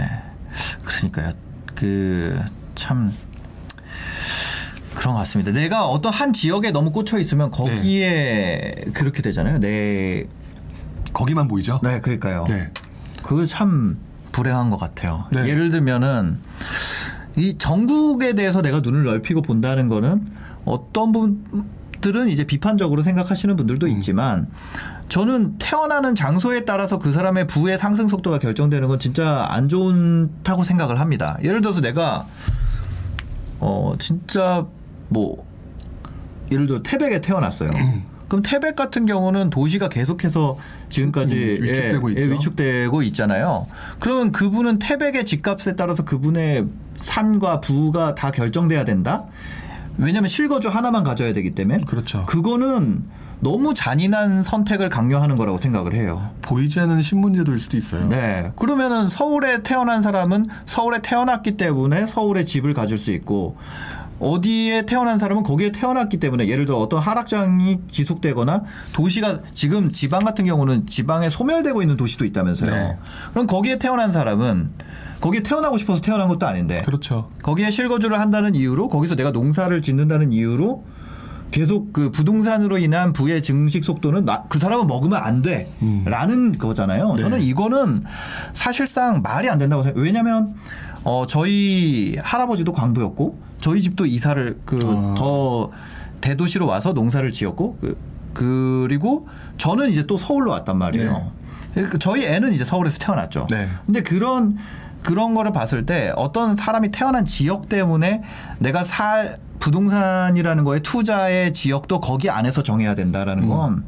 그러니까요. 0.84 1.32
그 1.74 2.42
참 2.74 3.12
그런 4.94 5.12
것 5.14 5.18
같습니다. 5.20 5.52
내가 5.52 5.86
어떤 5.86 6.12
한 6.12 6.32
지역에 6.32 6.70
너무 6.70 6.90
꽂혀 6.90 7.18
있으면 7.18 7.50
거기에 7.50 8.84
그렇게 8.94 9.20
되잖아요. 9.22 9.58
네. 9.58 10.24
거기만 11.12 11.48
보이죠? 11.48 11.80
네, 11.82 12.00
그러니까요. 12.00 12.46
네. 12.48 12.70
그거 13.22 13.44
참 13.44 13.98
불행한 14.32 14.70
것 14.70 14.78
같아요. 14.78 15.26
네. 15.30 15.46
예를 15.48 15.70
들면은 15.70 16.38
이 17.36 17.56
전국에 17.58 18.34
대해서 18.34 18.62
내가 18.62 18.80
눈을 18.80 19.04
넓히고 19.04 19.42
본다는 19.42 19.88
거는 19.88 20.26
어떤 20.64 21.12
분들은 21.12 22.28
이제 22.28 22.44
비판적으로 22.44 23.02
생각하시는 23.02 23.54
분들도 23.56 23.86
있지만 23.88 24.48
저는 25.08 25.58
태어나는 25.58 26.14
장소에 26.14 26.64
따라서 26.64 26.98
그 26.98 27.12
사람의 27.12 27.46
부의 27.46 27.78
상승 27.78 28.08
속도가 28.08 28.38
결정되는 28.38 28.88
건 28.88 28.98
진짜 28.98 29.46
안 29.50 29.68
좋다고 29.68 30.64
생각을 30.64 31.00
합니다. 31.00 31.38
예를 31.42 31.60
들어서 31.60 31.80
내가 31.80 32.26
어 33.60 33.94
진짜 33.98 34.66
뭐 35.08 35.46
예를 36.50 36.66
들어 36.66 36.82
태백에 36.82 37.20
태어났어요. 37.20 37.70
그럼 38.32 38.40
태백 38.42 38.76
같은 38.76 39.04
경우는 39.04 39.50
도시가 39.50 39.90
계속해서 39.90 40.56
지금까지 40.88 41.58
음, 41.60 41.64
위축되고 41.64 42.08
예, 42.08 42.12
있죠. 42.14 42.30
예, 42.30 42.32
위축되고 42.32 43.02
있잖아요. 43.02 43.66
그러면 43.98 44.32
그분은 44.32 44.78
태백의 44.78 45.26
집값에 45.26 45.76
따라서 45.76 46.02
그분의 46.06 46.64
산과 46.98 47.60
부가 47.60 48.14
다 48.14 48.30
결정돼야 48.30 48.86
된다. 48.86 49.26
왜냐하면 49.98 50.28
실거주 50.28 50.70
하나만 50.70 51.04
가져야 51.04 51.34
되기 51.34 51.54
때문에 51.54 51.84
그렇죠. 51.84 52.24
그거는 52.24 53.04
너무 53.40 53.74
잔인한 53.74 54.42
선택을 54.42 54.88
강요하는 54.88 55.36
거라고 55.36 55.58
생각을 55.58 55.92
해요. 55.92 56.30
보이지 56.40 56.80
않는 56.80 57.02
신문제도일 57.02 57.58
수도 57.58 57.76
있어요. 57.76 58.08
네. 58.08 58.50
그러면은 58.56 59.10
서울에 59.10 59.62
태어난 59.62 60.00
사람은 60.00 60.46
서울에 60.64 61.00
태어났기 61.02 61.58
때문에 61.58 62.06
서울에 62.06 62.46
집을 62.46 62.72
가질 62.72 62.96
수 62.96 63.10
있고 63.10 63.58
어디에 64.22 64.86
태어난 64.86 65.18
사람은 65.18 65.42
거기에 65.42 65.72
태어났기 65.72 66.20
때문에 66.20 66.46
예를 66.46 66.64
들어 66.64 66.78
어떤 66.78 67.00
하락장이 67.00 67.80
지속되거나 67.90 68.62
도시가 68.92 69.40
지금 69.52 69.90
지방 69.90 70.24
같은 70.24 70.44
경우는 70.44 70.86
지방에 70.86 71.28
소멸되고 71.28 71.82
있는 71.82 71.96
도시도 71.96 72.24
있다면서요. 72.24 72.70
네. 72.70 72.98
그럼 73.32 73.48
거기에 73.48 73.78
태어난 73.78 74.12
사람은 74.12 74.70
거기에 75.20 75.42
태어나고 75.42 75.76
싶어서 75.78 76.00
태어난 76.00 76.28
것도 76.28 76.46
아닌데 76.46 76.82
그렇죠. 76.84 77.30
거기에 77.42 77.70
실거주를 77.70 78.18
한다는 78.20 78.54
이유로 78.54 78.88
거기서 78.88 79.16
내가 79.16 79.32
농사를 79.32 79.82
짓는다는 79.82 80.32
이유로 80.32 80.84
계속 81.50 81.92
그 81.92 82.10
부동산으로 82.10 82.78
인한 82.78 83.12
부의 83.12 83.42
증식 83.42 83.84
속도는 83.84 84.24
나, 84.24 84.44
그 84.48 84.58
사람은 84.58 84.86
먹으면 84.86 85.20
안 85.22 85.42
돼라는 85.42 86.58
거잖아요. 86.58 87.14
네. 87.14 87.22
저는 87.22 87.42
이거는 87.42 88.04
사실상 88.54 89.20
말이 89.22 89.48
안 89.50 89.58
된다고 89.58 89.82
생각해요. 89.82 90.02
왜냐하면 90.02 90.54
어, 91.04 91.26
저희 91.28 92.16
할아버지도 92.22 92.72
광부였고 92.72 93.51
저희 93.62 93.80
집도 93.80 94.04
이사를 94.04 94.58
그 94.66 94.78
아. 94.84 95.14
더 95.16 95.70
대도시로 96.20 96.66
와서 96.66 96.92
농사를 96.92 97.32
지었고 97.32 97.78
그, 97.80 97.98
그리고 98.34 99.26
저는 99.56 99.90
이제 99.90 100.06
또 100.06 100.18
서울로 100.18 100.50
왔단 100.50 100.76
말이에요. 100.76 101.32
그 101.74 101.98
저희 101.98 102.26
애는 102.26 102.52
이제 102.52 102.64
서울에서 102.64 102.98
태어났죠. 102.98 103.46
네. 103.50 103.66
근데 103.86 104.02
그런 104.02 104.58
그런 105.02 105.34
거를 105.34 105.52
봤을 105.52 105.86
때 105.86 106.12
어떤 106.16 106.54
사람이 106.56 106.90
태어난 106.92 107.24
지역 107.24 107.68
때문에 107.68 108.22
내가 108.58 108.84
살 108.84 109.38
부동산이라는 109.58 110.64
거에 110.64 110.80
투자의 110.80 111.52
지역도 111.52 112.00
거기 112.00 112.30
안에서 112.30 112.62
정해야 112.62 112.94
된다라는 112.94 113.48
건 113.48 113.84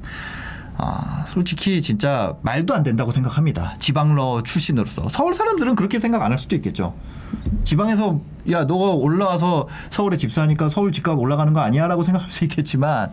아, 0.77 1.25
솔직히 1.29 1.81
진짜 1.83 2.35
말도 2.43 2.75
안 2.75 2.83
된다고 2.83 3.13
생각합니다. 3.13 3.77
지방러 3.79 4.43
출신으로서. 4.45 5.09
서울 5.09 5.35
사람들은 5.37 5.77
그렇게 5.77 6.01
생각 6.01 6.23
안 6.23 6.33
할 6.33 6.39
수도 6.39 6.57
있겠죠. 6.57 6.95
지방에서 7.65 8.21
야, 8.51 8.65
너가 8.65 8.91
올라와서 8.91 9.69
서울에 9.91 10.17
집 10.17 10.33
사니까 10.33 10.69
서울 10.69 10.93
집값 10.93 11.19
올라가는 11.19 11.53
거 11.53 11.61
아니야라고 11.61 12.03
생각할 12.03 12.31
수 12.31 12.45
있겠지만 12.45 13.11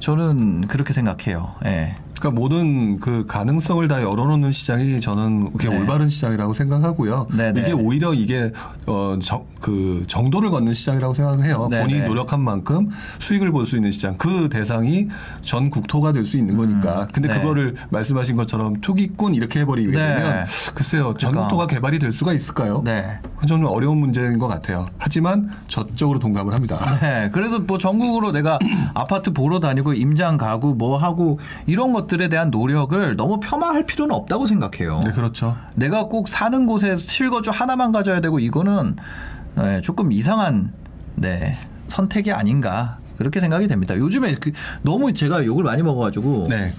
저는 0.00 0.62
그렇게 0.68 0.92
생각해요. 0.92 1.54
예. 1.64 1.96
그러니까 2.18 2.40
모든 2.40 2.98
그 2.98 3.26
가능성을 3.26 3.86
다 3.88 4.00
열어놓는 4.02 4.50
시장이 4.50 5.02
저는 5.02 5.52
그게 5.52 5.68
네. 5.68 5.78
올바른 5.78 6.08
시장이라고 6.08 6.54
생각하고요. 6.54 7.26
네, 7.36 7.52
네. 7.52 7.60
이게 7.60 7.72
오히려 7.72 8.14
이게 8.14 8.52
어그 8.86 10.04
정도를 10.06 10.50
걷는 10.50 10.72
시장이라고 10.72 11.12
생각해요. 11.12 11.68
네, 11.70 11.82
본인이 11.82 12.00
네. 12.00 12.06
노력한 12.08 12.40
만큼 12.40 12.88
수익을 13.18 13.52
볼 13.52 13.66
수 13.66 13.76
있는 13.76 13.90
시장. 13.90 14.16
그 14.16 14.48
대상이 14.48 15.08
전 15.42 15.68
국토가 15.68 16.12
될 16.12 16.24
수 16.24 16.38
있는 16.38 16.56
거니까. 16.56 17.06
근데 17.12 17.28
네. 17.28 17.38
그거를 17.38 17.74
말씀하신 17.90 18.36
것처럼 18.36 18.80
투기꾼 18.80 19.34
이렇게 19.34 19.60
해버리게 19.60 19.90
네. 19.90 19.98
되면 19.98 20.46
글쎄요 20.74 21.14
전 21.18 21.32
그러니까. 21.32 21.42
국토가 21.42 21.66
개발이 21.66 21.98
될 21.98 22.12
수가 22.14 22.32
있을까요? 22.32 22.80
네. 22.82 23.18
좀 23.46 23.62
어려운 23.66 23.98
문제인 23.98 24.38
것 24.38 24.48
같아요. 24.48 24.65
하지만 24.98 25.50
저쪽으로 25.68 26.18
동감을 26.18 26.54
합니다. 26.54 26.78
네, 27.00 27.30
그래서 27.32 27.58
뭐 27.58 27.78
전국으로 27.78 28.32
내가 28.32 28.58
아파트 28.94 29.32
보러 29.32 29.60
다니고 29.60 29.94
임장 29.94 30.36
가고 30.36 30.74
뭐 30.74 30.96
하고 30.96 31.38
이런 31.66 31.92
것들에 31.92 32.28
대한 32.28 32.50
노력을 32.50 33.16
너무 33.16 33.40
폄하할 33.40 33.86
필요는 33.86 34.14
없다고 34.14 34.46
생각해요. 34.46 35.02
네 35.04 35.12
그렇죠. 35.12 35.56
내가 35.74 36.04
꼭 36.04 36.28
사는 36.28 36.66
곳에 36.66 36.98
실거주 36.98 37.50
하나만 37.50 37.92
가져야 37.92 38.20
되고 38.20 38.38
이거는 38.38 38.96
네, 39.56 39.80
조금 39.80 40.12
이상한 40.12 40.72
네, 41.14 41.54
선택이 41.88 42.32
아닌가 42.32 42.98
그렇게 43.16 43.40
생각이 43.40 43.66
됩니다. 43.68 43.96
요즘에 43.96 44.34
그 44.34 44.52
너무 44.82 45.12
제가 45.12 45.44
욕을 45.44 45.64
많이 45.64 45.82
먹어가지고 45.82 46.48
네. 46.48 46.72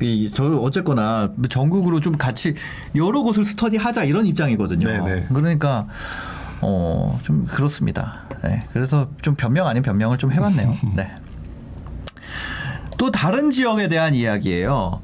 이, 0.00 0.30
저 0.32 0.46
어쨌거나 0.56 1.32
전국으로 1.48 2.00
좀 2.00 2.16
같이 2.16 2.54
여러 2.94 3.22
곳을 3.22 3.44
스터디하자 3.44 4.04
이런 4.04 4.26
입장이거든요. 4.26 4.86
네네. 4.86 5.26
그러니까 5.28 5.86
어 6.60 7.18
좀 7.22 7.46
그렇습니다. 7.46 8.22
네, 8.42 8.64
그래서 8.72 9.08
좀 9.22 9.34
변명 9.34 9.66
아닌 9.66 9.82
변명을 9.82 10.18
좀 10.18 10.32
해봤네요. 10.32 10.74
네. 10.96 11.10
또 12.98 13.10
다른 13.10 13.50
지역에 13.50 13.88
대한 13.88 14.14
이야기예요. 14.14 15.00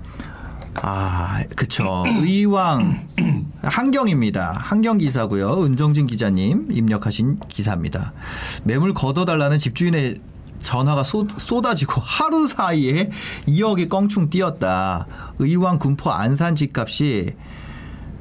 아, 0.82 1.42
그쵸. 1.57 2.04
의왕 2.20 3.07
한경입니다. 3.62 4.52
한경 4.52 4.98
기사고요. 4.98 5.64
은정진 5.64 6.07
기자님 6.07 6.68
입력하신 6.70 7.40
기사입니다. 7.48 8.12
매물 8.64 8.92
걷어달라는 8.92 9.59
집주인의 9.59 10.16
전화가 10.62 11.04
쏟, 11.04 11.28
쏟아지고 11.38 12.02
하루 12.04 12.46
사이에 12.48 13.11
2억이 13.46 13.88
껑충 13.88 14.28
뛰었다. 14.30 15.07
의왕 15.38 15.78
군포 15.78 16.11
안산 16.11 16.57
집값이 16.57 17.34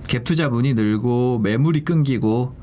갭투자문이 0.08 0.76
늘고 0.76 1.40
매물이 1.40 1.84
끊기고 1.84 2.56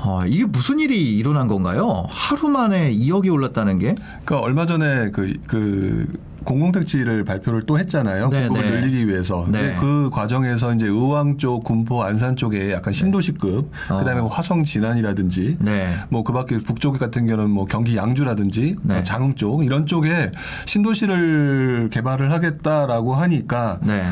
아, 0.00 0.24
이게 0.26 0.44
무슨 0.44 0.78
일이 0.78 1.16
일어난 1.16 1.48
건가요? 1.48 2.06
하루 2.08 2.48
만에 2.48 2.92
2억이 2.92 3.32
올랐다는 3.32 3.78
게? 3.78 3.94
그러니까 4.24 4.40
얼마 4.46 4.64
전에 4.66 5.10
그, 5.10 5.34
그 5.46 6.06
공공택지를 6.44 7.24
발표를 7.24 7.62
또 7.62 7.78
했잖아요. 7.78 8.28
네, 8.30 8.46
공급을 8.46 8.70
네. 8.70 8.80
늘리기 8.80 9.06
위해서. 9.08 9.46
네. 9.50 9.76
그 9.80 10.08
과정에서 10.10 10.72
이제 10.72 10.86
의왕 10.86 11.36
쪽, 11.36 11.64
군포, 11.64 12.02
안산 12.02 12.36
쪽에 12.36 12.72
약간 12.72 12.92
신도시급, 12.92 13.70
어. 13.90 13.98
그다음에 13.98 14.20
뭐 14.22 14.30
화성 14.30 14.64
진안이라든지, 14.64 15.58
네. 15.60 15.94
뭐 16.08 16.22
그 16.22 16.32
밖에 16.32 16.58
북쪽 16.58 16.98
같은 16.98 17.26
경우는 17.26 17.50
뭐 17.50 17.64
경기 17.64 17.96
양주라든지, 17.96 18.76
네. 18.82 18.94
뭐 18.94 19.02
장흥 19.02 19.34
쪽 19.34 19.64
이런 19.64 19.84
쪽에 19.86 20.30
신도시를 20.66 21.90
개발을 21.92 22.32
하겠다라고 22.32 23.14
하니까 23.14 23.78
네. 23.82 24.02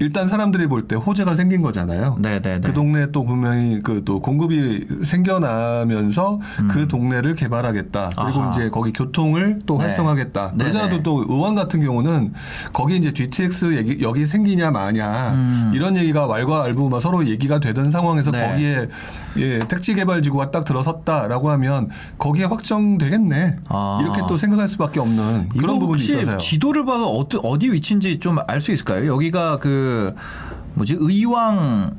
일단 0.00 0.28
사람들이 0.28 0.66
볼 0.66 0.86
때 0.88 0.96
호재가 0.96 1.34
생긴 1.34 1.62
거잖아요. 1.62 2.16
네, 2.20 2.40
네, 2.42 2.60
네. 2.60 2.60
그 2.60 2.72
동네 2.72 3.10
또 3.12 3.24
분명히 3.24 3.80
그 3.80 4.04
또 4.04 4.20
공급이 4.20 4.86
생겨나면서 5.04 6.40
그 6.70 6.88
동네를 6.88 7.36
개발하겠다. 7.36 8.10
그리고 8.16 8.40
음. 8.40 8.44
아하. 8.44 8.52
이제 8.52 8.68
거기 8.70 8.92
교통을 8.92 9.60
또 9.66 9.78
네. 9.78 9.84
활성화하겠다. 9.84 10.52
네, 10.56 10.64
그러자도 10.64 10.96
네. 10.96 11.02
또 11.02 11.24
의왕 11.28 11.54
같은 11.54 11.80
경우는 11.82 12.32
거기 12.72 12.96
이제 12.96 13.12
DTX 13.12 13.76
얘기, 13.78 14.02
여기 14.02 14.26
생기냐 14.26 14.70
마냐 14.72 15.70
이런 15.72 15.96
얘기가 15.96 16.26
왈가왈부 16.26 16.90
막 16.90 17.00
서로 17.00 17.26
얘기가 17.26 17.60
되던 17.60 17.90
상황에서 17.90 18.30
음. 18.30 18.32
네. 18.32 18.48
거기에 18.48 18.88
예, 19.36 19.58
택지 19.60 19.94
개발 19.94 20.22
지구가 20.22 20.50
딱 20.50 20.64
들어섰다라고 20.64 21.50
하면 21.50 21.88
거기에 22.18 22.44
확정되겠네. 22.44 23.56
아. 23.68 23.98
이렇게 24.02 24.22
또 24.28 24.36
생각할 24.36 24.68
수밖에 24.68 25.00
없는 25.00 25.48
그런 25.50 25.78
부분이 25.78 26.02
있어서요. 26.04 26.38
지도를 26.38 26.84
봐서 26.84 27.08
어디, 27.10 27.38
어디 27.42 27.72
위치인지 27.72 28.20
좀 28.20 28.38
알 28.46 28.60
수 28.60 28.72
있을까요? 28.72 29.06
여기가 29.12 29.58
그 29.58 30.14
뭐지 30.74 30.96
의왕 31.00 31.92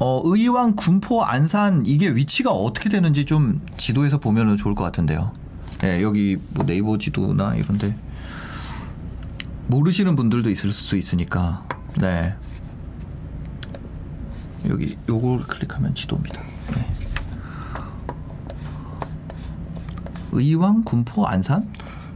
어 0.00 0.20
의왕 0.24 0.76
군포 0.76 1.22
안산 1.24 1.84
이게 1.86 2.08
위치가 2.10 2.50
어떻게 2.50 2.88
되는지 2.88 3.24
좀 3.24 3.60
지도에서 3.76 4.18
보면은 4.18 4.56
좋을 4.56 4.74
것 4.74 4.84
같은데요. 4.84 5.32
예, 5.84 6.02
여기 6.02 6.36
뭐 6.50 6.64
네이버 6.66 6.98
지도나 6.98 7.54
이런데 7.54 7.96
모르시는 9.68 10.16
분들도 10.16 10.50
있을 10.50 10.70
수 10.70 10.96
있으니까. 10.96 11.64
네. 11.98 12.34
여기 14.68 14.96
요걸 15.08 15.40
클릭하면 15.44 15.94
지도입니다. 15.94 16.40
네. 16.74 16.86
의왕 20.32 20.84
군포 20.84 21.26
안산? 21.26 21.66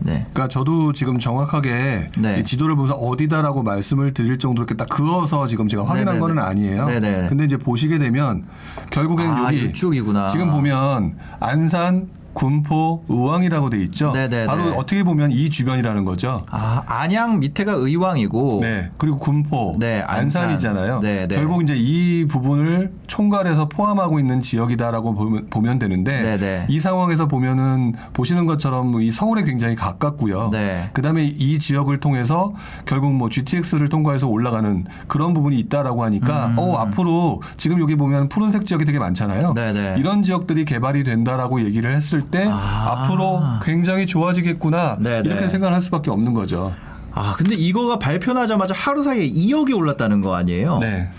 네. 0.00 0.26
그러니까 0.32 0.48
저도 0.48 0.92
지금 0.92 1.18
정확하게 1.18 2.10
네. 2.18 2.40
이 2.40 2.44
지도를 2.44 2.74
보면서 2.74 2.94
어디다라고 2.94 3.62
말씀을 3.62 4.12
드릴 4.12 4.38
정도로 4.38 4.64
이렇게 4.64 4.74
딱 4.76 4.88
그어서 4.88 5.46
지금 5.46 5.68
제가 5.68 5.84
확인한 5.84 6.16
네네네. 6.16 6.20
거는 6.20 6.38
아니에요. 6.42 6.86
네네. 6.86 7.28
근데 7.28 7.44
이제 7.44 7.56
보시게 7.56 7.98
되면 7.98 8.44
결국엔 8.90 9.30
아, 9.30 9.44
여기 9.46 9.66
이쪽이구나. 9.66 10.28
지금 10.28 10.50
보면 10.50 11.16
안산, 11.38 12.08
군포, 12.34 13.04
의왕이라고 13.08 13.70
돼 13.70 13.78
있죠. 13.84 14.12
네네네. 14.12 14.46
바로 14.46 14.62
어떻게 14.76 15.02
보면 15.02 15.32
이 15.32 15.50
주변이라는 15.50 16.04
거죠. 16.04 16.42
아, 16.50 16.82
안양 16.86 17.40
밑에가 17.40 17.72
의왕이고 17.72 18.60
네. 18.62 18.90
그리고 18.98 19.18
군포, 19.18 19.76
네, 19.78 20.02
안산. 20.06 20.42
안산이잖아요. 20.42 21.00
네, 21.00 21.26
네. 21.26 21.34
결국 21.34 21.62
이제 21.62 21.74
이 21.76 22.26
부분을 22.26 22.92
총괄해서 23.06 23.68
포함하고 23.68 24.18
있는 24.18 24.40
지역이다라고 24.40 25.14
보면, 25.14 25.46
보면 25.50 25.78
되는데 25.78 26.22
네, 26.22 26.38
네. 26.38 26.66
이 26.68 26.80
상황에서 26.80 27.26
보면은 27.26 27.94
보시는 28.12 28.46
것처럼 28.46 29.00
이 29.00 29.10
서울에 29.10 29.42
굉장히 29.44 29.76
가깝고요. 29.76 30.50
네. 30.50 30.90
그다음에 30.92 31.24
이 31.24 31.58
지역을 31.58 32.00
통해서 32.00 32.54
결국 32.86 33.12
뭐 33.12 33.28
GTX를 33.28 33.88
통과해서 33.88 34.26
올라가는 34.26 34.84
그런 35.06 35.34
부분이 35.34 35.58
있다라고 35.58 36.04
하니까 36.04 36.46
음. 36.48 36.58
어 36.58 36.76
앞으로 36.78 37.42
지금 37.56 37.80
여기 37.80 37.96
보면 37.96 38.28
푸른색 38.28 38.66
지역이 38.66 38.84
되게 38.84 38.98
많잖아요. 38.98 39.52
네, 39.54 39.72
네. 39.72 39.96
이런 39.98 40.22
지역들이 40.22 40.64
개발이 40.64 41.04
된다라고 41.04 41.62
얘기를 41.62 41.94
했을 41.94 42.21
때 42.30 42.46
아. 42.48 43.06
앞으로 43.06 43.42
굉장히 43.62 44.06
좋아지겠구나 44.06 44.96
네, 45.00 45.22
네. 45.22 45.28
이렇게 45.28 45.48
생각을 45.48 45.74
할 45.74 45.80
수밖에 45.82 46.10
없는 46.10 46.34
거죠. 46.34 46.74
아, 47.14 47.34
근데 47.36 47.54
이거가 47.54 47.98
발표나자마자 47.98 48.74
하루 48.74 49.04
사이에 49.04 49.28
2억이 49.28 49.76
올랐다는 49.76 50.22
거 50.22 50.34
아니에요? 50.34 50.78
네. 50.78 51.10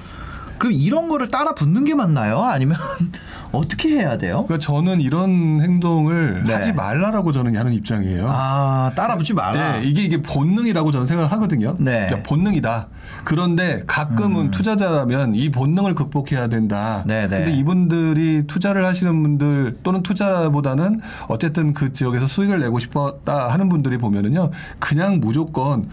그럼 0.63 0.71
이런 0.75 1.09
거를 1.09 1.27
따라 1.27 1.53
붙는 1.53 1.83
게 1.83 1.93
맞나요? 1.93 2.41
아니면 2.41 2.77
어떻게 3.51 3.89
해야 3.89 4.17
돼요? 4.17 4.45
그러니까 4.47 4.59
저는 4.59 5.01
이런 5.01 5.59
행동을 5.59 6.45
네. 6.47 6.53
하지 6.53 6.71
말라라고 6.71 7.33
저는 7.33 7.57
하는 7.57 7.73
입장이에요. 7.73 8.25
아, 8.29 8.93
따라 8.95 9.17
붙지 9.17 9.33
마라. 9.33 9.51
네, 9.79 9.81
이게 9.83 10.03
이게 10.03 10.21
본능이라고 10.21 10.93
저는 10.93 11.05
생각을 11.05 11.33
하거든요. 11.33 11.75
네. 11.79 12.03
음. 12.03 12.07
그러니까 12.07 12.29
본능이다. 12.29 12.87
그런데 13.25 13.83
가끔은 13.87 14.51
투자자라면 14.51 15.35
이 15.35 15.49
본능을 15.49 15.95
극복해야 15.95 16.47
된다. 16.47 17.03
네, 17.05 17.27
네. 17.27 17.39
근데 17.39 17.51
이분들이 17.51 18.47
투자를 18.47 18.85
하시는 18.85 19.21
분들 19.21 19.79
또는 19.83 20.01
투자보다는 20.01 21.01
어쨌든 21.27 21.73
그 21.73 21.91
지역에서 21.91 22.27
수익을 22.27 22.61
내고 22.61 22.79
싶었다 22.79 23.49
하는 23.49 23.67
분들이 23.67 23.97
보면은요. 23.97 24.51
그냥 24.79 25.19
무조건 25.19 25.89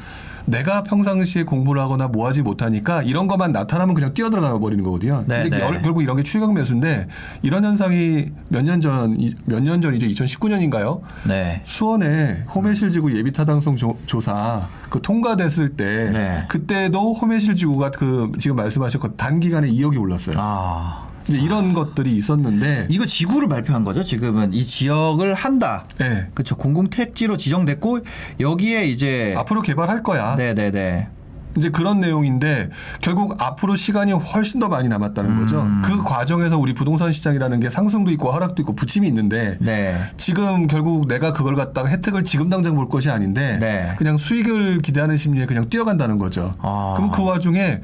내가 0.51 0.83
평상시에 0.83 1.45
공부를 1.45 1.81
하거나 1.81 2.09
뭐 2.09 2.27
하지 2.27 2.43
못하니까 2.43 3.03
이런 3.03 3.27
것만 3.29 3.53
나타나면 3.53 3.95
그냥 3.95 4.15
뛰어들어가 4.15 4.59
버리는 4.59 4.83
거거든요. 4.85 5.25
네, 5.27 5.43
근데 5.45 5.59
네. 5.59 5.63
열- 5.65 5.83
결국 5.83 6.03
이런 6.03 6.17
게 6.17 6.23
추격 6.23 6.53
매수인데 6.53 7.07
이런 7.43 7.65
현상이 7.65 8.27
몇 8.49 8.63
년 8.63 8.81
전, 8.81 9.17
몇 9.47 9.61
년 9.63 9.81
전이죠. 9.81 10.07
2019년인가요? 10.07 11.01
네. 11.27 11.63
수원에 11.65 12.45
홈해실지구 12.55 13.17
예비 13.17 13.33
타당성 13.33 13.77
조, 13.77 13.97
조사 14.07 14.67
그 14.89 15.01
통과됐을 15.03 15.77
때 15.77 16.11
네. 16.13 16.45
그때도 16.49 17.15
홈해실지구가 17.15 17.91
그 17.93 18.33
지금 18.39 18.57
말씀하셨고 18.57 19.17
단기간에 19.17 19.69
2억이 19.69 20.01
올랐어요. 20.01 20.37
아. 20.39 21.10
이제 21.31 21.39
이런 21.39 21.73
것들이 21.73 22.11
있었는데 22.13 22.89
이거 22.91 23.07
지구를 23.07 23.49
발표한 23.49 23.85
거죠. 23.85 24.03
지금은 24.03 24.53
이 24.53 24.65
지역을 24.65 25.35
한다. 25.35 25.85
네. 25.99 26.29
그렇죠. 26.35 26.57
공공 26.57 26.91
택지로 26.91 27.37
지정됐고 27.37 28.01
여기에 28.41 28.87
이제 28.87 29.35
앞으로 29.39 29.63
개발할 29.63 30.03
거야. 30.03 30.35
네, 30.37 30.55
네, 30.55 30.71
네. 30.71 31.09
이제 31.57 31.69
그런 31.69 32.01
내용인데 32.01 32.71
결국 33.01 33.43
앞으로 33.43 33.75
시간이 33.75 34.13
훨씬 34.13 34.61
더 34.61 34.69
많이 34.69 34.89
남았다는 34.89 35.41
거죠. 35.41 35.63
음. 35.63 35.83
그 35.85 36.03
과정에서 36.03 36.59
우리 36.59 36.75
부동산 36.75 37.11
시장이라는 37.11 37.59
게 37.59 37.71
상승도 37.71 38.11
있고 38.13 38.31
하락도 38.31 38.63
있고 38.63 38.75
부침이 38.75 39.07
있는데 39.09 39.57
네. 39.61 39.97
지금 40.17 40.69
결국 40.69 41.09
내가 41.09 41.33
그걸 41.33 41.57
갖다가 41.57 41.89
혜택을 41.89 42.23
지금 42.25 42.51
당장 42.51 42.77
볼 42.77 42.89
것이 42.89 43.11
아닌데 43.11 43.59
네. 43.59 43.95
그냥 43.99 44.17
수익을 44.17 44.81
기대하는 44.81 45.17
심리에 45.17 45.47
그냥 45.47 45.69
뛰어간다는 45.69 46.19
거죠. 46.19 46.55
아. 46.61 46.95
그럼 46.97 47.11
그 47.11 47.25
와중에 47.25 47.81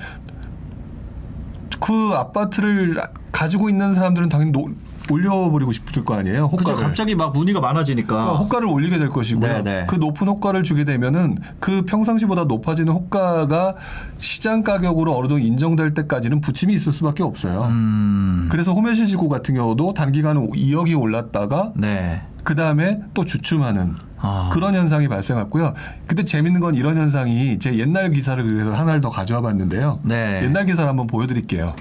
그 1.80 2.12
아파트를 2.14 3.00
가지고 3.32 3.68
있는 3.68 3.94
사람들은 3.94 4.28
당연히 4.28 4.50
노- 4.52 4.68
올려버리고 5.08 5.70
싶을 5.70 6.04
거 6.04 6.14
아니에요. 6.14 6.46
호가를. 6.46 6.82
갑자기 6.82 7.14
막 7.14 7.32
문의가 7.32 7.60
많아지니까. 7.60 8.12
그러니까 8.12 8.38
호가를 8.38 8.66
올리게 8.66 8.98
될 8.98 9.08
것이고요. 9.08 9.52
네, 9.52 9.62
네. 9.62 9.86
그 9.88 9.94
높은 9.96 10.26
호가를 10.26 10.64
주게 10.64 10.82
되면은 10.84 11.38
그 11.60 11.82
평상시보다 11.82 12.44
높아지는 12.44 12.92
호가가 12.92 13.76
시장 14.18 14.64
가격으로 14.64 15.16
어느 15.16 15.28
정도 15.28 15.38
인정될 15.38 15.94
때까지는 15.94 16.40
부침이 16.40 16.74
있을 16.74 16.92
수밖에 16.92 17.22
없어요. 17.22 17.66
음. 17.70 18.48
그래서 18.50 18.72
호매실 18.72 19.06
지구 19.06 19.28
같은 19.28 19.54
경우도 19.54 19.94
단기간 19.94 20.38
2억이 20.50 21.00
올랐다가 21.00 21.72
네. 21.76 22.22
그 22.42 22.56
다음에 22.56 23.00
또 23.14 23.24
주춤하는 23.24 23.94
아. 24.18 24.50
그런 24.52 24.74
현상이 24.74 25.08
발생했고요. 25.08 25.74
근데 26.06 26.24
재밌는 26.24 26.60
건 26.60 26.74
이런 26.74 26.96
현상이 26.96 27.58
제 27.58 27.78
옛날 27.78 28.10
기사를 28.10 28.42
그래서 28.42 28.72
하나를 28.72 29.00
더 29.00 29.10
가져와 29.10 29.40
봤는데요. 29.42 30.00
네. 30.02 30.42
옛날 30.44 30.66
기사를 30.66 30.88
한번 30.88 31.06
보여드릴게요. 31.06 31.74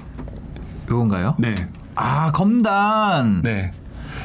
요건가요? 0.90 1.36
네. 1.38 1.54
아, 1.94 2.30
검단. 2.32 3.42
네. 3.42 3.72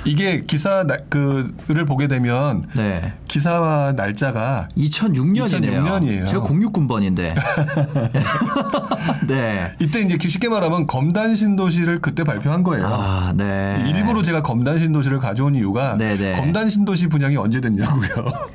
이게 0.03 0.41
기사 0.41 0.83
나, 0.83 0.97
그를 1.09 1.85
보게 1.85 2.07
되면 2.07 2.65
네. 2.75 3.13
기사와 3.27 3.93
날짜가 3.93 4.69
2006년이네요. 4.77 5.45
2006 5.45 5.83
년이에요. 5.83 6.27
제가 6.27 6.43
069번인데. 6.43 7.35
네. 9.27 9.71
이때 9.79 10.01
이제 10.01 10.17
쉽게 10.19 10.49
말하면 10.49 10.87
검단 10.87 11.35
신도시를 11.35 12.01
그때 12.01 12.23
발표한 12.23 12.63
거예요. 12.63 12.87
아, 12.87 13.33
네. 13.35 13.83
일부러 13.87 14.23
제가 14.23 14.41
검단 14.41 14.79
신도시를 14.79 15.19
가져온 15.19 15.55
이유가 15.55 15.97
네네. 15.97 16.35
검단 16.35 16.69
신도시 16.69 17.07
분양이 17.07 17.37
언제 17.37 17.61
됐냐고요. 17.61 18.09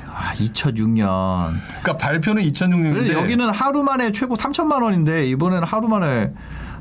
아, 0.06 0.32
2006년. 0.34 1.54
그러니까 1.82 1.96
발표는 1.96 2.42
2006년인데 2.42 2.94
근데 2.94 3.12
여기는 3.12 3.48
하루 3.50 3.82
만에 3.82 4.12
최고 4.12 4.36
3천만 4.36 4.82
원인데 4.82 5.28
이번에는 5.28 5.64
하루 5.64 5.88
만에 5.88 6.32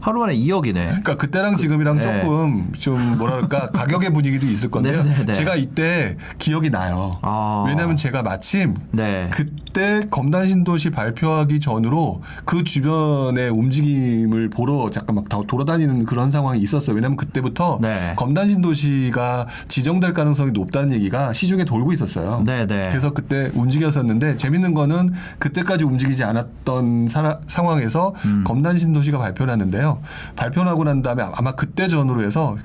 하루 0.06 0.20
만에 0.20 0.36
2억이네. 0.36 0.74
그러니까 0.74 1.18
그때랑 1.18 1.58
지금이랑 1.58 1.98
네. 1.98 2.22
조금 2.22 2.72
좀 2.74 3.18
뭐랄까 3.18 3.72
가격의 3.72 4.14
분위기도 4.14 4.46
있을 4.46 4.70
건데요. 4.70 5.02
네네네. 5.02 5.34
제가 5.34 5.56
이때 5.56 6.16
기억이 6.38 6.70
나요. 6.70 7.18
아. 7.24 7.64
왜냐하면 7.66 7.98
제가 7.98 8.22
마침 8.22 8.76
네. 8.92 9.30
그때 9.32 9.65
검단 10.10 10.48
신도시 10.48 10.90
발표하기 10.92 11.60
전으로 11.60 12.22
그 12.46 12.64
주변의 12.64 13.50
움직임을 13.50 14.50
보러 14.50 14.90
잠깐 14.92 15.16
막다 15.16 15.40
돌아다니는 15.48 16.06
그런 16.06 16.32
상황이 16.32 16.60
있었어요. 16.60 16.96
왜냐하면 16.96 17.18
그때부터 17.18 17.80
네. 17.82 18.14
검단 18.18 18.50
신도시가 18.50 19.48
지정될 19.68 20.14
가능성이 20.14 20.52
높다는 20.52 20.94
얘기가 20.94 21.34
시중에 21.34 21.66
돌고 21.66 21.94
있었어요. 21.94 22.44
네 22.46 22.68
네. 22.68 22.90
그래서 22.90 23.12
그때 23.12 23.50
움직였었는데 23.56 24.38
재밌는 24.38 24.74
거는 24.74 25.12
그때까지 25.40 25.84
움직이지 25.84 26.24
않았던 26.24 27.08
사- 27.08 27.40
상황에서 27.48 28.14
음. 28.26 28.44
검단 28.46 28.78
신도시가 28.78 29.18
발표를. 29.18 29.46
있었는데요. 29.56 30.02
발표하고 30.36 30.84
난 30.84 31.02
다음에 31.02 31.24
아마 31.36 31.54
그때 31.54 31.88
전으로 31.88 32.24
해서 32.24 32.58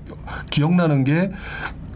기억나는 0.50 1.04
게 1.04 1.30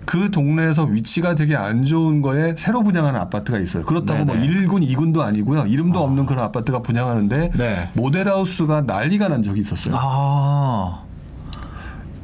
그 0.04 0.30
동네에서 0.30 0.84
위치가 0.84 1.34
되게 1.34 1.56
안 1.56 1.84
좋은 1.84 2.22
거에 2.22 2.54
새로 2.56 2.82
분양하는 2.82 3.18
아파트가 3.20 3.58
있어요. 3.58 3.84
그렇다고 3.84 4.24
뭐 4.24 4.36
네네. 4.36 4.66
1군, 4.66 4.86
2군도 4.88 5.20
아니고요. 5.20 5.66
이름도 5.66 6.00
없는 6.00 6.26
그런 6.26 6.44
아파트가 6.44 6.80
분양하는데 6.80 7.50
네. 7.56 7.90
모델하우스가 7.94 8.82
난리가 8.82 9.28
난 9.28 9.42
적이 9.42 9.60
있었어요. 9.60 9.96
아. 9.98 11.02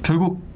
결국 0.02 0.49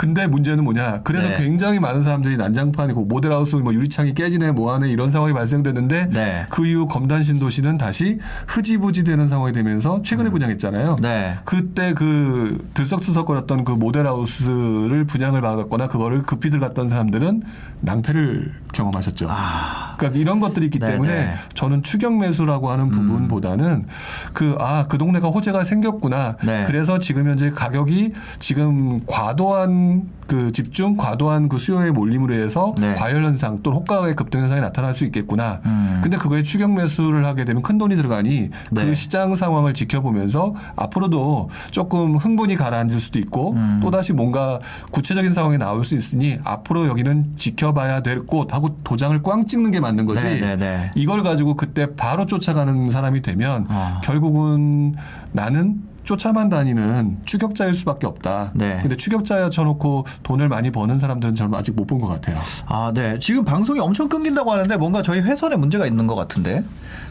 근데 0.00 0.26
문제는 0.26 0.64
뭐냐? 0.64 1.02
그래서 1.04 1.28
네. 1.28 1.36
굉장히 1.36 1.78
많은 1.78 2.02
사람들이 2.02 2.38
난장판이고 2.38 3.04
모델하우스 3.04 3.56
뭐 3.56 3.74
유리창이 3.74 4.14
깨지네 4.14 4.52
뭐하네 4.52 4.88
이런 4.88 5.10
상황이 5.10 5.34
발생됐는데 5.34 6.06
네. 6.06 6.46
그 6.48 6.66
이후 6.66 6.86
검단 6.86 7.22
신도시는 7.22 7.76
다시 7.76 8.18
흐지부지 8.46 9.04
되는 9.04 9.28
상황이 9.28 9.52
되면서 9.52 10.00
최근에 10.00 10.30
분양했잖아요. 10.30 11.00
네. 11.02 11.36
그때 11.44 11.92
그 11.92 12.66
들썩들썩거렸던 12.72 13.64
그 13.66 13.72
모델하우스를 13.72 15.04
분양을 15.04 15.42
받았거나 15.42 15.88
그거를 15.88 16.22
급히 16.22 16.48
들어갔던 16.48 16.88
사람들은 16.88 17.42
낭패를 17.82 18.54
경험하셨죠. 18.72 19.26
아. 19.28 19.94
그러니까 19.98 20.18
이런 20.20 20.40
것들이 20.40 20.66
있기 20.66 20.78
네네. 20.78 20.92
음. 20.92 21.02
때문에 21.02 21.34
저는 21.54 21.82
추격 21.82 22.16
매수라고 22.16 22.70
하는 22.70 22.88
부분보다는 22.88 23.86
그아 24.32 24.86
그 24.88 24.96
동네가 24.98 25.28
호재가 25.28 25.64
생겼구나. 25.64 26.36
네. 26.44 26.64
그래서 26.66 26.98
지금 26.98 27.28
현재 27.28 27.50
가격이 27.50 28.12
지금 28.38 29.00
과도한 29.06 30.20
그 30.26 30.52
집중, 30.52 30.96
과도한 30.96 31.48
그 31.48 31.58
수요의 31.58 31.90
몰림으로 31.90 32.34
해서 32.34 32.74
네. 32.78 32.94
과열 32.94 33.24
현상 33.24 33.62
또는 33.64 33.78
호가의 33.78 34.14
급등 34.14 34.40
현상이 34.40 34.60
나타날 34.60 34.94
수 34.94 35.04
있겠구나. 35.04 35.60
음. 35.66 36.00
근데 36.02 36.16
그거에 36.16 36.44
추격 36.44 36.72
매수를 36.72 37.26
하게 37.26 37.44
되면 37.44 37.62
큰 37.62 37.78
돈이 37.78 37.96
들어가니 37.96 38.50
네. 38.70 38.84
그 38.84 38.94
시장 38.94 39.34
상황을 39.34 39.74
지켜보면서 39.74 40.54
앞으로도 40.76 41.50
조금 41.72 42.16
흥분이 42.16 42.54
가라앉을 42.54 43.00
수도 43.00 43.18
있고 43.18 43.52
음. 43.54 43.80
또 43.82 43.90
다시 43.90 44.12
뭔가 44.12 44.60
구체적인 44.92 45.32
상황이 45.32 45.58
나올 45.58 45.84
수 45.84 45.96
있으니 45.96 46.38
앞으로 46.44 46.86
여기는 46.86 47.34
지켜봐야 47.36 48.02
될 48.02 48.20
곳 48.30 48.52
하고 48.60 48.76
도장을 48.84 49.20
꽝 49.22 49.46
찍는 49.46 49.70
게 49.70 49.80
맞는 49.80 50.04
거지. 50.04 50.26
네, 50.26 50.38
네, 50.38 50.56
네. 50.56 50.90
이걸 50.94 51.22
가지고 51.22 51.54
그때 51.56 51.94
바로 51.96 52.26
쫓아가는 52.26 52.90
사람이 52.90 53.22
되면 53.22 53.66
아. 53.70 54.00
결국은 54.04 54.94
나는 55.32 55.82
쫓아만 56.04 56.48
다니는 56.50 57.18
추격자일 57.24 57.74
수밖에 57.74 58.06
없다. 58.06 58.52
네. 58.54 58.78
근데 58.82 58.96
추격자야 58.96 59.48
쳐놓고 59.50 60.06
돈을 60.22 60.48
많이 60.48 60.70
버는 60.70 60.98
사람들은 60.98 61.34
저는 61.34 61.54
아직 61.56 61.74
못 61.74 61.86
본 61.86 62.00
것 62.00 62.08
같아요. 62.08 62.36
아, 62.66 62.92
네. 62.94 63.18
지금 63.18 63.44
방송이 63.44 63.80
엄청 63.80 64.08
끊긴다고 64.08 64.52
하는데 64.52 64.76
뭔가 64.76 65.02
저희 65.02 65.20
회선에 65.20 65.56
문제가 65.56 65.86
있는 65.86 66.06
것 66.06 66.14
같은데. 66.14 66.62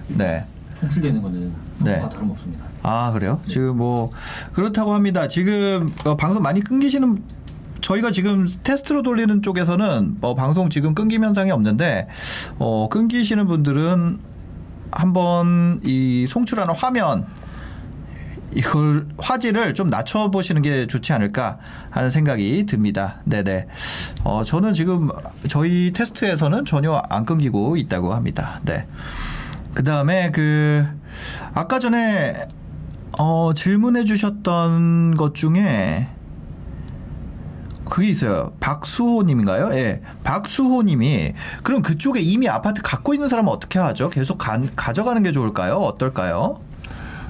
네. 0.09 0.45
송출되는 0.79 1.21
거는 1.21 1.51
네. 1.79 1.93
네. 1.97 2.09
다름없습니다. 2.09 2.63
아, 2.83 3.11
그래요? 3.11 3.41
지금 3.47 3.77
뭐 3.77 4.11
그렇다고 4.53 4.93
합니다. 4.93 5.27
지금 5.27 5.93
어, 6.05 6.15
방송 6.15 6.41
많이 6.41 6.61
끊기시는 6.61 7.21
저희가 7.81 8.11
지금 8.11 8.47
테스트로 8.63 9.03
돌리는 9.03 9.41
쪽에서는 9.41 10.17
어, 10.21 10.35
방송 10.35 10.69
지금 10.69 10.93
끊김 10.93 11.23
현상이 11.23 11.51
없는데 11.51 12.07
어, 12.57 12.87
끊기시는 12.89 13.47
분들은 13.47 14.17
한번 14.91 15.79
이 15.83 16.25
송출하는 16.27 16.73
화면 16.73 17.27
이걸 18.53 19.07
화질을 19.17 19.73
좀 19.73 19.89
낮춰 19.89 20.31
보시는 20.31 20.61
게 20.61 20.87
좋지 20.87 21.13
않을까 21.13 21.59
하는 21.91 22.09
생각이 22.09 22.65
듭니다. 22.65 23.21
네네. 23.25 23.67
어, 24.23 24.43
저는 24.43 24.73
지금 24.73 25.09
저희 25.47 25.91
테스트에서는 25.93 26.65
전혀 26.65 26.93
안 27.09 27.25
끊기고 27.25 27.77
있다고 27.77 28.13
합니다. 28.13 28.59
네. 28.63 28.87
그 29.73 29.83
다음에 29.83 30.31
그 30.31 30.85
아까 31.53 31.79
전에 31.79 32.47
어, 33.19 33.51
질문해 33.53 34.05
주셨던 34.05 35.15
것 35.15 35.35
중에 35.35 36.07
그게 37.89 38.07
있어요. 38.09 38.53
박수호님인가요? 38.59 39.73
예. 39.73 40.01
박수호님이 40.23 41.33
그럼 41.63 41.81
그쪽에 41.81 42.21
이미 42.21 42.47
아파트 42.47 42.81
갖고 42.81 43.13
있는 43.13 43.27
사람은 43.29 43.51
어떻게 43.51 43.79
하죠? 43.79 44.09
계속 44.09 44.37
가, 44.37 44.61
가져가는 44.75 45.21
게 45.23 45.31
좋을까요? 45.31 45.75
어떨까요? 45.75 46.59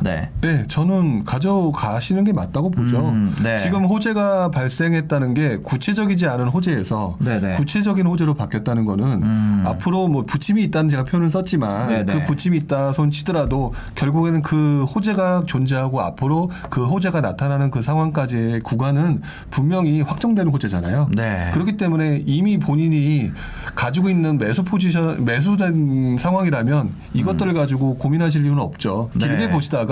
네. 0.02 0.30
네, 0.42 0.66
저는 0.68 1.26
가져가시는 1.26 2.24
게 2.24 2.34
맞다고 2.34 2.72
보죠. 2.72 3.10
음, 3.10 3.36
네. 3.44 3.58
지금 3.58 3.86
호재가 3.86 4.52
발생했다는 4.52 5.34
게 5.34 5.58
구체적이지 5.58 6.28
않은 6.28 6.48
호재에서 6.48 7.18
네네. 7.20 7.56
구체적인 7.56 8.08
호재로 8.08 8.34
바뀌었다는 8.36 8.86
거는 8.86 9.06
음. 9.24 9.64
앞으로 9.66 10.08
뭐 10.08 10.24
부침이 10.24 10.64
있다는 10.64 10.90
제가 10.90 11.04
표현을 11.06 11.30
썼지만 11.30 11.90
네네. 11.90 12.14
그 12.14 12.26
부침이 12.26 12.58
있다 12.58 12.94
손 12.94 13.12
치더라도 13.12 13.74
결국에는 13.96 14.42
그 14.42 14.86
호재가 14.86 15.44
존재하고 15.46 16.02
앞으로 16.02 16.52
그 16.70 16.86
호재가 16.86 17.22
나타나는 17.22 17.72
그 17.72 17.82
상황까지의 17.82 18.62
구간은 18.62 19.22
분명히 19.52 20.02
확정되는 20.02 20.52
호재잖아요. 20.52 21.10
네. 21.16 21.50
그렇기 21.54 21.78
때문에 21.78 22.24
이미 22.26 22.58
본인이 22.58 23.32
가지고 23.76 24.10
있는 24.10 24.38
매수 24.38 24.64
포지션 24.64 25.26
매수된 25.26 26.18
상황이라면 26.18 26.90
이것들을 27.14 27.54
가지고 27.54 27.98
고민하실 27.98 28.46
이유는 28.46 28.62
없죠. 28.62 29.10
음. 29.14 29.20
네. 29.20 29.28
길게 29.28 29.50
보시다가 29.50 29.89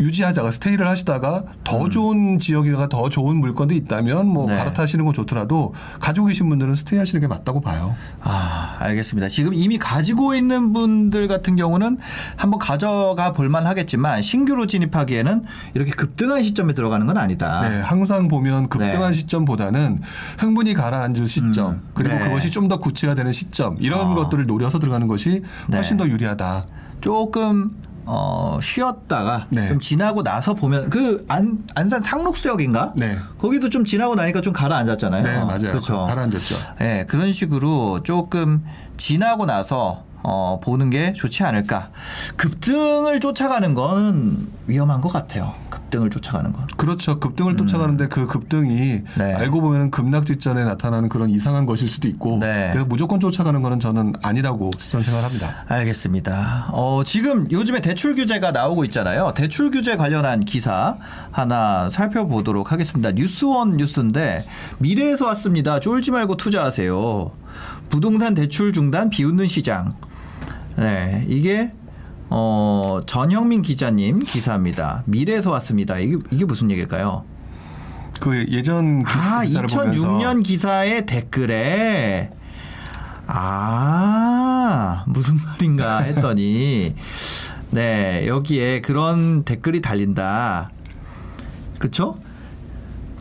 유지하다가 0.00 0.50
스테이를 0.52 0.88
하시다가 0.88 1.44
더 1.64 1.88
좋은 1.88 2.38
지역이가 2.38 2.88
더 2.88 3.08
좋은 3.08 3.36
물건도 3.36 3.74
있다면 3.74 4.26
뭐 4.26 4.46
음. 4.46 4.50
네. 4.50 4.56
갈아타시는 4.56 5.04
건 5.04 5.14
좋더라도 5.14 5.74
가지고 6.00 6.26
계신 6.26 6.48
분들은 6.48 6.74
스테이 6.74 6.98
하시는 6.98 7.20
게 7.20 7.26
맞다고 7.26 7.60
봐요. 7.60 7.94
아, 8.20 8.76
알겠습니다. 8.80 9.28
지금 9.28 9.54
이미 9.54 9.78
가지고 9.78 10.34
있는 10.34 10.72
분들 10.72 11.28
같은 11.28 11.56
경우는 11.56 11.98
한번 12.36 12.58
가져가 12.58 13.32
볼만 13.32 13.66
하겠지만 13.66 14.22
신규로 14.22 14.66
진입하기에는 14.66 15.44
이렇게 15.74 15.92
급등한 15.92 16.42
시점에 16.42 16.72
들어가는 16.72 17.06
건 17.06 17.18
아니다. 17.18 17.68
네, 17.68 17.80
항상 17.80 18.28
보면 18.28 18.68
급등한 18.68 19.12
네. 19.12 19.16
시점보다는 19.18 20.00
흥분이 20.38 20.74
가라앉을 20.74 21.28
시점 21.28 21.72
음, 21.74 21.82
그리고 21.94 22.16
네. 22.16 22.24
그것이 22.24 22.50
좀 22.50 22.62
더 22.62 22.78
구체화되는 22.78 23.32
시점 23.32 23.76
이런 23.80 24.12
아. 24.12 24.14
것들을 24.14 24.46
노려서 24.46 24.78
들어가는 24.78 25.06
것이 25.08 25.42
훨씬 25.72 25.96
네. 25.96 26.04
더 26.04 26.08
유리하다. 26.08 26.64
조금 27.02 27.70
어, 28.04 28.58
쉬었다가 28.60 29.46
네. 29.50 29.68
좀 29.68 29.80
지나고 29.80 30.22
나서 30.22 30.54
보면 30.54 30.90
그 30.90 31.24
안, 31.28 31.64
안산 31.74 32.02
상록수역인가? 32.02 32.94
네. 32.96 33.18
거기도 33.38 33.70
좀 33.70 33.84
지나고 33.84 34.14
나니까 34.14 34.40
좀 34.40 34.52
가라앉았잖아요. 34.52 35.22
네, 35.22 35.38
맞아요. 35.38 35.58
그렇죠. 35.58 36.06
가라앉았죠. 36.06 36.56
네, 36.78 37.06
그런 37.06 37.32
식으로 37.32 38.02
조금 38.02 38.64
지나고 38.96 39.46
나서 39.46 40.04
어, 40.24 40.60
보는 40.62 40.90
게 40.90 41.12
좋지 41.12 41.42
않을까. 41.42 41.90
급등을 42.36 43.20
쫓아가는 43.20 43.74
건 43.74 44.48
위험한 44.66 45.00
것 45.00 45.12
같아요. 45.12 45.54
급등을 45.92 46.10
쫓아가는 46.10 46.52
건. 46.52 46.66
그렇죠. 46.76 47.20
급등을 47.20 47.56
쫓아가는데 47.56 48.08
그 48.08 48.26
급등이 48.26 48.92
음. 48.94 49.04
네. 49.18 49.34
알고 49.34 49.60
보면 49.60 49.90
급락 49.90 50.24
직전에 50.24 50.64
나타나는 50.64 51.10
그런 51.10 51.28
이상한 51.28 51.66
것일 51.66 51.88
수도 51.88 52.08
있고 52.08 52.38
네. 52.38 52.70
그래서 52.72 52.86
무조건 52.86 53.20
쫓아가는 53.20 53.60
거는 53.60 53.78
저는 53.78 54.14
아니라고 54.22 54.70
저는 54.70 55.04
생각합니다. 55.04 55.64
알겠습니다. 55.68 56.70
어, 56.72 57.02
지금 57.04 57.50
요즘에 57.50 57.82
대출 57.82 58.14
규제가 58.14 58.52
나오고 58.52 58.84
있잖아요. 58.86 59.32
대출 59.36 59.70
규제 59.70 59.96
관련한 59.96 60.44
기사 60.44 60.96
하나 61.30 61.90
살펴보도록 61.90 62.72
하겠습니다. 62.72 63.12
뉴스원 63.12 63.76
뉴스인데 63.76 64.44
미래에서 64.78 65.26
왔습니다. 65.26 65.78
쫄지 65.78 66.10
말고 66.10 66.38
투자하세요. 66.38 67.30
부동산 67.90 68.34
대출 68.34 68.72
중단 68.72 69.10
비웃는 69.10 69.46
시장. 69.46 69.94
네, 70.76 71.26
이게 71.28 71.70
어, 72.34 73.00
전형민 73.04 73.60
기자님 73.60 74.20
기사입니다. 74.20 75.02
미래에서 75.04 75.50
왔습니다. 75.50 75.98
이게 75.98 76.16
이게 76.30 76.46
무슨 76.46 76.70
얘기일까요? 76.70 77.24
그 78.20 78.46
예전 78.48 79.00
기- 79.00 79.04
아, 79.10 79.42
기사를 79.44 79.68
2006년 79.68 80.00
보면서 80.02 80.40
기사의 80.40 81.04
댓글에 81.04 82.30
아, 83.26 85.04
무슨 85.06 85.36
말인가 85.44 85.98
했더니 85.98 86.94
네, 87.70 88.26
여기에 88.26 88.80
그런 88.80 89.44
댓글이 89.44 89.82
달린다. 89.82 90.70
그쵸? 91.80 92.18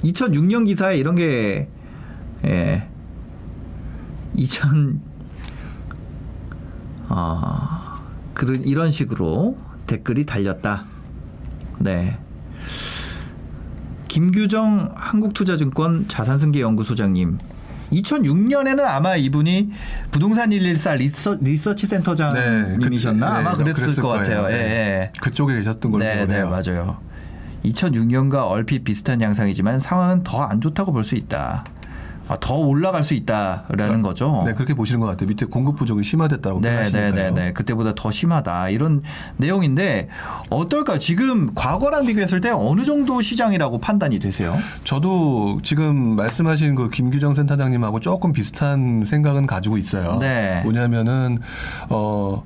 2006년 0.06 0.66
기사에 0.66 0.96
이런 0.98 1.16
게 1.16 1.68
예. 2.46 2.88
2000 4.36 5.02
아, 7.10 7.81
그런 8.42 8.64
이런 8.66 8.90
식으로 8.90 9.56
댓글이 9.86 10.26
달렸다. 10.26 10.86
네. 11.78 12.18
김규정 14.08 14.90
한국투자증권 14.96 16.08
자산승계연구소장님. 16.08 17.38
2006년에는 17.94 18.80
아마 18.80 19.16
이분이 19.16 19.70
부동산 20.10 20.50
114 20.50 20.96
리서, 20.96 21.38
리서치 21.40 21.86
센터장님이셨나? 21.86 23.28
그- 23.30 23.34
네, 23.34 23.40
아마 23.40 23.54
그랬을, 23.54 24.02
것. 24.02 24.08
같아요. 24.10 24.48
예, 24.50 24.52
네. 24.52 24.58
예. 24.58 25.12
그쪽에 25.22 25.54
계셨던 25.58 25.92
걸로 25.92 26.04
네, 26.04 26.26
네. 26.26 26.42
맞아요. 26.44 26.98
2006년과 27.64 28.50
얼핏 28.50 28.84
비슷한 28.84 29.22
양상이지만 29.22 29.80
상황은 29.82 30.24
더 30.24 30.42
안 30.42 30.62
좋다고 30.62 30.92
볼 30.94 31.04
수 31.04 31.14
있다. 31.14 31.64
아, 32.32 32.38
더 32.40 32.56
올라갈 32.56 33.04
수 33.04 33.14
있다라는 33.14 34.02
거죠. 34.02 34.44
네, 34.46 34.54
그렇게 34.54 34.74
보시는 34.74 35.02
것 35.02 35.08
같아요. 35.08 35.28
밑에 35.28 35.46
공급 35.46 35.76
부족이 35.76 36.02
심화됐다고 36.02 36.62
네, 36.62 36.70
네, 36.70 36.76
표현하시니까요. 36.76 37.34
네, 37.34 37.42
네. 37.48 37.54
그때보다 37.54 37.94
더 37.94 38.10
심하다 38.10 38.70
이런 38.70 39.04
내용인데 39.36 40.08
어떨까? 40.50 40.98
지금 40.98 41.54
과거랑 41.54 42.06
비교했을 42.06 42.40
때 42.40 42.50
어느 42.50 42.86
정도 42.86 43.22
시장이라고 43.22 43.80
판단이 43.80 44.20
되세요? 44.20 44.58
저도 44.86 45.60
지금 45.62 46.16
말씀하신 46.16 46.76
그 46.76 46.90
김규정 46.90 47.34
센터장님하고 47.34 48.00
조금 48.00 48.32
비슷한 48.32 49.04
생각은 49.04 49.46
가지고 49.46 49.78
있어요. 49.78 50.18
네. 50.20 50.62
뭐냐면은 50.64 51.40
어 51.90 52.46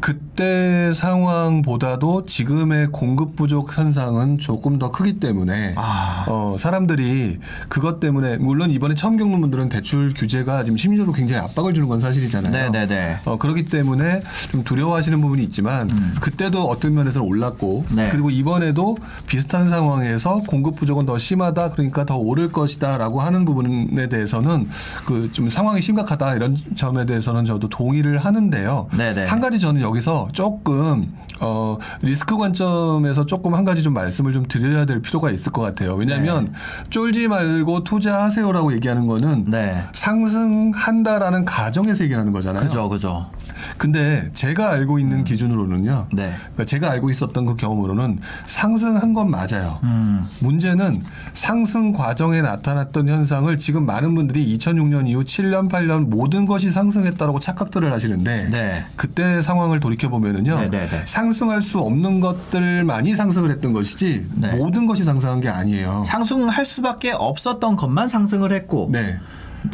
그때 0.00 0.92
상황보다도 0.94 2.26
지금의 2.26 2.88
공급 2.88 3.36
부족 3.36 3.76
현상은 3.76 4.38
조금 4.38 4.78
더 4.78 4.90
크기 4.90 5.20
때문에 5.20 5.74
아. 5.76 6.24
어 6.28 6.56
사람들이 6.58 7.38
그것 7.68 8.00
때문에 8.00 8.36
물론 8.36 8.70
이번에 8.70 8.94
처음 8.94 9.16
겪는 9.16 9.40
분들은 9.40 9.68
대출 9.68 10.12
규제가 10.14 10.64
지금 10.64 10.76
심리적으로 10.76 11.14
굉장히 11.14 11.42
압박을 11.42 11.74
주는 11.74 11.88
건 11.88 12.00
사실이잖아요. 12.00 12.52
네, 12.52 12.70
네, 12.70 12.86
네. 12.86 13.16
어 13.24 13.38
그렇기 13.38 13.64
때문에 13.66 14.20
좀 14.50 14.64
두려워하시는 14.64 15.20
부분이 15.20 15.42
있지만 15.44 15.88
그때도 16.20 16.64
어떤 16.64 16.94
면에서는 16.94 17.26
올랐고 17.26 17.84
음. 17.90 17.96
네. 17.96 18.08
그리고 18.10 18.30
이번에도 18.30 18.96
비슷한 19.26 19.68
상황에서 19.68 20.42
공급 20.46 20.76
부족은 20.76 21.06
더 21.06 21.16
심하다 21.18 21.70
그러니까 21.70 22.04
더 22.04 22.16
오를 22.16 22.50
것이다라고 22.50 23.20
하는 23.20 23.44
부분에 23.44 24.08
대해서는 24.08 24.68
그 25.06 25.28
좀 25.38 25.50
상황이 25.50 25.80
심각하다 25.80 26.34
이런 26.34 26.56
점에 26.76 27.06
대해서는 27.06 27.44
저도 27.44 27.68
동의를 27.68 28.18
하는데요. 28.18 28.88
네네. 28.96 29.26
한 29.26 29.40
가지 29.40 29.58
저는 29.60 29.82
여기서 29.88 30.28
조금 30.32 31.12
어 31.40 31.78
리스크 32.02 32.36
관점에서 32.36 33.26
조금 33.26 33.54
한 33.54 33.64
가지 33.64 33.82
좀 33.82 33.94
말씀을 33.94 34.32
좀 34.32 34.46
드려야 34.46 34.84
될 34.84 35.00
필요가 35.00 35.30
있을 35.30 35.52
것 35.52 35.62
같아요. 35.62 35.94
왜냐하면 35.94 36.52
쫄지 36.90 37.28
말고 37.28 37.84
투자하세요라고 37.84 38.72
얘기하는 38.74 39.06
거는 39.06 39.46
네. 39.46 39.84
상승한다라는 39.92 41.44
가정에서 41.44 42.04
얘기하는 42.04 42.32
거잖아요. 42.32 42.64
그죠, 42.64 42.88
그죠. 42.88 43.30
근데 43.76 44.30
제가 44.34 44.70
알고 44.70 44.98
있는 44.98 45.24
기준으로는요. 45.24 46.08
네. 46.12 46.32
그러니까 46.38 46.64
제가 46.64 46.90
알고 46.90 47.10
있었던 47.10 47.46
그 47.46 47.56
경험으로는 47.56 48.18
상승한 48.46 49.14
건 49.14 49.30
맞아요. 49.30 49.78
음. 49.84 50.26
문제는 50.40 51.02
상승 51.34 51.92
과정에 51.92 52.42
나타났던 52.42 53.08
현상을 53.08 53.58
지금 53.58 53.86
많은 53.86 54.14
분들이 54.14 54.56
2006년 54.56 55.06
이후 55.08 55.24
7년, 55.24 55.70
8년 55.70 56.08
모든 56.08 56.46
것이 56.46 56.70
상승했다라고 56.70 57.40
착각들을 57.40 57.92
하시는데 57.92 58.48
네. 58.50 58.84
그때 58.96 59.42
상황을 59.42 59.80
돌이켜 59.80 60.08
보면은요. 60.08 60.58
네, 60.60 60.70
네, 60.70 60.88
네. 60.88 61.02
상승할 61.04 61.62
수 61.62 61.78
없는 61.78 62.20
것들만이 62.20 63.14
상승을 63.14 63.50
했던 63.50 63.72
것이지 63.72 64.26
네. 64.34 64.56
모든 64.56 64.86
것이 64.86 65.04
상승한 65.04 65.40
게 65.40 65.48
아니에요. 65.48 66.04
상승할 66.08 66.64
수밖에 66.64 67.12
없었던 67.12 67.76
것만 67.76 68.08
상승을 68.08 68.52
했고 68.52 68.88
네. 68.92 69.18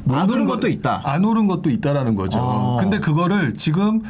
안 0.08 0.30
오른 0.30 0.46
것- 0.46 0.54
것도 0.56 0.68
있다. 0.68 1.02
안 1.04 1.24
오른 1.24 1.46
것도 1.46 1.70
있다라는 1.70 2.14
거죠. 2.14 2.38
어. 2.40 2.78
근데 2.80 2.98
그거를 3.00 3.56
지금 3.56 4.02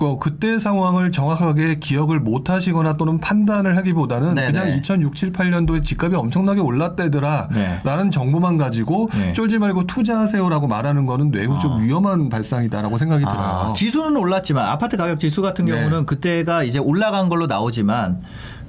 어, 0.00 0.16
그때 0.20 0.60
상황을 0.60 1.10
정확하게 1.10 1.80
기억을 1.80 2.20
못 2.20 2.50
하시거나 2.50 2.96
또는 2.96 3.18
판단을 3.18 3.76
하기보다는 3.78 4.36
네네. 4.36 4.52
그냥 4.52 4.68
2006, 4.78 5.16
7, 5.16 5.32
8년도에 5.32 5.82
집값이 5.82 6.14
엄청나게 6.14 6.60
올랐다더라 6.60 7.48
네. 7.52 7.80
라는 7.82 8.12
정보만 8.12 8.58
가지고 8.58 9.08
네. 9.12 9.32
쫄지 9.32 9.58
말고 9.58 9.88
투자하세요라고 9.88 10.68
말하는 10.68 11.04
거는 11.04 11.32
매우 11.32 11.58
좀 11.58 11.82
위험한 11.82 12.28
발상이다라고 12.28 12.96
생각이 12.96 13.24
아, 13.26 13.32
들어요. 13.32 13.74
지수는 13.76 14.16
올랐지만 14.16 14.66
아파트 14.66 14.96
가격 14.96 15.18
지수 15.18 15.42
같은 15.42 15.64
네. 15.64 15.72
경우는 15.72 16.06
그때가 16.06 16.62
이제 16.62 16.78
올라간 16.78 17.28
걸로 17.28 17.48
나오지만 17.48 18.20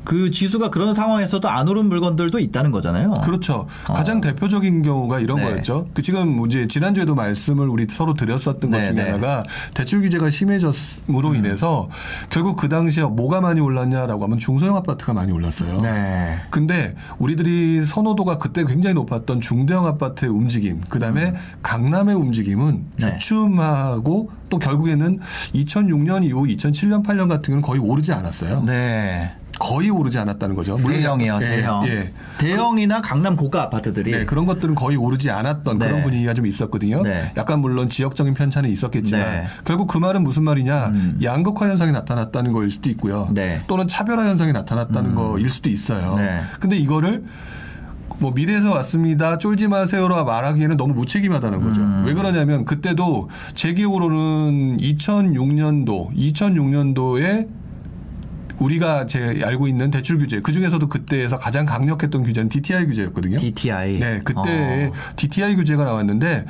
그 0.10 0.32
지수가 0.32 0.72
그런 0.72 0.96
상황에서도 0.96 1.48
안 1.48 1.68
오른 1.68 1.86
물건들도 1.86 2.40
있다는 2.40 2.72
거잖아요. 2.72 3.14
그렇죠. 3.24 3.68
가장 3.84 4.22
대표적인 4.22 4.82
경우가 4.82 5.20
이런 5.20 5.38
어. 5.38 5.42
네. 5.44 5.52
거였죠. 5.52 5.88
그 5.94 6.02
지금 6.02 6.44
이제 6.48 6.68
지난주에도 6.68 7.14
말씀을 7.14 7.70
우리 7.70 7.86
서로 7.88 8.16
드렸었던 8.16 8.72
것 8.72 8.76
네, 8.76 8.86
중에 8.88 8.94
네. 8.94 9.04
음. 9.04 9.08
하나가 9.14 9.44
대출 9.76 10.02
규제가 10.02 10.32
심해졌음으로 10.32 11.36
인해서 11.36 11.90
결국 12.32 12.56
그 12.56 12.70
당시에 12.70 13.04
뭐가 13.04 13.40
많이 13.40 13.60
올랐냐라고 13.60 14.24
하면 14.24 14.40
중소형 14.40 14.78
아파트가 14.78 15.14
많이 15.14 15.32
올랐어요. 15.32 15.80
네. 15.82 16.40
근데 16.50 16.96
우리들이 17.20 17.86
선호도가 17.86 18.40
그때 18.40 18.66
굉장히 18.66 18.96
높았던 18.96 19.42
중대형 19.42 19.86
아파트의 19.86 20.32
움직임, 20.32 20.82
그 20.90 20.98
다음에 20.98 21.36
강남의 21.62 22.16
움직임은 22.16 22.66
음. 22.66 22.92
네. 22.98 23.20
주춤하고 23.20 24.32
또 24.50 24.58
결국에는 24.58 25.20
2006년 25.54 26.24
이후 26.24 26.48
2007년, 26.48 27.06
8년 27.06 27.30
같은 27.30 27.44
경우는 27.44 27.62
거의 27.62 27.80
오르지 27.80 28.12
않았어요. 28.12 28.64
네. 28.64 29.36
거의 29.60 29.90
오르지 29.90 30.18
않았다는 30.18 30.56
거죠. 30.56 30.78
대형이요, 30.78 31.40
예, 31.42 31.46
대형. 31.46 31.88
예. 31.88 32.14
대형이나 32.38 33.02
강남 33.02 33.36
고가 33.36 33.64
아파트들이 33.64 34.12
네, 34.12 34.26
그런 34.26 34.46
것들은 34.46 34.74
거의 34.74 34.98
오르지 34.98 35.30
않았던 35.30 35.78
네. 35.78 35.88
그런 35.88 36.04
분위기가 36.04 36.34
좀 36.34 36.46
있었거든요. 36.46 37.04
네. 37.04 37.34
약간 37.36 37.60
물론 37.60 37.90
지역적인 37.90 38.34
편차는 38.34 38.70
있었겠지만 38.70 39.22
네. 39.22 39.42
음. 39.42 39.48
결국 39.66 39.88
그 39.88 39.98
말은 39.98 40.24
무슨 40.24 40.44
말이냐 40.44 40.94
양극화 41.22 41.68
현상이 41.68 41.92
나타났다는 41.92 42.54
거일 42.54 42.72
수도 42.72 42.90
있고요. 42.90 43.30
네. 43.32 43.60
또는 43.68 43.88
차별화 43.88 44.26
현상이 44.26 44.54
나타났다는 44.54 45.14
거일 45.14 45.50
수도 45.50 45.70
있어요. 45.70 46.16
네. 46.16 46.42
근데 46.60 46.78
이거를 46.78 47.24
뭐 48.20 48.32
미래에서 48.32 48.72
왔습니다. 48.76 49.38
쫄지 49.38 49.68
마세요라 49.68 50.24
말하기에는 50.24 50.78
너무 50.78 50.94
무책임하다는 50.94 51.62
거죠. 51.62 51.82
음. 51.82 52.04
왜 52.06 52.14
그러냐면 52.14 52.66
그때도 52.66 53.30
제 53.56 53.74
기억으로는 53.74 54.78
2006년도, 54.78 56.16
2006년도에 56.16 57.59
우리가 58.60 59.06
제 59.06 59.42
알고 59.44 59.68
있는 59.68 59.92
대출 59.92 60.20
규제 60.20 60.42
그 60.42 60.52
중에서도 60.52 60.88
그때에서 60.88 61.38
가장 61.38 61.66
강력했던 61.66 62.24
규제는 62.24 62.50
DTI 62.50 62.86
규제였거든요. 62.86 63.38
DTI. 63.38 64.00
네, 64.00 64.22
그때 64.24 64.92
어. 64.92 65.16
DTI 65.16 65.56
규제가 65.56 65.84
나왔는데 65.84 66.46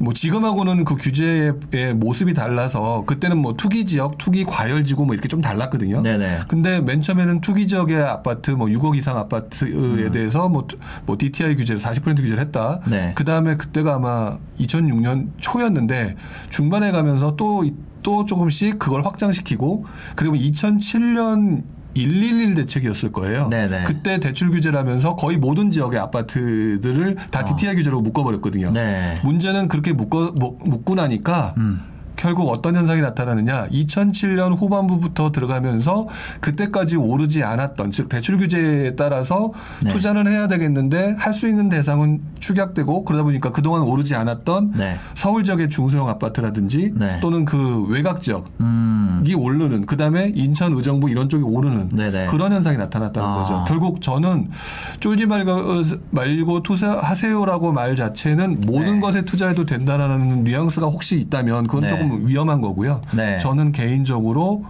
뭐 0.00 0.14
지금하고는 0.14 0.84
그 0.84 0.96
규제의 0.96 1.94
모습이 1.94 2.32
달라서 2.32 3.04
그때는 3.06 3.36
뭐 3.36 3.54
투기 3.56 3.84
지역, 3.84 4.16
투기 4.16 4.44
과열 4.44 4.84
지구 4.84 5.04
뭐 5.04 5.14
이렇게 5.14 5.28
좀 5.28 5.42
달랐거든요. 5.42 6.00
네네. 6.00 6.40
근데 6.48 6.80
맨 6.80 7.02
처음에는 7.02 7.42
투기 7.42 7.68
지역의 7.68 8.02
아파트 8.02 8.50
뭐 8.52 8.68
6억 8.68 8.96
이상 8.96 9.18
아파트에 9.18 10.10
대해서 10.10 10.48
뭐, 10.48 10.66
뭐 11.04 11.16
DTI 11.18 11.54
규제를 11.54 11.78
40% 11.78 12.16
규제를 12.16 12.38
했다. 12.40 12.80
음. 12.86 12.90
네. 12.90 13.12
그 13.14 13.24
다음에 13.24 13.56
그때가 13.56 13.96
아마 13.96 14.38
2006년 14.58 15.28
초였는데 15.38 16.16
중반에 16.48 16.92
가면서 16.92 17.36
또, 17.36 17.64
또 18.02 18.24
조금씩 18.26 18.78
그걸 18.78 19.04
확장시키고 19.04 19.84
그리고 20.16 20.34
2007년 20.36 21.62
111 21.94 22.54
대책이었을 22.54 23.10
거예요. 23.12 23.48
네네. 23.48 23.82
그때 23.84 24.20
대출 24.20 24.50
규제를 24.50 24.78
하면서 24.78 25.16
거의 25.16 25.36
모든 25.38 25.70
지역의 25.72 25.98
아파트들을 25.98 27.16
다 27.32 27.44
DTI 27.44 27.74
규제로 27.74 28.00
묶어버렸거든요. 28.00 28.68
아. 28.68 28.72
네. 28.72 29.20
문제는 29.24 29.66
그렇게 29.68 29.92
묶어, 29.92 30.30
묶- 30.36 30.66
묶고 30.68 30.94
나니까 30.94 31.54
음. 31.58 31.80
결국 32.16 32.48
어떤 32.50 32.76
현상이 32.76 33.00
나타나느냐 33.00 33.68
2007년 33.68 34.56
후반부부터 34.58 35.32
들어가면서 35.32 36.08
그때까지 36.40 36.96
오르지 36.96 37.42
않았던 37.42 37.90
즉 37.92 38.08
대출 38.08 38.38
규제에 38.38 38.94
따라서 38.96 39.52
네. 39.82 39.90
투자는 39.90 40.26
해야 40.28 40.46
되겠는데 40.48 41.16
할 41.18 41.30
수 41.40 41.48
있는 41.48 41.68
대상은 41.70 42.20
축약되고 42.40 43.04
그러다 43.04 43.22
보니까 43.22 43.50
그동안 43.52 43.82
오르지 43.82 44.14
않았던 44.14 44.72
네. 44.76 44.98
서울 45.14 45.44
지역의 45.44 45.70
중소형 45.70 46.08
아파트라든지 46.08 46.92
네. 46.94 47.18
또는 47.20 47.44
그 47.46 47.84
외곽 47.86 48.20
지역이 48.20 48.44
음. 48.60 49.22
오르는 49.36 49.86
그다음에 49.86 50.32
인천 50.34 50.74
의정부 50.74 51.08
이런 51.08 51.28
쪽이 51.28 51.42
오르는 51.44 51.88
네네. 51.90 52.26
그런 52.26 52.52
현상이 52.52 52.76
나타났다는 52.76 53.28
아. 53.28 53.34
거죠. 53.36 53.64
결국 53.68 54.02
저는 54.02 54.50
쫄지 54.98 55.26
말고, 55.26 55.82
말고 56.10 56.62
투자하세요라고 56.62 57.72
말 57.72 57.96
자체는 57.96 58.56
모든 58.66 58.94
네. 58.94 59.00
것에 59.00 59.22
투자해도 59.24 59.64
된다라는 59.64 60.44
뉘앙스가 60.44 60.88
혹시 60.88 61.18
있다면 61.20 61.68
그건 61.68 61.82
네. 61.82 61.88
조금 61.88 62.09
위험한 62.18 62.60
거고요. 62.60 63.00
네. 63.12 63.38
저는 63.38 63.72
개인적으로 63.72 64.64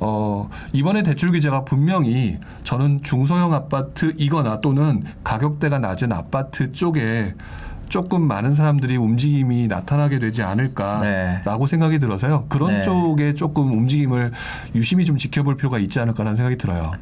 어, 0.00 0.48
이번에 0.72 1.02
대출 1.02 1.30
규제가 1.30 1.64
분명히 1.64 2.38
저는 2.64 3.02
중소형 3.02 3.52
아파트이거나 3.54 4.60
또는 4.60 5.04
가격대가 5.22 5.78
낮은 5.78 6.12
아파트 6.12 6.72
쪽에 6.72 7.34
조금 7.88 8.22
많은 8.22 8.54
사람들이 8.54 8.96
움직임이 8.96 9.66
나타나게 9.68 10.18
되지 10.18 10.42
않을까라고 10.42 11.66
생각이 11.66 11.98
들어서요. 11.98 12.46
그런 12.48 12.70
네. 12.70 12.82
쪽에 12.82 13.34
조금 13.34 13.72
움직임을 13.72 14.32
유심히 14.74 15.04
좀 15.04 15.16
지켜볼 15.16 15.56
필요가 15.56 15.78
있지 15.78 16.00
않을까라는 16.00 16.36
생각이 16.36 16.58
들어요. 16.58 16.92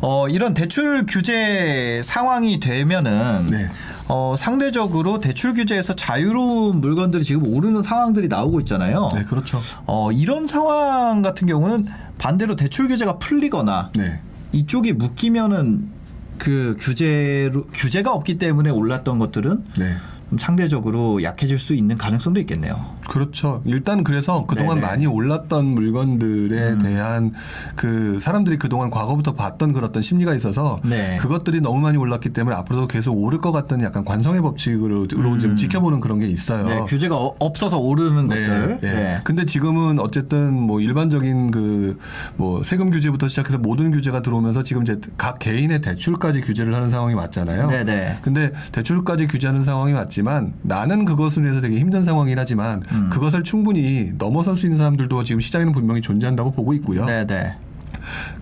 어, 0.00 0.28
이런 0.28 0.54
대출 0.54 1.04
규제 1.06 2.00
상황이 2.04 2.60
되면은 2.60 3.46
네. 3.50 3.68
어, 4.08 4.34
상대적으로 4.38 5.18
대출 5.18 5.54
규제에서 5.54 5.94
자유로운 5.94 6.80
물건들이 6.80 7.24
지금 7.24 7.52
오르는 7.52 7.82
상황들이 7.82 8.28
나오고 8.28 8.60
있잖아요. 8.60 9.10
네, 9.14 9.24
그렇죠. 9.24 9.60
어, 9.86 10.12
이런 10.12 10.46
상황 10.46 11.22
같은 11.22 11.46
경우는 11.46 11.86
반대로 12.18 12.56
대출 12.56 12.88
규제가 12.88 13.18
풀리거나 13.18 13.90
네. 13.96 14.20
이쪽이 14.52 14.92
묶이면은 14.92 15.96
그 16.38 16.76
규제로 16.78 17.66
규제가 17.72 18.12
없기 18.12 18.38
때문에 18.38 18.70
올랐던 18.70 19.18
것들은 19.18 19.64
네. 19.78 19.84
좀 19.86 20.15
상대적으로 20.38 21.22
약해질 21.22 21.58
수 21.58 21.74
있는 21.74 21.96
가능성도 21.96 22.40
있겠네요. 22.40 22.96
그렇죠. 23.08 23.62
일단 23.64 24.02
그래서 24.04 24.44
그동안 24.46 24.76
네네. 24.76 24.86
음. 24.86 24.88
많이 24.88 25.06
올랐던 25.06 25.64
물건들에 25.64 26.78
대한 26.78 27.32
그 27.76 28.18
사람들이 28.20 28.58
그동안 28.58 28.90
과거부터 28.90 29.34
봤던 29.34 29.72
그런 29.72 29.88
어떤 29.88 30.02
심리가 30.02 30.34
있어서 30.34 30.80
네. 30.84 31.16
그것들이 31.20 31.60
너무 31.60 31.80
많이 31.80 31.96
올랐기 31.96 32.30
때문에 32.30 32.56
앞으로도 32.56 32.88
계속 32.88 33.12
오를 33.16 33.38
것 33.38 33.52
같다는 33.52 33.84
약간 33.84 34.04
관성의 34.04 34.42
법칙으로 34.42 35.06
지금 35.08 35.56
지켜보는 35.56 36.00
그런 36.00 36.18
게 36.18 36.26
있어요. 36.26 36.64
음. 36.64 36.68
네, 36.68 36.80
규제가 36.86 37.16
어- 37.16 37.34
없어서 37.38 37.78
오르는 37.78 38.26
것들. 38.28 38.78
네. 38.80 38.92
네. 38.92 39.20
근데 39.24 39.44
지금은 39.46 40.00
어쨌든 40.00 40.52
뭐 40.54 40.80
일반적인 40.80 41.50
그 41.50 41.96
뭐 42.36 42.62
세금 42.62 42.90
규제부터 42.90 43.28
시작해서 43.28 43.58
모든 43.58 43.90
규제가 43.90 44.22
들어오면서 44.22 44.62
지금 44.62 44.82
이제 44.82 45.00
각 45.16 45.38
개인의 45.38 45.80
대출까지 45.80 46.40
규제를 46.40 46.74
하는 46.74 46.90
상황이 46.90 47.14
왔잖아요. 47.14 47.68
네네. 47.70 48.18
근데 48.22 48.52
대출까지 48.72 49.26
규제하는 49.28 49.64
상황이 49.64 49.92
왔지 49.92 50.15
만 50.22 50.54
나는 50.62 51.04
그것을 51.04 51.44
위해서 51.44 51.60
되게 51.60 51.78
힘든 51.78 52.04
상황이긴 52.04 52.38
하지만 52.38 52.82
음. 52.92 53.10
그것을 53.12 53.42
충분히 53.42 54.12
넘어설 54.18 54.56
수 54.56 54.66
있는 54.66 54.78
사람들도 54.78 55.24
지금 55.24 55.40
시장에는 55.40 55.72
분명히 55.72 56.00
존재한다고 56.00 56.52
보고 56.52 56.72
있고요. 56.74 57.04
네네. 57.04 57.54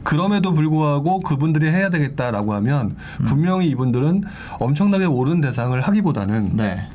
그럼에도 0.02 0.52
불구하고 0.52 1.20
그분들이 1.20 1.70
해야 1.70 1.90
되겠다라고 1.90 2.54
하면 2.54 2.96
음. 3.20 3.24
분명히 3.26 3.68
이분들은 3.68 4.22
엄청나게 4.58 5.06
오른 5.06 5.40
대상을 5.40 5.80
하기보다는 5.80 6.56
네. 6.56 6.88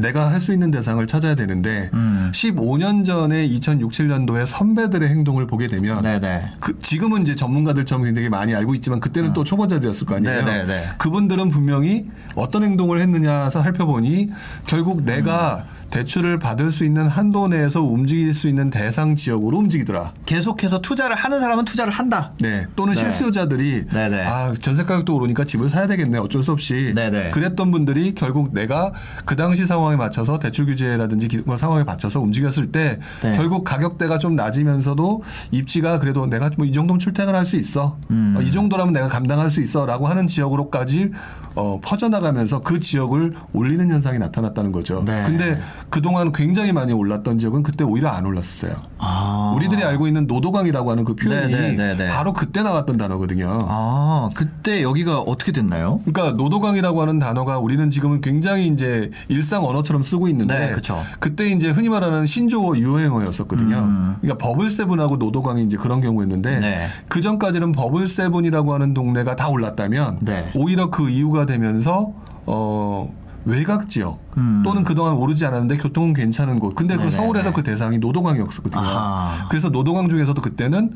내가 0.00 0.30
할 0.30 0.40
수 0.44 0.52
있는 0.52 0.70
대상을 0.70 1.06
찾아야 1.06 1.34
되는데 1.34 1.88
음. 1.94 2.30
15년 2.34 3.06
전에 3.06 3.46
2006, 3.46 3.92
7년도에 3.92 4.44
선배들의 4.44 5.08
행동을 5.08 5.46
보게 5.46 5.68
되면 5.68 6.02
네네. 6.02 6.52
그 6.60 6.78
지금은 6.80 7.22
이제 7.22 7.34
전문가들처럼 7.34 8.04
굉장히 8.04 8.28
많이 8.28 8.54
알고 8.54 8.74
있지만 8.74 9.00
그때는 9.00 9.32
또 9.32 9.42
초보자들이었을 9.44 10.06
거 10.06 10.16
아니에요. 10.16 10.40
어. 10.40 10.44
네네네. 10.44 10.90
그분들은 10.98 11.48
분명히 11.48 12.10
어떤 12.34 12.62
행동을 12.64 13.00
했느냐 13.00 13.48
살펴보니 13.48 14.28
결국 14.66 15.04
내가 15.04 15.64
음. 15.66 15.73
대출을 15.94 16.38
받을 16.38 16.72
수 16.72 16.84
있는 16.84 17.06
한도 17.06 17.46
내에서 17.46 17.80
움직일 17.80 18.34
수 18.34 18.48
있는 18.48 18.68
대상 18.68 19.14
지역으로 19.14 19.58
움직이더라. 19.58 20.12
계속해서 20.26 20.80
투자를 20.80 21.14
하는 21.14 21.38
사람은 21.38 21.64
투자를 21.64 21.92
한다. 21.92 22.32
네. 22.40 22.66
또는 22.74 22.94
네. 22.94 23.00
실수요자들이 23.00 23.86
네네. 23.86 24.26
아 24.26 24.52
전세 24.60 24.84
가격도 24.84 25.14
오르니까 25.14 25.44
집을 25.44 25.68
사야 25.68 25.86
되겠네. 25.86 26.18
어쩔 26.18 26.42
수 26.42 26.50
없이 26.50 26.92
네네. 26.96 27.30
그랬던 27.30 27.70
분들이 27.70 28.12
결국 28.16 28.52
내가 28.52 28.92
그 29.24 29.36
당시 29.36 29.66
상황에 29.66 29.94
맞춰서 29.94 30.40
대출 30.40 30.66
규제라든지 30.66 31.28
기본 31.28 31.56
상황에 31.56 31.84
맞춰서 31.84 32.20
움직였을 32.20 32.72
때 32.72 32.98
네. 33.22 33.36
결국 33.36 33.62
가격대가 33.62 34.18
좀 34.18 34.34
낮으면서도 34.34 35.22
입지가 35.52 36.00
그래도 36.00 36.26
내가 36.26 36.50
뭐 36.56 36.64
이 36.66 36.72
정도면 36.72 36.98
출퇴근할 36.98 37.46
수 37.46 37.56
있어. 37.56 37.98
음. 38.10 38.34
어, 38.36 38.42
이 38.42 38.50
정도라면 38.50 38.92
내가 38.92 39.06
감당할 39.06 39.50
수 39.50 39.60
있어라고 39.60 40.08
하는 40.08 40.26
지역으로까지 40.26 41.12
어, 41.54 41.78
퍼져나가면서 41.84 42.62
그 42.62 42.80
지역을 42.80 43.34
올리는 43.52 43.88
현상이 43.88 44.18
나타났다는 44.18 44.72
거죠. 44.72 45.04
네. 45.06 45.22
근데 45.26 45.60
그동안 45.94 46.32
굉장히 46.32 46.72
많이 46.72 46.92
올랐던 46.92 47.38
지역은 47.38 47.62
그때 47.62 47.84
오히려 47.84 48.08
안 48.08 48.26
올랐었어요. 48.26 48.74
아. 48.98 49.52
우리들이 49.54 49.84
알고 49.84 50.08
있는 50.08 50.26
노도강이라고 50.26 50.90
하는 50.90 51.04
그 51.04 51.14
표현이 51.14 51.52
네네네네. 51.52 52.08
바로 52.08 52.32
그때 52.32 52.64
나왔던 52.64 52.96
단어거든요. 52.96 53.66
아, 53.68 54.28
그때 54.34 54.82
여기가 54.82 55.20
어떻게 55.20 55.52
됐나요? 55.52 56.00
그러니까 56.04 56.36
노도강이라고 56.36 57.00
하는 57.00 57.20
단어가 57.20 57.60
우리는 57.60 57.90
지금은 57.90 58.22
굉장히 58.22 58.66
이제 58.66 59.12
일상 59.28 59.64
언어처럼 59.64 60.02
쓰고 60.02 60.26
있는데 60.26 60.58
네, 60.58 60.72
그쵸. 60.72 61.00
그때 61.20 61.46
이제 61.46 61.70
흔히 61.70 61.88
말하는 61.88 62.26
신조어 62.26 62.76
유행어였었거든요. 62.76 63.76
음. 63.76 64.16
그러니까 64.20 64.44
버블세븐하고 64.44 65.18
노도강이 65.18 65.62
이제 65.62 65.76
그런 65.76 66.00
경우였는데 66.00 66.58
네. 66.58 66.88
그 67.06 67.20
전까지는 67.20 67.70
버블세븐이라고 67.70 68.74
하는 68.74 68.94
동네가 68.94 69.36
다 69.36 69.48
올랐다면 69.48 70.18
네. 70.22 70.50
오히려 70.56 70.90
그 70.90 71.08
이유가 71.08 71.46
되면서 71.46 72.12
어 72.46 73.14
외곽 73.44 73.88
지역 73.88 74.20
음. 74.36 74.62
또는 74.64 74.84
그동안 74.84 75.14
오르지 75.14 75.44
않았는데 75.46 75.76
교통은 75.78 76.14
괜찮은 76.14 76.58
곳. 76.58 76.74
근데 76.74 76.96
그. 76.96 77.10
서울에서 77.10 77.52
그 77.52 77.62
대상이 77.62 77.98
노도강이었거든요. 77.98 78.82
아하. 78.82 79.48
그래서 79.48 79.68
노도강 79.68 80.08
중에서도 80.08 80.40
그때는 80.40 80.92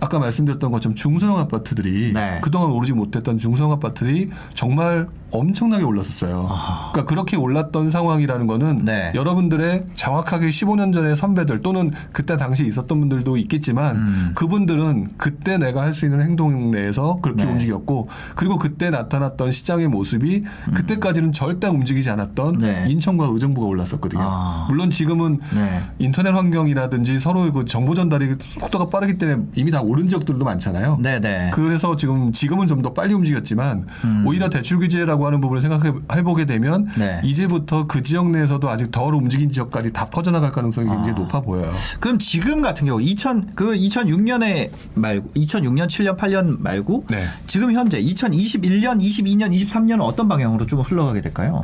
아까 0.00 0.18
말씀드렸던 0.18 0.70
것처럼 0.70 0.94
중소형 0.94 1.38
아파트들이 1.38 2.12
네. 2.12 2.40
그동안 2.42 2.70
오르지 2.70 2.92
못했던 2.92 3.38
중소형 3.38 3.72
아파트들이 3.72 4.30
정말 4.54 5.08
엄청나게 5.32 5.82
올랐었어요. 5.84 6.46
아하. 6.50 6.92
그러니까 6.92 7.08
그렇게 7.10 7.36
올랐던 7.36 7.90
상황이라는 7.90 8.46
거는 8.46 8.76
네. 8.84 9.12
여러분들의 9.14 9.86
정확하게 9.96 10.48
15년 10.50 10.92
전의 10.94 11.16
선배들 11.16 11.62
또는 11.62 11.90
그때 12.12 12.36
당시 12.36 12.64
있었던 12.66 12.98
분들도 13.00 13.36
있겠지만 13.36 13.96
음. 13.96 14.32
그분들은 14.34 15.08
그때 15.16 15.58
내가 15.58 15.82
할 15.82 15.96
수 15.96 16.04
있는 16.04 16.20
행동 16.20 16.70
내에서 16.70 17.20
그렇게 17.22 17.44
네. 17.44 17.50
움직였고 17.50 18.08
그리고 18.34 18.58
그때 18.58 18.90
나타났던 18.90 19.50
시장의 19.50 19.88
모습이 19.88 20.44
그때까지는 20.74 21.32
절대 21.32 21.68
움직이지 21.68 22.10
않았던 22.10 22.56
음. 22.56 22.60
네. 22.60 22.84
인천과 22.88 23.26
의정부가 23.30 23.66
올랐었거든요. 23.66 24.20
아. 24.22 24.66
물론 24.68 24.90
지금은 24.90 25.40
네. 25.54 25.82
인터넷 25.98 26.30
환경이라든지 26.30 27.18
서로 27.18 27.50
그 27.50 27.64
정보 27.64 27.94
전달이 27.94 28.36
속도가 28.40 28.90
빠르기 28.90 29.16
때문에 29.16 29.42
이미 29.54 29.70
다 29.70 29.80
오른 29.80 30.06
지역들도 30.06 30.44
많잖아요. 30.44 30.98
네네. 31.02 31.50
그래서 31.54 31.96
지금 31.96 32.32
지금은 32.32 32.66
좀 32.68 32.76
더 32.82 32.92
빨리 32.92 33.14
움직였지만 33.14 33.86
오히려 34.26 34.50
대출 34.50 34.78
규제라고 34.78 35.15
하는 35.24 35.40
부분을 35.40 35.62
생각해 35.62 36.22
보게 36.22 36.44
되면 36.44 36.82
음. 36.82 36.92
네. 36.96 37.20
이제부터 37.24 37.86
그 37.86 38.02
지역 38.02 38.30
내에서도 38.30 38.68
아직 38.68 38.90
덜 38.90 39.14
움직인 39.14 39.50
지역까지 39.50 39.92
다 39.92 40.10
퍼져나갈 40.10 40.52
가능성이 40.52 40.88
굉장히 40.88 41.12
아. 41.12 41.18
높아 41.20 41.40
보여요. 41.40 41.72
그럼 42.00 42.18
지금 42.18 42.60
같은 42.60 42.86
경우 42.86 43.00
2000 43.00 43.52
그 43.54 43.74
2006년에 43.74 44.70
말고 44.94 45.30
2006년 45.34 45.86
7년 45.86 46.16
8년 46.18 46.60
말고 46.60 47.04
네. 47.08 47.24
지금 47.46 47.72
현재 47.72 48.00
2021년 48.00 49.00
22년 49.00 49.54
23년은 49.54 50.00
어떤 50.00 50.28
방향으로 50.28 50.66
좀 50.66 50.80
흘러가게 50.80 51.20
될까요? 51.20 51.62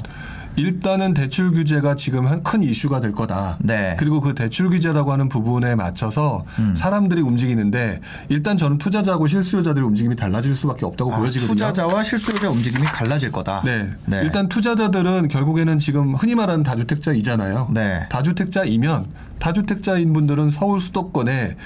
일단은 0.56 1.14
대출 1.14 1.50
규제가 1.52 1.96
지금 1.96 2.26
한 2.26 2.42
큰 2.42 2.62
이슈가 2.62 3.00
될 3.00 3.12
거다. 3.12 3.56
네. 3.60 3.96
그리고 3.98 4.20
그 4.20 4.34
대출 4.34 4.68
규제라고 4.68 5.12
하는 5.12 5.28
부분에 5.28 5.74
맞춰서 5.74 6.44
음. 6.58 6.74
사람들이 6.76 7.20
움직이는데 7.22 8.00
일단 8.28 8.58
저는 8.58 8.78
투자자하고 8.78 9.26
실수요자들의 9.26 9.86
움직임이 9.86 10.16
달라질 10.16 10.54
수밖에 10.56 10.84
없다고 10.84 11.14
아, 11.14 11.16
보여지거든요. 11.18 11.54
투자자와 11.54 12.02
실수요자 12.02 12.50
움직임이 12.50 12.84
갈라질 12.84 13.30
거다. 13.32 13.62
네. 13.64 13.88
일단 14.22 14.48
투자자들은 14.48 15.28
결국에는 15.28 15.78
지금 15.78 16.14
흔히 16.14 16.34
말하는 16.34 16.62
다주택자이잖아요. 16.62 17.70
네. 17.72 18.06
다주택자이면 18.10 19.06
다주택자인 19.38 20.12
분들은 20.12 20.50
서울 20.50 20.80
수도권에 20.80 21.56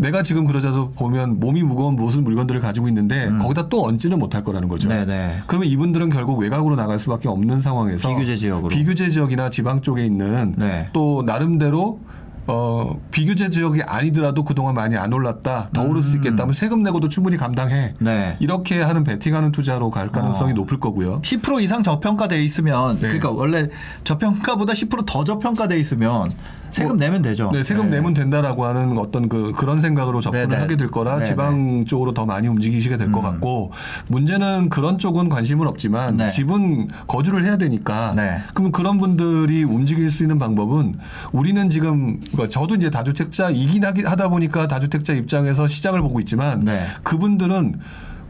내가 0.00 0.22
지금 0.22 0.44
그러자도 0.44 0.92
보면 0.92 1.38
몸이 1.40 1.62
무거운 1.62 1.94
무슨 1.94 2.24
물건들을 2.24 2.60
가지고 2.60 2.88
있는데 2.88 3.30
거기다 3.38 3.68
또 3.68 3.84
얹지는 3.84 4.18
못할 4.18 4.42
거라는 4.42 4.68
거죠. 4.68 4.88
음. 4.88 4.90
네네. 4.90 5.42
그러면 5.46 5.68
이분들은 5.68 6.10
결국 6.10 6.38
외곽으로 6.38 6.74
나갈 6.74 6.98
수밖에 6.98 7.28
없는 7.28 7.60
상황에서 7.60 8.08
비규제 8.08 8.36
지역으로. 8.36 8.68
비규제 8.68 9.10
지역이나 9.10 9.50
지방 9.50 9.82
쪽에 9.82 10.04
있는 10.04 10.54
네. 10.56 10.88
또 10.92 11.22
나름대로 11.24 12.00
어, 12.46 12.98
비규제 13.10 13.50
지역이 13.50 13.82
아니더라도 13.82 14.42
그동안 14.42 14.74
많이 14.74 14.96
안 14.96 15.12
올랐다. 15.12 15.68
더 15.72 15.82
오를 15.82 16.02
수 16.02 16.16
있겠다. 16.16 16.42
하면 16.42 16.52
세금 16.52 16.82
내고도 16.82 17.08
충분히 17.08 17.36
감당해. 17.36 17.94
음. 18.00 18.04
네. 18.04 18.36
이렇게 18.40 18.80
하는 18.80 19.04
베팅하는 19.04 19.52
투자로 19.52 19.90
갈 19.90 20.10
가능성이 20.10 20.52
어. 20.52 20.54
높을 20.54 20.80
거고요. 20.80 21.20
10% 21.22 21.62
이상 21.62 21.82
저평가돼 21.82 22.42
있으면 22.42 22.94
네. 22.94 23.02
그러니까 23.02 23.30
원래 23.30 23.68
저평가보다 24.04 24.72
10%더 24.72 25.24
저평가돼 25.24 25.78
있으면 25.78 26.30
세금 26.70 26.96
내면 26.96 27.22
되죠. 27.22 27.50
네, 27.52 27.62
세금 27.62 27.90
내면 27.90 28.14
된다라고 28.14 28.64
하는 28.64 28.98
어떤 28.98 29.28
그 29.28 29.52
그런 29.52 29.80
생각으로 29.80 30.20
접근을 30.20 30.48
네네. 30.48 30.62
하게 30.62 30.76
될 30.76 30.88
거라 30.88 31.14
네네. 31.14 31.24
지방 31.24 31.84
쪽으로 31.84 32.14
더 32.14 32.26
많이 32.26 32.48
움직이시게 32.48 32.96
될것 32.96 33.22
같고 33.22 33.72
문제는 34.08 34.68
그런 34.68 34.98
쪽은 34.98 35.28
관심은 35.28 35.66
없지만 35.66 36.16
네. 36.16 36.28
집은 36.28 36.88
거주를 37.06 37.44
해야 37.44 37.56
되니까 37.56 38.14
네. 38.14 38.38
그럼 38.54 38.72
그런 38.72 38.98
분들이 38.98 39.64
움직일 39.64 40.10
수 40.10 40.22
있는 40.22 40.38
방법은 40.38 40.98
우리는 41.32 41.68
지금 41.68 42.20
그러니까 42.32 42.48
저도 42.48 42.74
이제 42.74 42.90
다주택자이긴 42.90 43.84
하다 43.84 44.28
보니까 44.28 44.68
다주택자 44.68 45.14
입장에서 45.14 45.68
시장을 45.68 46.00
보고 46.02 46.20
있지만 46.20 46.64
네. 46.64 46.86
그분들은 47.02 47.78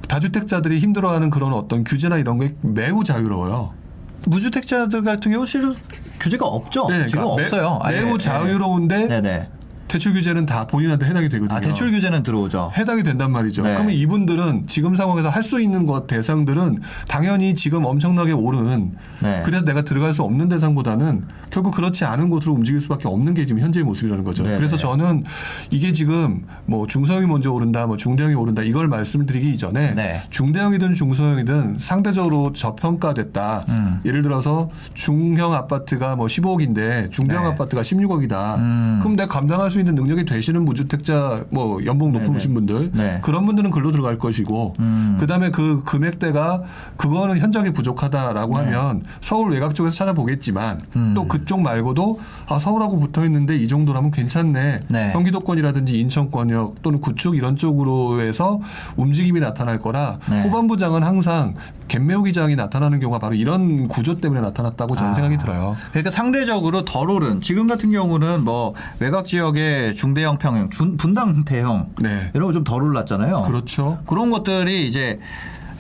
다주택자들이 0.09 0.79
힘들어하는 0.79 1.31
그런 1.31 1.53
어떤 1.53 1.85
규제나 1.85 2.19
이런 2.19 2.39
게 2.39 2.55
매우 2.63 3.05
자유로워요. 3.05 3.80
무주택자들 4.27 5.03
같은 5.03 5.33
경우 5.33 5.47
실은 5.47 5.75
규제가 6.21 6.47
없죠. 6.47 6.87
네, 6.89 7.07
지금 7.07 7.23
그러니까 7.25 7.37
매- 7.37 7.45
없어요. 7.45 7.79
아예. 7.83 8.01
매우 8.01 8.19
자유로운데 8.19 9.07
네네. 9.07 9.49
대출 9.91 10.13
규제는 10.15 10.47
다 10.47 10.67
본인한테 10.67 11.07
해당이 11.07 11.29
되거든요. 11.29 11.57
아 11.57 11.61
대출 11.61 11.91
규제는 11.91 12.23
들어오죠. 12.23 12.73
해당이 12.77 13.03
된단 13.03 13.33
말이죠. 13.33 13.63
네. 13.63 13.75
그러면 13.75 13.93
이분들은 13.93 14.67
지금 14.69 14.95
상황에서 14.95 15.29
할 15.29 15.41
수 15.41 15.59
있는 15.61 15.87
것 15.87 16.07
대상들은 16.07 16.81
당연히 17.09 17.55
지금 17.55 17.85
엄청나게 17.85 18.33
오른 18.33 18.93
네. 19.21 19.43
그래서 19.45 19.65
내가 19.65 19.83
들어갈 19.83 20.13
수 20.13 20.23
없는 20.23 20.49
대상보다는 20.51 21.25
결국 21.51 21.75
그렇지 21.75 22.05
않은 22.05 22.31
곳으로 22.31 22.53
움직일 22.55 22.79
수밖에 22.81 23.09
없는 23.09 23.35
게 23.35 23.47
지금 23.47 23.61
현재의 23.63 23.83
모습이라는 23.85 24.23
거죠. 24.23 24.45
네, 24.45 24.57
그래서 24.57 24.77
네. 24.77 24.83
저는 24.83 25.25
이게 25.71 25.93
지금 25.93 26.45
뭐 26.67 26.87
중소형이 26.87 27.27
먼저 27.27 27.51
오른다, 27.51 27.87
뭐 27.87 27.97
중대형이 27.97 28.35
오른다 28.35 28.63
이걸 28.63 28.87
말씀드리기 28.87 29.51
이전에 29.55 29.95
네. 29.95 30.23
중대형이든 30.31 30.95
중소형이든 30.95 31.79
상대적으로 31.81 32.53
저평가됐다. 32.53 33.65
음. 33.69 34.01
예를 34.05 34.23
들어서 34.23 34.71
중형 34.95 35.55
아파트가 35.55 36.15
뭐 36.17 36.27
15억인데 36.27 37.11
중대형 37.11 37.45
네. 37.45 37.51
아파트가 37.51 37.83
16억이다. 37.83 38.59
음. 38.59 38.99
그럼 39.03 39.17
내가 39.17 39.33
감당할 39.33 39.71
수 39.71 39.80
있는 39.81 39.95
능력이 39.95 40.25
되시는 40.25 40.65
무주택자 40.65 41.45
뭐 41.51 41.85
연봉 41.85 42.13
높으신 42.13 42.55
분들 42.55 42.91
네. 42.95 43.19
그런 43.23 43.47
분들은 43.47 43.71
글로 43.71 43.93
들어갈 43.93 44.19
것이고 44.19 44.75
음. 44.79 45.17
그다음에 45.21 45.51
그 45.51 45.83
금액대가 45.85 46.63
그거는 46.97 47.39
현저하게 47.39 47.73
부족하다라고 47.73 48.59
네. 48.59 48.65
하면 48.65 49.03
서울 49.21 49.53
외곽 49.53 49.75
쪽에서 49.75 49.97
찾아보겠지만 49.97 50.81
음. 50.97 51.13
또 51.15 51.27
그쪽 51.27 51.61
말고도 51.61 52.21
아 52.49 52.59
서울하고 52.59 52.99
붙어 52.99 53.25
있는데 53.27 53.57
이 53.57 53.69
정도라면 53.69 54.11
괜찮네. 54.11 54.81
네. 54.89 55.13
경기도권이라든지 55.13 55.99
인천권역 56.01 56.83
또는 56.83 57.01
구축 57.01 57.37
이런 57.37 57.57
쪽으로 57.57 58.21
해서 58.21 58.61
움직임이 58.97 59.41
나타날 59.41 59.79
거라 59.79 60.19
네. 60.29 60.43
후반부장은 60.43 61.03
항상 61.03 61.55
갯매우 61.91 62.23
기장이 62.23 62.55
나타나는 62.55 63.01
경우가 63.01 63.19
바로 63.19 63.35
이런 63.35 63.89
구조 63.89 64.21
때문에 64.21 64.41
나타났다고 64.41 64.95
저는 64.95 65.11
아. 65.11 65.15
생각이 65.15 65.39
들어요. 65.39 65.77
그러니까 65.91 66.13
상대적으로 66.13 66.85
덜 66.85 67.11
오른 67.11 67.41
지금 67.41 67.67
같은 67.67 67.91
경우는 67.91 68.45
뭐 68.45 68.75
외곽 69.01 69.27
지역의 69.27 69.70
중대형 69.95 70.39
평형, 70.39 70.71
준- 70.71 70.97
분당 70.97 71.45
대형 71.45 71.91
네. 72.01 72.31
이런 72.35 72.47
거 72.49 72.53
좀 72.53 72.65
덜 72.65 72.83
올랐잖아요. 72.83 73.43
그렇죠. 73.43 73.99
그런 74.07 74.31
것들이 74.31 74.87
이제 74.89 75.19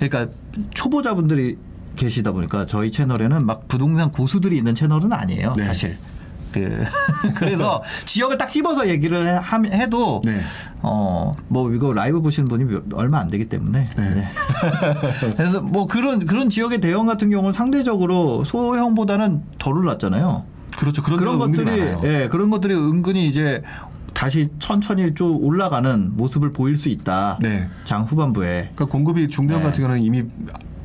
그러니까 0.00 0.32
초보자분들이 0.74 1.58
계시다 1.96 2.32
보니까 2.32 2.66
저희 2.66 2.90
채널에는 2.90 3.44
막 3.44 3.68
부동산 3.68 4.10
고수들이 4.10 4.56
있는 4.56 4.74
채널은 4.74 5.12
아니에요, 5.12 5.54
네. 5.56 5.66
사실. 5.66 5.98
그 6.52 6.84
그래서 7.36 7.80
지역을 8.06 8.36
딱 8.36 8.48
찝어서 8.48 8.88
얘기를 8.88 9.24
해, 9.24 9.38
함- 9.40 9.66
해도 9.66 10.20
네. 10.24 10.40
어뭐 10.82 11.72
이거 11.74 11.92
라이브 11.92 12.20
보시는 12.22 12.48
분이 12.48 12.64
몇- 12.64 12.82
얼마 12.94 13.20
안 13.20 13.28
되기 13.28 13.48
때문에 13.48 13.86
네. 13.96 14.10
네. 14.14 14.28
그래서 15.36 15.60
뭐 15.60 15.86
그런 15.86 16.26
그런 16.26 16.50
지역의 16.50 16.80
대형 16.80 17.06
같은 17.06 17.30
경우는 17.30 17.52
상대적으로 17.52 18.42
소형보다는 18.44 19.42
덜 19.60 19.76
올랐잖아요. 19.78 20.44
그렇죠. 20.80 21.02
그런, 21.02 21.18
그런 21.18 21.38
것들이. 21.38 21.70
예 22.04 22.28
그런 22.30 22.48
것들이 22.50 22.74
은근히 22.74 23.26
이제 23.26 23.62
다시 24.14 24.48
천천히 24.58 25.14
좀 25.14 25.36
올라가는 25.44 26.16
모습을 26.16 26.52
보일 26.52 26.76
수 26.76 26.88
있다. 26.88 27.38
네. 27.40 27.68
장 27.84 28.02
후반부에. 28.02 28.70
그러니까 28.74 28.86
공급이 28.86 29.28
중대형 29.28 29.60
네. 29.60 29.66
같은 29.66 29.82
경우는 29.82 30.02
이미 30.02 30.24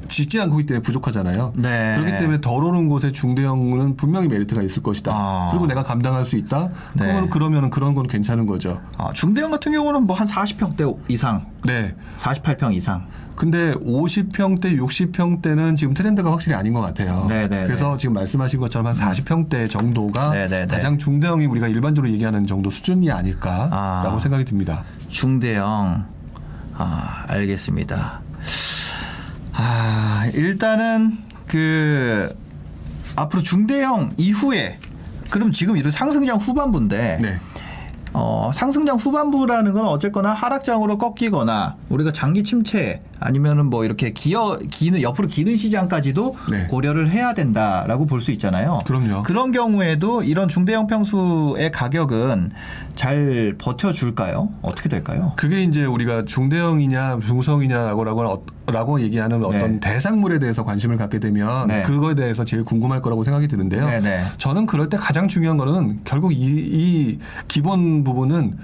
짓지 0.07 0.39
않고 0.39 0.59
있기 0.59 0.67
때문에 0.67 0.83
부족하잖아요. 0.83 1.53
네. 1.55 1.95
그렇기 1.97 2.19
때문에 2.19 2.41
덜 2.41 2.63
오른 2.63 2.87
곳에 2.89 3.11
중대형은 3.11 3.95
분명히 3.97 4.27
메리트가 4.27 4.61
있을 4.61 4.83
것이다. 4.83 5.11
아. 5.13 5.49
그리고 5.51 5.65
내가 5.65 5.81
감당할 5.83 6.25
수 6.25 6.35
있다. 6.37 6.69
네. 6.93 7.05
그러면 7.07 7.29
그러면은 7.29 7.69
그런 7.71 7.95
건 7.95 8.05
괜찮은 8.05 8.45
거죠. 8.45 8.81
아, 8.97 9.11
중대형 9.13 9.49
같은 9.51 9.71
경우는 9.71 10.03
뭐 10.03 10.15
한 10.15 10.27
40평대 10.27 10.95
이상, 11.09 11.45
네. 11.63 11.95
48평 12.19 12.73
이상. 12.73 13.07
근데 13.35 13.73
50평대, 13.73 14.77
60평대는 14.79 15.75
지금 15.75 15.93
트렌드가 15.93 16.31
확실히 16.31 16.55
아닌 16.55 16.73
것 16.73 16.81
같아요. 16.81 17.25
네, 17.27 17.47
네, 17.49 17.65
그래서 17.65 17.97
지금 17.97 18.13
말씀하신 18.13 18.59
것처럼 18.59 18.87
한 18.87 18.95
40평대 18.95 19.69
정도가 19.69 20.31
네, 20.31 20.47
네, 20.47 20.65
네. 20.65 20.67
가장 20.67 20.97
중대형이 20.97 21.45
우리가 21.45 21.67
일반적으로 21.67 22.11
얘기하는 22.11 22.47
정도 22.47 22.69
수준이 22.69 23.11
아닐까라고 23.11 23.71
아. 23.73 24.19
생각이 24.19 24.45
듭니다. 24.45 24.85
중대형. 25.09 26.05
아, 26.77 27.25
알겠습니다. 27.27 28.21
아, 29.53 30.29
일단은 30.33 31.17
그 31.47 32.35
앞으로 33.15 33.41
중대형 33.43 34.13
이후에 34.17 34.79
그럼 35.29 35.51
지금 35.51 35.77
이런 35.77 35.91
상승장 35.91 36.37
후반부인데 36.37 37.17
네. 37.21 37.39
어, 38.17 38.49
상승장 38.55 38.95
후반부라는 38.95 39.73
건 39.73 39.87
어쨌거나 39.87 40.29
하락장으로 40.31 40.97
꺾이거나 40.97 41.75
우리가 41.89 42.13
장기 42.13 42.43
침체 42.43 43.01
아니면은 43.19 43.65
뭐 43.65 43.83
이렇게 43.83 44.11
기어 44.11 44.57
기는 44.71 45.01
옆으로 45.01 45.27
기는 45.27 45.57
시장까지도 45.57 46.35
네. 46.49 46.67
고려를 46.67 47.09
해야 47.09 47.33
된다라고 47.33 48.05
볼 48.05 48.21
수 48.25 48.31
있잖아요. 48.31 48.79
그럼요. 48.85 49.21
그런 49.23 49.51
경우에도 49.51 50.23
이런 50.23 50.47
중대형 50.47 50.87
평수의 50.87 51.71
가격은 51.71 52.51
잘 52.95 53.53
버텨줄까요? 53.59 54.49
어떻게 54.61 54.87
될까요? 54.87 55.33
그게 55.35 55.61
이제 55.63 55.83
우리가 55.85 56.23
중대형이냐 56.25 57.19
중성이냐라고 57.19 58.03
라고, 58.05 58.45
라고 58.67 58.99
얘기하는 58.99 59.43
어떤 59.43 59.73
네. 59.73 59.79
대상물에 59.79 60.39
대해서 60.39 60.63
관심을 60.63 60.97
갖게 60.97 61.19
되면 61.19 61.67
네. 61.67 61.83
그거에 61.83 62.15
대해서 62.15 62.45
제일 62.45 62.63
궁금할 62.63 63.01
거라고 63.01 63.23
생각이 63.23 63.47
드는데요. 63.47 63.85
네, 63.85 63.99
네. 63.99 64.23
저는 64.37 64.65
그럴 64.65 64.89
때 64.89 64.97
가장 64.97 65.27
중요한 65.27 65.57
거는 65.57 66.01
결국 66.03 66.33
이, 66.33 66.37
이 66.37 67.19
기본 67.47 68.03
부분은 68.03 68.57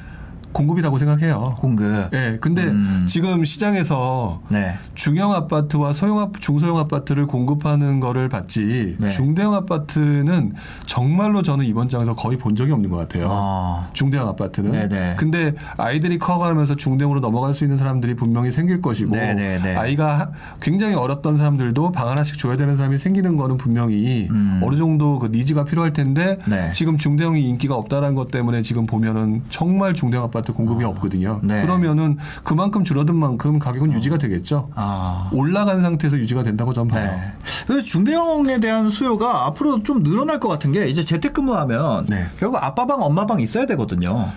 공급이라고 0.54 0.98
생각해요. 0.98 1.56
공급. 1.60 2.10
예, 2.14 2.38
근데 2.42 2.64
음. 2.64 3.06
지금 3.08 3.46
시장에서 3.46 4.42
네. 4.50 4.76
중형 4.96 5.34
아파트와 5.34 5.94
소형 5.94 6.20
아, 6.20 6.30
중소형 6.40 6.78
아파트를 6.78 7.26
공급하는 7.28 8.00
거를 8.00 8.28
봤지 8.30 8.96
네. 9.00 9.10
중대형 9.10 9.54
아파트는 9.54 10.54
정말로 10.86 11.42
저는 11.42 11.66
이번 11.66 11.88
장에서 11.90 12.16
거의 12.16 12.38
본 12.38 12.56
적이 12.56 12.74
없는 12.74 12.90
것 12.90 12.98
같아요. 12.98 13.28
아. 13.30 13.90
중대형 13.94 14.28
아파트는. 14.28 14.72
네네. 14.72 15.16
근데 15.18 15.54
아이들이 15.78 16.20
커가면서 16.20 16.76
중대형으로 16.76 17.22
넘어갈 17.22 17.54
수 17.54 17.64
있는 17.64 17.78
사람들이 17.78 18.16
분명히 18.16 18.52
생길 18.52 18.82
것이고 18.82 19.16
네네네. 19.16 19.76
아이가 19.76 20.20
하- 20.20 20.30
굉장히 20.60 20.96
어렸던 20.96 21.38
사람들도 21.38 21.92
방 21.94 22.10
하나씩 22.10 22.38
줘야 22.38 22.58
되는 22.58 22.76
사람이 22.76 22.98
생기는 22.98 23.38
거는 23.38 23.58
분명히 23.58 24.28
음. 24.32 24.60
어느 24.64 24.76
정도 24.76 25.18
그 25.20 25.28
니즈가 25.28 25.64
필요할 25.66 25.94
텐데 25.94 26.38
네. 26.46 26.72
지금 26.74 26.98
중대형이 26.98 27.42
인기가 27.48 27.76
없다는 27.76 28.16
것 28.16 28.32
때문에 28.32 28.62
지금 28.64 28.86
보면은 28.86 29.44
정말 29.50 29.94
중대형 29.94 30.24
아파트 30.26 30.41
공급이 30.54 30.84
없거든요. 30.84 31.40
네. 31.44 31.62
그러면은 31.62 32.18
그만큼 32.44 32.84
줄어든 32.84 33.16
만큼 33.16 33.60
가격은 33.60 33.94
유지가 33.94 34.18
되겠죠. 34.18 34.70
아. 34.76 35.30
올라간 35.32 35.82
상태에서 35.82 36.18
유지가 36.18 36.44
된다고 36.44 36.74
저는 36.74 36.92
봐요. 36.92 37.06
네. 37.06 37.34
그래서 37.68 37.86
중대형에 37.86 38.60
대한 38.60 38.90
수요가 38.90 39.46
앞으로 39.46 39.84
좀 39.84 40.04
늘어날 40.04 40.40
것 40.40 40.50
같은 40.50 40.72
게 40.72 40.88
이제 40.88 41.04
재택근무하면 41.04 42.08
네. 42.08 42.26
결국 42.40 42.64
아빠 42.64 42.86
방 42.86 43.02
엄마 43.02 43.26
방 43.26 43.40
있어야 43.40 43.66
되거든요. 43.68 44.32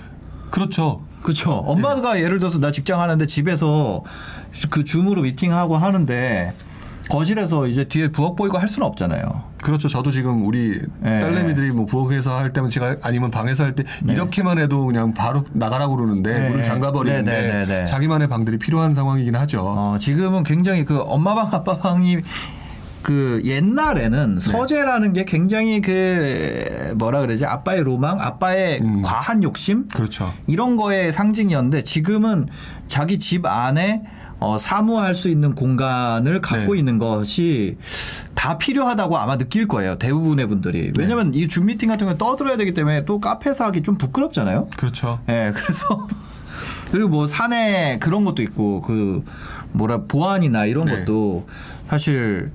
그렇죠. 0.51 1.03
그렇죠. 1.23 1.51
엄마가 1.51 2.21
예를 2.21 2.39
들어서 2.39 2.59
나 2.59 2.71
직장 2.71 3.01
하는데 3.01 3.27
집에서 3.27 4.05
그 4.71 4.85
줌으로 4.85 5.23
미팅하고 5.23 5.77
하는데 5.77 6.55
거실에서 7.11 7.67
이제 7.67 7.85
뒤에 7.85 8.09
부엌 8.09 8.37
보이고 8.37 8.59
할 8.59 8.69
수는 8.69 8.87
없잖아요. 8.87 9.54
그렇죠. 9.65 9.89
저도 9.89 10.11
지금 10.11 10.47
우리 10.47 10.79
네. 11.01 11.21
딸내미들이 11.21 11.73
뭐 11.73 11.87
부엌에서 11.87 12.39
할 12.39 12.53
때면 12.53 12.71
제가 12.71 12.97
아니면 13.03 13.31
방에서 13.31 13.65
할 13.65 13.75
때 13.75 13.83
이렇게만 14.09 14.59
해도 14.59 14.87
그냥 14.87 15.15
바로 15.15 15.45
나가라고 15.53 15.97
그러는데 15.97 16.39
네. 16.39 16.49
문을 16.51 16.63
잠가 16.63 16.93
버리는데 16.93 17.31
네, 17.31 17.43
네, 17.43 17.67
네, 17.67 17.67
네. 17.81 17.87
자기만의 17.87 18.29
방들이 18.29 18.59
필요한 18.59 18.95
상황이긴 18.95 19.35
하죠. 19.35 19.63
어, 19.65 19.99
지금은 19.99 20.45
굉장히 20.45 20.85
그 20.85 21.01
엄마 21.01 21.35
방 21.35 21.49
아빠 21.53 21.79
방이 21.79 22.19
그 23.03 23.43
옛날에는 23.45 24.39
네. 24.39 24.51
서재라는 24.51 25.13
게 25.13 25.25
굉장히 25.25 25.81
그 25.81 26.95
뭐라 26.97 27.21
그러지 27.21 27.45
아빠의 27.45 27.83
로망, 27.83 28.21
아빠의 28.21 28.81
음. 28.83 29.03
과한 29.03 29.43
욕심 29.43 29.89
그렇죠. 29.89 30.33
이런 30.47 30.77
거의 30.77 31.13
상징이었는데 31.13 31.83
지금은 31.83 32.47
자기 32.87 33.19
집 33.19 33.45
안에 33.47 34.03
어, 34.41 34.59
사무할 34.59 35.15
수 35.15 35.29
있는 35.29 35.55
공간을 35.55 36.41
갖고 36.41 36.75
네. 36.75 36.79
있는 36.79 36.99
것이 36.99 37.77
다 38.45 38.59
필요하다고 38.59 39.17
아마 39.17 39.39
느낄 39.39 39.67
거예요. 39.67 39.97
대부분의 39.97 40.47
분들이. 40.49 40.93
왜냐면 40.99 41.33
이줌 41.33 41.65
미팅 41.65 41.89
같은 41.89 42.07
거 42.07 42.19
떠들어야 42.19 42.59
되기 42.59 42.75
때문에 42.75 43.07
또 43.07 43.19
카페에서 43.19 43.65
하기 43.65 43.83
좀 43.83 43.97
부끄럽잖아요. 43.97 44.69
그렇죠. 44.77 45.19
예, 45.31 45.51
그래서 45.57 46.07
그리고 46.93 47.09
뭐 47.09 47.27
산에 47.27 47.99
그런 48.01 48.27
것도 48.27 48.43
있고 48.43 48.83
그 48.83 49.25
뭐라 49.73 50.03
보안이나 50.03 50.67
이런 50.67 50.85
네. 50.85 50.99
것도 50.99 51.47
사실 51.89 52.53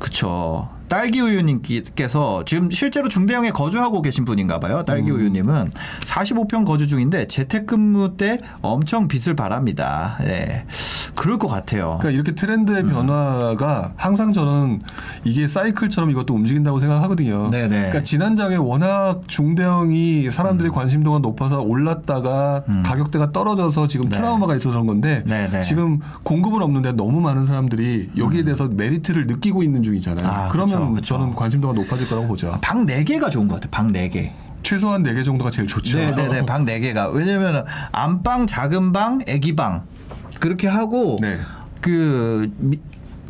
그쵸. 0.00 0.68
딸기 0.88 1.20
우유님께서 1.20 2.44
지금 2.46 2.70
실제로 2.70 3.08
중대형에 3.08 3.50
거주하고 3.50 4.02
계신 4.02 4.24
분인가 4.24 4.60
봐요. 4.60 4.84
딸기 4.84 5.10
음. 5.10 5.16
우유님은 5.16 5.72
45평 6.04 6.66
거주 6.66 6.86
중인데 6.86 7.26
재택근무 7.26 8.16
때 8.16 8.40
엄청 8.60 9.08
빚을 9.08 9.34
바랍니다. 9.36 10.18
네. 10.20 10.66
그럴 11.14 11.38
것 11.38 11.48
같아요. 11.48 11.98
그러니까 12.00 12.10
이렇게 12.10 12.34
트렌드의 12.34 12.82
음. 12.82 12.90
변화가 12.90 13.94
항상 13.96 14.32
저는 14.32 14.82
이게 15.24 15.48
사이클처럼 15.48 16.10
이것도 16.10 16.34
움직인다고 16.34 16.80
생각하거든요. 16.80 17.50
네네. 17.50 17.68
그러니까 17.68 18.02
지난 18.02 18.36
장에 18.36 18.56
워낙 18.56 19.22
중대형이 19.26 20.30
사람들의 20.30 20.70
음. 20.70 20.74
관심도가 20.74 21.20
높아서 21.20 21.62
올랐다가 21.62 22.64
가격대가 22.84 23.32
떨어져서 23.32 23.86
지금 23.86 24.08
네. 24.08 24.16
트라우마가 24.16 24.54
있어서 24.56 24.70
그런 24.70 24.86
건데 24.86 25.22
네네. 25.26 25.62
지금 25.62 26.00
공급은 26.24 26.62
없는데 26.62 26.92
너무 26.92 27.20
많은 27.20 27.46
사람들이 27.46 28.10
여기에 28.16 28.42
대해서 28.44 28.68
메리트를 28.68 29.26
느끼고 29.26 29.62
있는 29.62 29.82
중이잖아요. 29.82 30.26
음. 30.26 30.30
아, 30.30 30.48
그러면 30.48 30.73
그쵸, 30.80 30.94
그쵸. 30.94 31.14
저는 31.16 31.34
관심도가 31.34 31.74
높아질 31.74 32.08
거라고 32.08 32.28
보죠. 32.28 32.58
방 32.60 32.86
4개가 32.86 33.30
좋은 33.30 33.48
것 33.48 33.54
같아요. 33.56 33.70
방 33.70 33.92
4개. 33.92 34.30
최소한 34.62 35.02
4개 35.02 35.24
정도가 35.24 35.50
제일 35.50 35.68
좋죠. 35.68 35.98
네네네. 35.98 36.46
방 36.46 36.64
4개가. 36.64 37.12
왜냐면 37.12 37.64
안방, 37.92 38.46
작은 38.46 38.92
방, 38.92 39.20
애기방. 39.28 39.84
그렇게 40.40 40.66
하고 40.68 41.18
네. 41.20 41.38
그 41.80 42.50
미- 42.58 42.78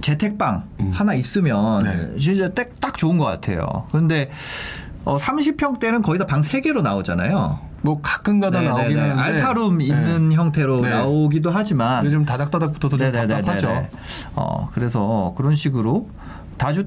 재택방 0.01 0.65
하나 0.93 1.15
있으면 1.15 1.85
네. 1.85 2.17
진짜 2.19 2.49
딱, 2.51 2.69
딱 2.81 2.97
좋은 2.97 3.19
것 3.19 3.25
같아요. 3.25 3.87
그런데 3.91 4.31
어, 5.05 5.17
30평대는 5.17 6.03
거의 6.03 6.19
다 6.19 6.27
방 6.27 6.43
3개로 6.43 6.83
나오잖아요. 6.83 7.59
뭐 7.83 8.01
가끔 8.03 8.41
가다 8.41 8.61
네네네. 8.61 8.79
나오긴 8.79 8.99
하는데 8.99 9.21
알파룸 9.23 9.81
있는 9.83 10.33
형태로 10.33 10.81
네. 10.83 10.91
나오기도 10.91 11.51
하지만 11.51 12.09
좀 12.11 12.25
다닥다닥 12.25 12.73
붙어서 12.73 12.97
좀. 12.97 13.13
답답하죠. 13.13 13.87
어, 14.35 14.69
그래서 14.73 15.35
그런 15.37 15.55
식으로 15.55 16.09
다주 16.57 16.87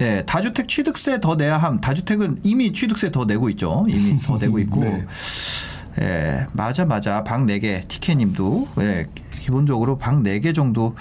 예, 0.00 0.22
다주택 0.26 0.68
취득세 0.68 1.20
더 1.20 1.36
내야 1.36 1.58
함. 1.58 1.80
다주택은 1.80 2.40
이미 2.42 2.72
취득세 2.72 3.10
더 3.12 3.24
내고 3.24 3.48
있죠. 3.50 3.86
이미 3.88 4.18
더 4.18 4.36
내고 4.38 4.58
있고. 4.58 4.80
네. 4.80 5.06
예, 6.00 6.46
맞아 6.52 6.84
맞아. 6.84 7.22
방 7.22 7.46
4개 7.46 7.86
티켓 7.86 8.16
님도 8.16 8.68
예, 8.80 9.06
기본적으로 9.40 9.96
방 9.98 10.22
4개 10.24 10.54
정도 10.54 10.96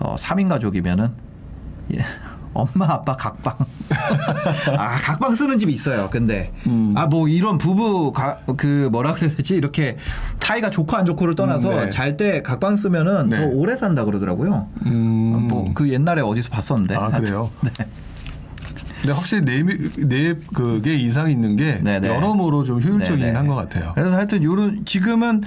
어, 0.00 0.16
3인 0.16 0.48
가족이면은 0.48 1.10
예, 1.94 1.98
엄마 2.52 2.86
아빠 2.88 3.16
각방. 3.16 3.54
아, 4.78 4.96
각방 5.02 5.34
쓰는 5.36 5.58
집이 5.58 5.72
있어요. 5.72 6.08
근데 6.10 6.52
음. 6.66 6.94
아뭐 6.96 7.28
이런 7.28 7.58
부부 7.58 8.12
가, 8.12 8.38
그 8.56 8.88
뭐라 8.90 9.12
그래야 9.12 9.36
되지? 9.36 9.54
이렇게 9.54 9.96
타이가 10.40 10.70
좋고 10.70 10.96
안 10.96 11.04
좋고를 11.04 11.34
떠나서 11.36 11.70
음, 11.70 11.76
네. 11.84 11.90
잘때 11.90 12.42
각방 12.42 12.76
쓰면은 12.76 13.28
네. 13.28 13.36
더 13.38 13.46
오래 13.46 13.76
산다 13.76 14.04
그러더라고요. 14.04 14.68
음. 14.86 15.48
뭐그 15.48 15.90
옛날에 15.90 16.22
어디서 16.22 16.48
봤었는데. 16.50 16.96
아 16.96 17.10
그래요? 17.10 17.50
네. 17.62 17.70
근데 19.04 19.12
확실히 19.12 19.44
네, 19.44 19.62
네 19.98 20.34
그게 20.54 20.94
이상 20.94 21.30
있는 21.30 21.56
게 21.56 21.78
네네. 21.82 22.08
여러모로 22.08 22.64
좀 22.64 22.82
효율적이긴 22.82 23.26
네네. 23.26 23.36
한것 23.36 23.54
같아요. 23.54 23.92
그래서 23.94 24.16
하여튼 24.16 24.42
요런 24.42 24.86
지금은 24.86 25.42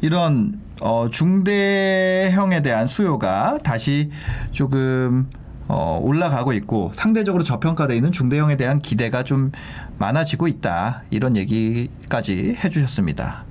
이런 0.00 0.58
어 0.80 1.10
중대형에 1.10 2.62
대한 2.62 2.86
수요가 2.86 3.58
다시 3.62 4.10
조금 4.50 5.28
어 5.68 6.00
올라가고 6.02 6.54
있고 6.54 6.90
상대적으로 6.94 7.44
저평가되어 7.44 7.94
있는 7.94 8.12
중대형에 8.12 8.56
대한 8.56 8.80
기대가 8.80 9.22
좀 9.22 9.52
많아지고 9.98 10.48
있다. 10.48 11.02
이런 11.10 11.36
얘기까지 11.36 12.56
해 12.64 12.70
주셨습니다. 12.70 13.44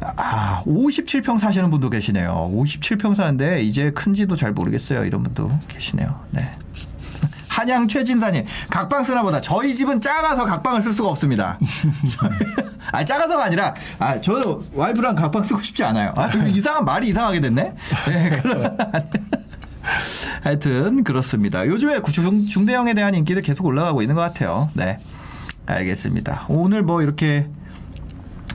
아, 0.00 0.62
57평 0.66 1.38
사시는 1.38 1.70
분도 1.70 1.90
계시네요. 1.90 2.50
57평 2.54 3.14
사는데 3.14 3.62
이제 3.62 3.90
큰지도 3.90 4.34
잘 4.34 4.52
모르겠어요. 4.52 5.04
이런 5.04 5.22
분도 5.22 5.50
계시네요. 5.68 6.20
네. 6.30 6.50
한양 7.64 7.88
최진사님 7.88 8.44
각방 8.68 9.02
쓰나 9.04 9.22
보다 9.22 9.40
저희 9.40 9.74
집은 9.74 9.98
작아서 9.98 10.44
각방을 10.44 10.82
쓸 10.82 10.92
수가 10.92 11.08
없습니다. 11.08 11.58
아 12.92 13.02
작아서가 13.02 13.44
아니라 13.44 13.74
아 13.98 14.20
저는 14.20 14.42
와이프랑 14.74 15.14
각방 15.14 15.42
쓰고 15.42 15.62
싶지 15.62 15.82
않아요. 15.84 16.12
아 16.14 16.28
이상한 16.48 16.84
말이 16.84 17.08
이상하게 17.08 17.40
됐네. 17.40 17.74
네, 18.08 18.40
그런- 18.42 18.76
하여튼 20.42 21.04
그렇습니다. 21.04 21.66
요즘에 21.66 22.00
중, 22.02 22.46
중대형에 22.46 22.92
대한 22.92 23.14
인기도 23.14 23.40
계속 23.40 23.64
올라가고 23.64 24.02
있는 24.02 24.14
것 24.14 24.20
같아요. 24.20 24.68
네, 24.74 24.98
알겠습니다. 25.64 26.44
오늘 26.48 26.82
뭐 26.82 27.00
이렇게 27.02 27.48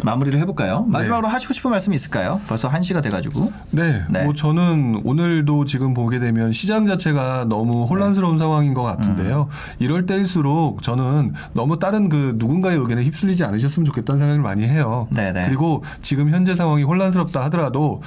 마무리를 0.04 0.40
해볼까요? 0.40 0.86
마지막으로 0.88 1.28
하시고 1.28 1.54
싶은 1.54 1.72
말씀이 1.72 1.96
있을까요? 1.96 2.40
벌써 2.48 2.70
1시가 2.70 3.02
돼가지고. 3.04 3.52
네, 3.72 4.04
네. 4.10 4.24
뭐 4.24 4.34
저는 4.34 5.02
오늘도 5.04 5.66
지금 5.66 5.94
보게 5.94 6.20
되면 6.20 6.52
시장 6.54 6.86
자체가 6.88 7.46
너무 7.50 7.86
혼란스러운 7.86 8.36
네. 8.36 8.40
상황인 8.40 8.74
것 8.74 8.84
같은데요. 8.84 9.48
음. 9.50 9.76
이럴 9.80 10.06
때일수록 10.06 10.82
저는 10.84 11.34
너무 11.54 11.80
다른 11.80 12.10
그 12.10 12.36
누군가의 12.38 12.78
의견에 12.78 13.04
휩쓸리지 13.04 13.44
않으셨으면 13.44 13.86
좋겠다는 13.86 14.20
생각을 14.20 14.42
많이 14.42 14.64
해요. 14.68 15.08
네네. 15.12 15.46
그리고 15.48 15.84
지금 16.02 16.30
현재 16.30 16.56
상황이 16.56 16.84
혼란스럽다 16.84 17.42
하더라도 17.46 18.02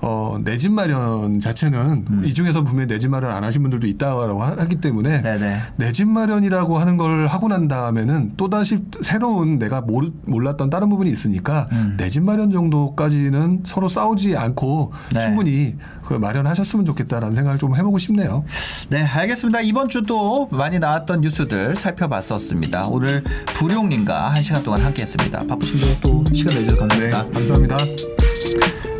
어, 0.00 0.38
내 0.44 0.58
집 0.58 0.72
마련 0.72 1.38
자체는 1.40 2.24
이 2.24 2.34
중에서 2.34 2.64
분명히 2.64 2.88
내 2.88 2.98
집 2.98 3.10
마련 3.10 3.30
안 3.30 3.44
하신 3.44 3.62
분들도 3.62 3.86
있다고 3.86 4.42
하- 4.42 4.56
하기 4.58 4.80
때문에 4.80 5.18
음. 5.18 5.22
네네. 5.22 5.60
내집 5.76 6.08
마련이라고 6.08 6.78
하는 6.78 6.96
걸 6.96 7.26
하고 7.28 7.46
난 7.48 7.68
다음에는 7.68 8.32
또다시 8.36 8.80
새로운 9.02 9.58
내가 9.58 9.80
모르, 9.80 10.10
몰랐던 10.26 10.68
다른 10.70 10.88
부분이 10.88 11.08
있으니 11.10 11.37
까 11.42 11.66
음. 11.72 11.94
내집 11.96 12.22
마련 12.22 12.50
정도까지는 12.50 13.62
서로 13.66 13.88
싸우지 13.88 14.36
않고 14.36 14.92
네. 15.12 15.20
충분히 15.20 15.76
그 16.04 16.14
마련하셨으면 16.14 16.84
좋겠다라는 16.86 17.34
생각을 17.34 17.58
좀 17.58 17.76
해보고 17.76 17.98
싶네요. 17.98 18.44
네, 18.90 19.02
알겠습니다. 19.02 19.60
이번 19.60 19.88
주도 19.88 20.48
많이 20.50 20.78
나왔던 20.78 21.20
뉴스들 21.20 21.76
살펴봤었습니다. 21.76 22.88
오늘 22.88 23.22
부룡님과 23.54 24.30
한 24.30 24.42
시간 24.42 24.62
동안 24.62 24.82
함께 24.84 25.02
했습니다. 25.02 25.44
바쁘신데 25.46 26.00
또 26.02 26.24
시간 26.32 26.54
내주셔서 26.54 26.86
네, 26.86 27.10
감사합니다. 27.10 27.32
감사합니다. 27.32 27.76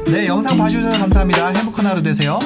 네, 0.07 0.27
영상 0.27 0.57
봐주셔서 0.57 0.99
감사합니다. 0.99 1.49
행복한 1.49 1.87
하루 1.87 2.03
되세요. 2.03 2.39